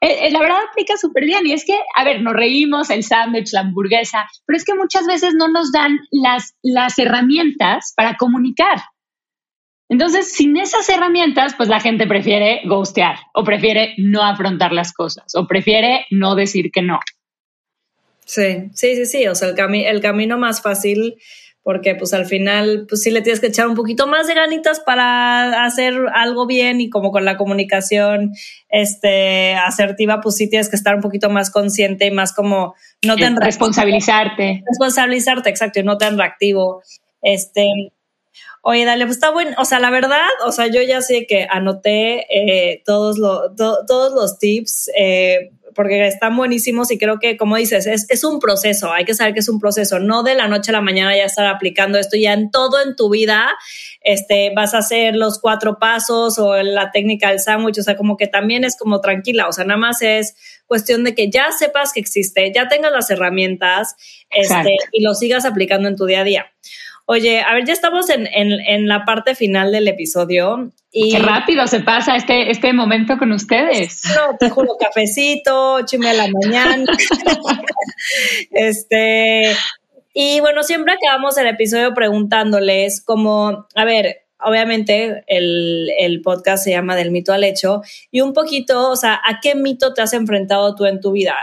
eh, 0.00 0.26
eh, 0.26 0.30
la 0.30 0.40
verdad, 0.40 0.58
aplica 0.70 0.96
súper 0.96 1.24
bien. 1.24 1.46
Y 1.46 1.52
es 1.52 1.64
que, 1.64 1.78
a 1.96 2.04
ver, 2.04 2.20
nos 2.20 2.34
reímos, 2.34 2.90
el 2.90 3.02
sándwich, 3.02 3.52
la 3.52 3.60
hamburguesa, 3.60 4.26
pero 4.46 4.56
es 4.56 4.64
que 4.64 4.74
muchas 4.74 5.06
veces 5.06 5.34
no 5.34 5.48
nos 5.48 5.72
dan 5.72 5.98
las, 6.10 6.54
las 6.62 6.98
herramientas 6.98 7.94
para 7.96 8.16
comunicar. 8.16 8.78
Entonces, 9.94 10.32
sin 10.32 10.56
esas 10.56 10.88
herramientas, 10.88 11.54
pues 11.56 11.68
la 11.68 11.78
gente 11.78 12.08
prefiere 12.08 12.62
ghostear 12.64 13.14
o 13.32 13.44
prefiere 13.44 13.94
no 13.96 14.24
afrontar 14.24 14.72
las 14.72 14.92
cosas 14.92 15.36
o 15.36 15.46
prefiere 15.46 16.04
no 16.10 16.34
decir 16.34 16.72
que 16.72 16.82
no. 16.82 16.98
Sí, 18.24 18.70
sí, 18.72 18.96
sí, 18.96 19.06
sí. 19.06 19.28
O 19.28 19.36
sea, 19.36 19.50
el, 19.50 19.74
el 19.74 20.00
camino 20.00 20.36
más 20.36 20.62
fácil 20.62 21.14
porque 21.62 21.94
pues 21.94 22.12
al 22.12 22.26
final 22.26 22.86
pues 22.88 23.02
sí 23.02 23.12
le 23.12 23.22
tienes 23.22 23.38
que 23.38 23.46
echar 23.46 23.68
un 23.68 23.76
poquito 23.76 24.08
más 24.08 24.26
de 24.26 24.34
ganitas 24.34 24.80
para 24.80 25.64
hacer 25.64 25.94
algo 26.12 26.48
bien 26.48 26.80
y 26.80 26.90
como 26.90 27.12
con 27.12 27.24
la 27.24 27.36
comunicación 27.36 28.32
este 28.68 29.54
asertiva 29.54 30.20
pues 30.20 30.34
sí 30.34 30.50
tienes 30.50 30.68
que 30.68 30.76
estar 30.76 30.96
un 30.96 31.00
poquito 31.02 31.30
más 31.30 31.50
consciente 31.50 32.06
y 32.06 32.10
más 32.10 32.34
como 32.34 32.74
no 33.06 33.16
tan 33.16 33.36
responsabilizarte 33.36 34.62
responsabilizarte 34.66 35.48
exacto 35.48 35.80
y 35.80 35.84
no 35.84 35.96
tan 35.96 36.18
reactivo 36.18 36.82
este 37.22 37.66
Oye, 38.66 38.86
dale, 38.86 39.04
pues 39.04 39.18
está 39.18 39.30
bueno. 39.30 39.54
O 39.58 39.66
sea, 39.66 39.78
la 39.78 39.90
verdad, 39.90 40.26
o 40.46 40.50
sea, 40.50 40.68
yo 40.68 40.80
ya 40.80 41.02
sé 41.02 41.26
que 41.26 41.46
anoté 41.50 42.24
eh, 42.30 42.82
todos, 42.86 43.18
todos 43.56 44.14
los 44.14 44.38
tips 44.38 44.90
eh, 44.96 45.50
porque 45.74 46.06
están 46.06 46.34
buenísimos 46.34 46.90
y 46.90 46.96
creo 46.96 47.18
que, 47.18 47.36
como 47.36 47.56
dices, 47.56 47.86
es, 47.86 48.06
es, 48.08 48.24
un 48.24 48.40
proceso. 48.40 48.90
Hay 48.90 49.04
que 49.04 49.12
saber 49.12 49.34
que 49.34 49.40
es 49.40 49.50
un 49.50 49.60
proceso. 49.60 49.98
No 49.98 50.22
de 50.22 50.34
la 50.34 50.48
noche 50.48 50.70
a 50.70 50.72
la 50.72 50.80
mañana 50.80 51.14
ya 51.14 51.24
estar 51.24 51.44
aplicando 51.44 51.98
esto 51.98 52.16
ya 52.16 52.32
en 52.32 52.50
todo 52.50 52.82
en 52.82 52.96
tu 52.96 53.10
vida. 53.10 53.50
Este, 54.00 54.50
vas 54.56 54.72
a 54.72 54.78
hacer 54.78 55.14
los 55.14 55.40
cuatro 55.40 55.78
pasos 55.78 56.38
o 56.38 56.54
la 56.62 56.90
técnica 56.90 57.28
del 57.28 57.40
sándwich. 57.40 57.78
O 57.80 57.82
sea, 57.82 57.98
como 57.98 58.16
que 58.16 58.28
también 58.28 58.64
es 58.64 58.78
como 58.78 59.02
tranquila. 59.02 59.46
O 59.46 59.52
sea, 59.52 59.66
nada 59.66 59.78
más 59.78 60.00
es 60.00 60.36
cuestión 60.66 61.04
de 61.04 61.14
que 61.14 61.30
ya 61.30 61.52
sepas 61.52 61.92
que 61.92 62.00
existe, 62.00 62.50
ya 62.54 62.68
tengas 62.68 62.92
las 62.92 63.10
herramientas 63.10 63.94
este, 64.30 64.76
y 64.92 65.02
lo 65.02 65.12
sigas 65.12 65.44
aplicando 65.44 65.88
en 65.88 65.96
tu 65.96 66.06
día 66.06 66.20
a 66.20 66.24
día. 66.24 66.46
Oye, 67.06 67.42
a 67.42 67.52
ver, 67.52 67.66
ya 67.66 67.74
estamos 67.74 68.08
en, 68.08 68.26
en, 68.32 68.88
la 68.88 69.04
parte 69.04 69.34
final 69.34 69.72
del 69.72 69.88
episodio. 69.88 70.72
Y 70.90 71.12
Qué 71.12 71.18
rápido 71.18 71.66
se 71.66 71.80
pasa 71.80 72.16
este, 72.16 72.50
este 72.50 72.72
momento 72.72 73.18
con 73.18 73.30
ustedes. 73.32 74.04
No, 74.16 74.38
te 74.38 74.48
juro, 74.48 74.76
cafecito, 74.80 75.84
chime 75.84 76.10
a 76.10 76.14
la 76.14 76.28
mañana. 76.28 76.84
este, 78.52 79.54
y 80.14 80.40
bueno, 80.40 80.62
siempre 80.62 80.94
acabamos 80.94 81.36
el 81.36 81.48
episodio 81.48 81.92
preguntándoles 81.92 83.04
como, 83.04 83.66
a 83.74 83.84
ver, 83.84 84.22
obviamente 84.40 85.24
el, 85.26 85.90
el, 85.98 86.22
podcast 86.22 86.64
se 86.64 86.70
llama 86.70 86.96
Del 86.96 87.10
mito 87.10 87.34
al 87.34 87.44
hecho 87.44 87.82
y 88.10 88.22
un 88.22 88.32
poquito, 88.32 88.90
o 88.90 88.96
sea, 88.96 89.20
¿a 89.24 89.40
qué 89.42 89.54
mito 89.54 89.92
te 89.92 90.00
has 90.00 90.14
enfrentado 90.14 90.74
tú 90.74 90.86
en 90.86 91.00
tu 91.00 91.12
vida? 91.12 91.34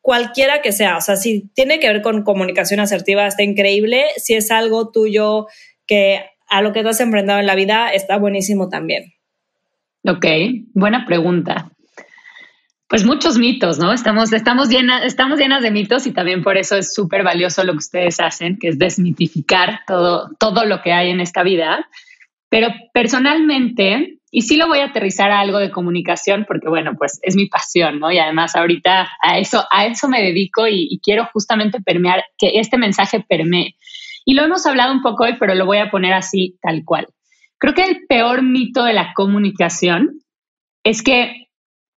Cualquiera 0.00 0.62
que 0.62 0.72
sea, 0.72 0.96
o 0.96 1.00
sea, 1.00 1.16
si 1.16 1.50
tiene 1.54 1.78
que 1.78 1.88
ver 1.88 2.02
con 2.02 2.22
comunicación 2.22 2.80
asertiva, 2.80 3.26
está 3.26 3.42
increíble, 3.42 4.04
si 4.16 4.34
es 4.34 4.50
algo 4.50 4.90
tuyo 4.90 5.46
que 5.86 6.24
a 6.48 6.62
lo 6.62 6.72
que 6.72 6.82
te 6.82 6.88
has 6.88 7.00
enfrentado 7.00 7.38
en 7.38 7.46
la 7.46 7.54
vida, 7.54 7.92
está 7.92 8.18
buenísimo 8.18 8.68
también. 8.68 9.12
Ok, 10.04 10.26
buena 10.74 11.04
pregunta. 11.06 11.70
Pues 12.88 13.04
muchos 13.04 13.38
mitos, 13.38 13.78
¿no? 13.78 13.92
Estamos, 13.92 14.32
estamos, 14.32 14.68
llenas, 14.68 15.04
estamos 15.04 15.38
llenas 15.38 15.62
de 15.62 15.70
mitos 15.70 16.06
y 16.06 16.12
también 16.12 16.42
por 16.42 16.56
eso 16.56 16.76
es 16.76 16.92
súper 16.92 17.22
valioso 17.22 17.62
lo 17.62 17.72
que 17.72 17.78
ustedes 17.78 18.18
hacen, 18.18 18.58
que 18.58 18.68
es 18.68 18.78
desmitificar 18.78 19.80
todo, 19.86 20.30
todo 20.40 20.64
lo 20.64 20.82
que 20.82 20.92
hay 20.92 21.10
en 21.10 21.20
esta 21.20 21.44
vida. 21.44 21.86
Pero 22.48 22.68
personalmente, 22.92 24.18
y 24.30 24.42
sí 24.42 24.56
lo 24.56 24.68
voy 24.68 24.78
a 24.78 24.86
aterrizar 24.86 25.32
a 25.32 25.40
algo 25.40 25.58
de 25.58 25.72
comunicación 25.72 26.44
porque, 26.46 26.68
bueno, 26.68 26.92
pues 26.96 27.18
es 27.22 27.34
mi 27.34 27.46
pasión, 27.46 27.98
¿no? 27.98 28.12
Y 28.12 28.18
además 28.18 28.54
ahorita 28.54 29.08
a 29.20 29.38
eso, 29.38 29.64
a 29.70 29.86
eso 29.86 30.08
me 30.08 30.22
dedico 30.22 30.68
y, 30.68 30.86
y 30.88 31.00
quiero 31.00 31.28
justamente 31.32 31.80
permear, 31.80 32.24
que 32.38 32.52
este 32.60 32.78
mensaje 32.78 33.24
permee. 33.28 33.74
Y 34.24 34.34
lo 34.34 34.44
hemos 34.44 34.64
hablado 34.66 34.92
un 34.92 35.02
poco 35.02 35.24
hoy, 35.24 35.36
pero 35.40 35.54
lo 35.56 35.66
voy 35.66 35.78
a 35.78 35.90
poner 35.90 36.12
así, 36.12 36.56
tal 36.62 36.84
cual. 36.84 37.08
Creo 37.58 37.74
que 37.74 37.84
el 37.84 38.06
peor 38.08 38.42
mito 38.42 38.84
de 38.84 38.92
la 38.92 39.12
comunicación 39.14 40.20
es 40.84 41.02
que 41.02 41.48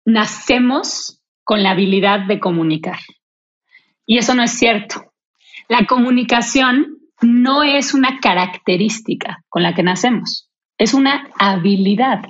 nacemos 0.06 1.20
con 1.44 1.62
la 1.62 1.72
habilidad 1.72 2.20
de 2.26 2.40
comunicar. 2.40 2.98
Y 4.06 4.18
eso 4.18 4.34
no 4.34 4.42
es 4.42 4.52
cierto. 4.52 5.12
La 5.68 5.86
comunicación 5.86 6.98
no 7.20 7.62
es 7.62 7.92
una 7.92 8.20
característica 8.20 9.44
con 9.48 9.62
la 9.62 9.74
que 9.74 9.82
nacemos 9.82 10.48
es 10.82 10.94
una 10.94 11.28
habilidad. 11.38 12.22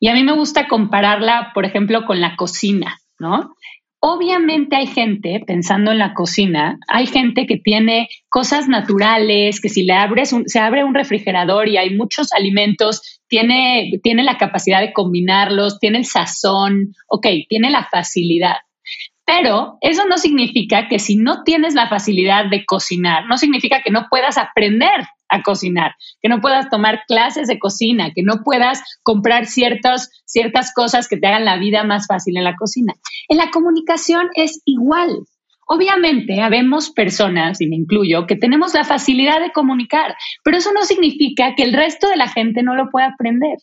Y 0.00 0.08
a 0.08 0.14
mí 0.14 0.22
me 0.22 0.32
gusta 0.32 0.68
compararla, 0.68 1.52
por 1.54 1.64
ejemplo, 1.64 2.04
con 2.04 2.20
la 2.20 2.36
cocina, 2.36 2.98
¿no? 3.18 3.54
Obviamente 4.02 4.76
hay 4.76 4.86
gente, 4.86 5.42
pensando 5.46 5.90
en 5.90 5.98
la 5.98 6.12
cocina, 6.12 6.78
hay 6.88 7.06
gente 7.06 7.46
que 7.46 7.56
tiene 7.56 8.08
cosas 8.28 8.68
naturales, 8.68 9.60
que 9.62 9.70
si 9.70 9.84
le 9.84 9.94
abres 9.94 10.34
se 10.44 10.58
abre 10.58 10.84
un 10.84 10.94
refrigerador 10.94 11.68
y 11.68 11.78
hay 11.78 11.96
muchos 11.96 12.32
alimentos, 12.32 13.20
tiene, 13.28 13.90
tiene 14.02 14.24
la 14.24 14.36
capacidad 14.36 14.80
de 14.80 14.92
combinarlos, 14.92 15.78
tiene 15.78 15.98
el 15.98 16.04
sazón, 16.04 16.94
ok, 17.08 17.26
tiene 17.48 17.70
la 17.70 17.88
facilidad. 17.90 18.56
Pero 19.24 19.78
eso 19.80 20.06
no 20.06 20.18
significa 20.18 20.88
que 20.88 20.98
si 20.98 21.16
no 21.16 21.44
tienes 21.44 21.74
la 21.74 21.88
facilidad 21.88 22.50
de 22.50 22.66
cocinar, 22.66 23.24
no 23.26 23.38
significa 23.38 23.80
que 23.82 23.90
no 23.90 24.06
puedas 24.10 24.36
aprender 24.36 25.06
a 25.30 25.42
cocinar, 25.42 25.94
que 26.20 26.28
no 26.28 26.40
puedas 26.40 26.68
tomar 26.68 27.02
clases 27.06 27.48
de 27.48 27.58
cocina, 27.58 28.10
que 28.14 28.22
no 28.22 28.42
puedas 28.44 28.82
comprar 29.02 29.46
ciertas, 29.46 30.10
ciertas 30.26 30.72
cosas 30.74 31.08
que 31.08 31.16
te 31.16 31.26
hagan 31.26 31.44
la 31.44 31.56
vida 31.56 31.84
más 31.84 32.06
fácil 32.06 32.36
en 32.36 32.44
la 32.44 32.56
cocina. 32.56 32.94
En 33.28 33.38
la 33.38 33.50
comunicación 33.50 34.28
es 34.34 34.60
igual. 34.64 35.24
Obviamente, 35.72 36.40
habemos 36.40 36.90
personas, 36.90 37.60
y 37.60 37.68
me 37.68 37.76
incluyo, 37.76 38.26
que 38.26 38.34
tenemos 38.34 38.74
la 38.74 38.82
facilidad 38.82 39.40
de 39.40 39.52
comunicar, 39.52 40.16
pero 40.42 40.56
eso 40.56 40.72
no 40.72 40.82
significa 40.82 41.54
que 41.54 41.62
el 41.62 41.72
resto 41.72 42.08
de 42.08 42.16
la 42.16 42.26
gente 42.26 42.64
no 42.64 42.74
lo 42.74 42.90
pueda 42.90 43.06
aprender. 43.06 43.56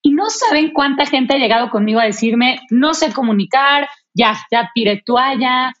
Y 0.00 0.12
no 0.12 0.30
saben 0.30 0.70
cuánta 0.72 1.04
gente 1.04 1.34
ha 1.34 1.38
llegado 1.38 1.70
conmigo 1.70 1.98
a 1.98 2.04
decirme, 2.04 2.60
no 2.70 2.94
sé 2.94 3.12
comunicar, 3.12 3.88
ya, 4.14 4.38
ya 4.52 4.70
tiré 4.72 5.02
toalla. 5.04 5.72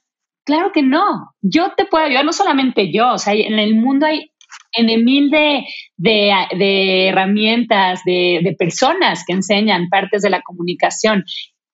Claro 0.44 0.72
que 0.72 0.82
no. 0.82 1.30
Yo 1.42 1.74
te 1.76 1.84
puedo 1.84 2.04
ayudar, 2.04 2.24
no 2.24 2.32
solamente 2.32 2.92
yo, 2.92 3.12
o 3.12 3.18
sea, 3.18 3.34
en 3.34 3.60
el 3.60 3.76
mundo 3.76 4.06
hay 4.06 4.32
en 4.72 5.04
mil 5.04 5.30
de, 5.30 5.64
de, 5.96 7.08
herramientas, 7.08 8.00
de, 8.04 8.54
personas 8.58 9.24
que 9.26 9.32
enseñan 9.32 9.88
partes 9.88 10.22
de 10.22 10.30
la 10.30 10.42
comunicación 10.42 11.24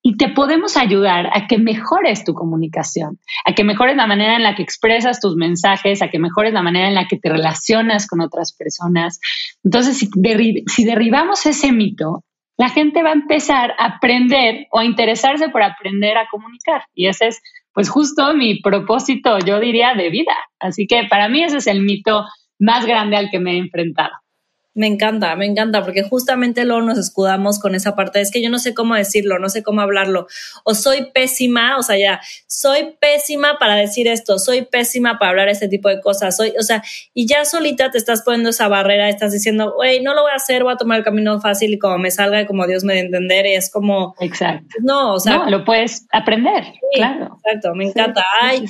y 0.07 0.19
te 0.19 0.29
podemos 0.29 0.77
ayudar 0.77 1.31
a 1.33 1.47
que 1.47 1.57
mejores 1.57 2.25
tu 2.25 2.35
comunicación, 2.35 3.19
a 3.47 3.55
que 3.55 3.65
mejores 3.65 3.97
la 3.97 4.07
manera 4.07 4.37
en 4.37 4.43
la 4.43 4.55
que 4.55 4.63
expresas 4.63 5.19
tus 5.19 5.35
mensajes, 5.35 6.03
a 6.03 6.09
que 6.09 6.19
mejores 6.19 6.53
la 6.53 6.63
manera 6.63 6.89
en 6.89 6.95
la 6.95 7.09
que 7.09 7.17
te 7.17 7.31
relacionas 7.31 8.07
con 8.07 8.21
otras 8.21 8.55
personas. 8.55 9.19
Entonces, 9.65 9.97
si, 9.97 10.11
si 10.67 10.85
derribamos 10.85 11.47
ese 11.47 11.73
mito, 11.73 12.23
la 12.59 12.69
gente 12.69 13.03
va 13.03 13.11
a 13.11 13.15
empezar 13.15 13.75
a 13.79 13.97
aprender 13.97 14.67
o 14.71 14.79
a 14.79 14.85
interesarse 14.85 15.49
por 15.49 15.63
aprender 15.63 16.17
a 16.19 16.29
comunicar. 16.31 16.83
Y 16.95 17.07
ese 17.07 17.29
es, 17.29 17.43
pues, 17.73 17.89
justo 17.89 18.35
mi 18.35 18.61
propósito, 18.61 19.39
yo 19.39 19.59
diría, 19.59 19.95
de 19.95 20.11
vida. 20.11 20.35
Así 20.61 20.87
que 20.87 21.05
para 21.09 21.29
mí 21.29 21.43
ese 21.43 21.57
es 21.57 21.67
el 21.67 21.81
mito 21.81 22.25
más 22.59 22.87
grande 22.87 23.17
al 23.17 23.31
que 23.31 23.39
me 23.39 23.53
he 23.53 23.59
enfrentado. 23.59 24.13
Me 24.77 24.89
encanta, 24.89 25.37
me 25.37 25.47
encanta, 25.47 25.85
porque 25.85 26.03
justamente 26.03 26.65
luego 26.65 26.83
nos 26.83 26.99
escudamos 26.99 27.61
con 27.61 27.77
esa 27.77 27.95
parte. 27.95 28.21
Es 28.21 28.33
que 28.33 28.43
yo 28.43 28.51
no 28.51 28.59
sé 28.59 28.75
cómo 28.75 28.97
decirlo, 28.97 29.39
no 29.39 29.49
sé 29.49 29.63
cómo 29.63 29.81
hablarlo. 29.81 30.27
O 30.65 30.75
soy 30.75 31.13
pésima, 31.13 31.77
o 31.79 31.85
sea, 31.85 31.97
ya, 31.97 32.21
soy 32.49 32.97
pésima 33.01 33.57
para 33.61 33.77
decir 33.77 34.09
esto, 34.09 34.41
soy 34.41 34.63
pésima 34.63 35.17
para 35.21 35.31
hablar 35.31 35.49
este 35.49 35.69
tipo 35.69 35.89
de 35.89 36.01
cosas. 36.01 36.37
Soy, 36.37 36.55
o 36.59 36.63
sea, 36.63 36.83
y 37.15 37.29
ya 37.29 37.45
solita 37.45 37.93
te 37.93 37.99
estás 37.99 38.23
poniendo 38.23 38.51
esa 38.51 38.67
barrera, 38.67 39.09
estás 39.09 39.33
diciendo, 39.33 39.75
güey, 39.77 40.03
no 40.03 40.13
lo 40.13 40.23
voy 40.23 40.33
a 40.33 40.37
hacer, 40.37 40.65
voy 40.65 40.73
a 40.73 40.77
tomar 40.77 40.99
el 40.99 41.05
camino 41.05 41.41
fácil 41.41 41.73
y 41.73 41.79
como 41.79 41.99
me 41.99 42.11
salga 42.11 42.41
y 42.41 42.47
como 42.47 42.67
Dios 42.67 42.83
me 42.83 42.95
dé 42.95 43.01
entender, 43.01 43.47
y 43.47 43.55
es 43.55 43.71
como. 43.71 44.17
Exacto. 44.19 44.67
No, 44.83 45.15
o 45.15 45.21
sea. 45.21 45.37
No, 45.37 45.51
lo 45.51 45.65
puedes 45.65 46.09
aprender. 46.11 46.65
claro. 46.95 47.39
Exacto, 47.45 47.77
me 47.77 47.85
encanta. 47.85 48.25
Ay, 48.41 48.65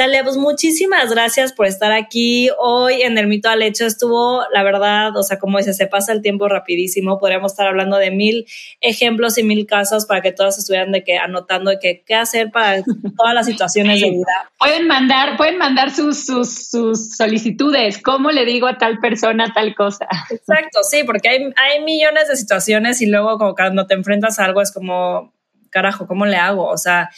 Dale, 0.00 0.24
pues 0.24 0.38
muchísimas 0.38 1.12
gracias 1.12 1.52
por 1.52 1.66
estar 1.66 1.92
aquí. 1.92 2.48
Hoy 2.58 3.02
en 3.02 3.18
el 3.18 3.26
mito 3.26 3.50
al 3.50 3.60
hecho 3.60 3.84
estuvo, 3.84 4.42
la 4.50 4.62
verdad, 4.62 5.14
o 5.14 5.22
sea, 5.22 5.38
como 5.38 5.58
dice, 5.58 5.74
se 5.74 5.88
pasa 5.88 6.12
el 6.12 6.22
tiempo 6.22 6.48
rapidísimo. 6.48 7.18
Podríamos 7.18 7.52
estar 7.52 7.66
hablando 7.66 7.98
de 7.98 8.10
mil 8.10 8.46
ejemplos 8.80 9.36
y 9.36 9.42
mil 9.42 9.66
casos 9.66 10.06
para 10.06 10.22
que 10.22 10.32
todos 10.32 10.56
estuvieran 10.56 10.90
de 10.90 11.04
que 11.04 11.18
anotando 11.18 11.70
de 11.70 11.78
que 11.78 12.02
qué 12.06 12.14
hacer 12.14 12.50
para 12.50 12.82
todas 13.18 13.34
las 13.34 13.44
situaciones 13.44 14.00
de 14.00 14.08
vida. 14.08 14.50
Pueden 14.58 14.86
mandar, 14.86 15.36
pueden 15.36 15.58
mandar 15.58 15.90
sus, 15.90 16.24
sus, 16.24 16.70
sus 16.70 17.14
solicitudes. 17.14 18.00
¿Cómo 18.02 18.30
le 18.30 18.46
digo 18.46 18.68
a 18.68 18.78
tal 18.78 19.00
persona 19.00 19.52
tal 19.52 19.74
cosa? 19.74 20.08
Exacto, 20.30 20.78
sí, 20.82 21.04
porque 21.04 21.28
hay, 21.28 21.52
hay 21.56 21.84
millones 21.84 22.26
de 22.26 22.36
situaciones 22.36 23.02
y 23.02 23.06
luego 23.06 23.36
como 23.36 23.54
cuando 23.54 23.86
te 23.86 23.92
enfrentas 23.92 24.38
a 24.38 24.46
algo 24.46 24.62
es 24.62 24.72
como 24.72 25.34
carajo, 25.70 26.06
¿cómo 26.06 26.26
le 26.26 26.36
hago? 26.36 26.66
O 26.66 26.76
sea, 26.76 27.10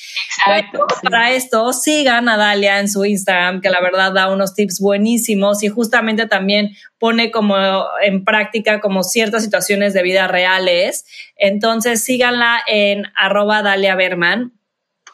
para 1.02 1.32
esto 1.32 1.72
sigan 1.72 2.28
a 2.28 2.36
Dalia 2.36 2.78
en 2.78 2.88
su 2.88 3.04
Instagram, 3.04 3.60
que 3.60 3.70
la 3.70 3.80
verdad 3.80 4.12
da 4.12 4.30
unos 4.30 4.54
tips 4.54 4.80
buenísimos 4.80 5.62
y 5.62 5.68
justamente 5.68 6.26
también 6.26 6.70
pone 6.98 7.30
como 7.30 7.56
en 8.02 8.24
práctica 8.24 8.80
como 8.80 9.02
ciertas 9.02 9.42
situaciones 9.42 9.94
de 9.94 10.02
vida 10.02 10.28
reales. 10.28 11.04
Entonces 11.36 12.04
síganla 12.04 12.62
en 12.66 13.04
arroba 13.16 13.62
Dalia 13.62 13.94
Berman, 13.94 14.52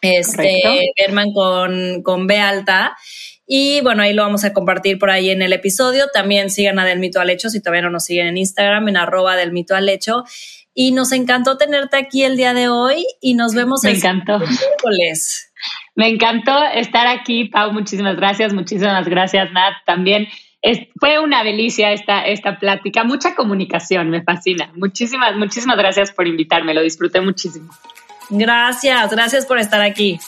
este, 0.02 0.60
Berman 0.98 1.32
con, 1.32 2.02
con 2.02 2.26
B 2.26 2.38
alta. 2.38 2.96
Y 3.50 3.80
bueno, 3.80 4.02
ahí 4.02 4.12
lo 4.12 4.22
vamos 4.22 4.44
a 4.44 4.52
compartir 4.52 4.98
por 4.98 5.10
ahí 5.10 5.30
en 5.30 5.40
el 5.40 5.54
episodio. 5.54 6.08
También 6.12 6.50
sigan 6.50 6.78
a 6.78 6.84
Del 6.84 6.98
Mito 6.98 7.18
al 7.18 7.30
Hecho 7.30 7.48
si 7.48 7.60
todavía 7.60 7.80
no 7.80 7.90
nos 7.90 8.04
siguen 8.04 8.26
en 8.26 8.36
Instagram, 8.36 8.88
en 8.88 8.98
arroba 8.98 9.36
del 9.36 9.52
Mito 9.52 9.74
al 9.74 9.88
Hecho. 9.88 10.24
Y 10.74 10.92
nos 10.92 11.12
encantó 11.12 11.56
tenerte 11.56 11.96
aquí 11.96 12.22
el 12.24 12.36
día 12.36 12.54
de 12.54 12.68
hoy 12.68 13.04
y 13.20 13.34
nos 13.34 13.54
vemos 13.54 13.82
Me 13.82 13.90
encantó. 13.90 14.38
miércoles. 14.38 15.52
Me 15.96 16.08
encantó 16.08 16.62
estar 16.74 17.06
aquí, 17.08 17.46
Pau. 17.46 17.72
Muchísimas 17.72 18.16
gracias, 18.16 18.54
muchísimas 18.54 19.08
gracias, 19.08 19.50
Nat. 19.52 19.74
También 19.84 20.28
fue 21.00 21.18
una 21.18 21.42
delicia 21.44 21.92
esta, 21.92 22.22
esta 22.22 22.58
plática, 22.58 23.04
mucha 23.04 23.34
comunicación, 23.34 24.10
me 24.10 24.22
fascina. 24.22 24.70
Muchísimas, 24.74 25.36
muchísimas 25.36 25.76
gracias 25.76 26.12
por 26.12 26.26
invitarme, 26.26 26.74
lo 26.74 26.82
disfruté 26.82 27.20
muchísimo. 27.20 27.70
Gracias, 28.30 29.10
gracias 29.10 29.46
por 29.46 29.58
estar 29.58 29.80
aquí. 29.80 30.18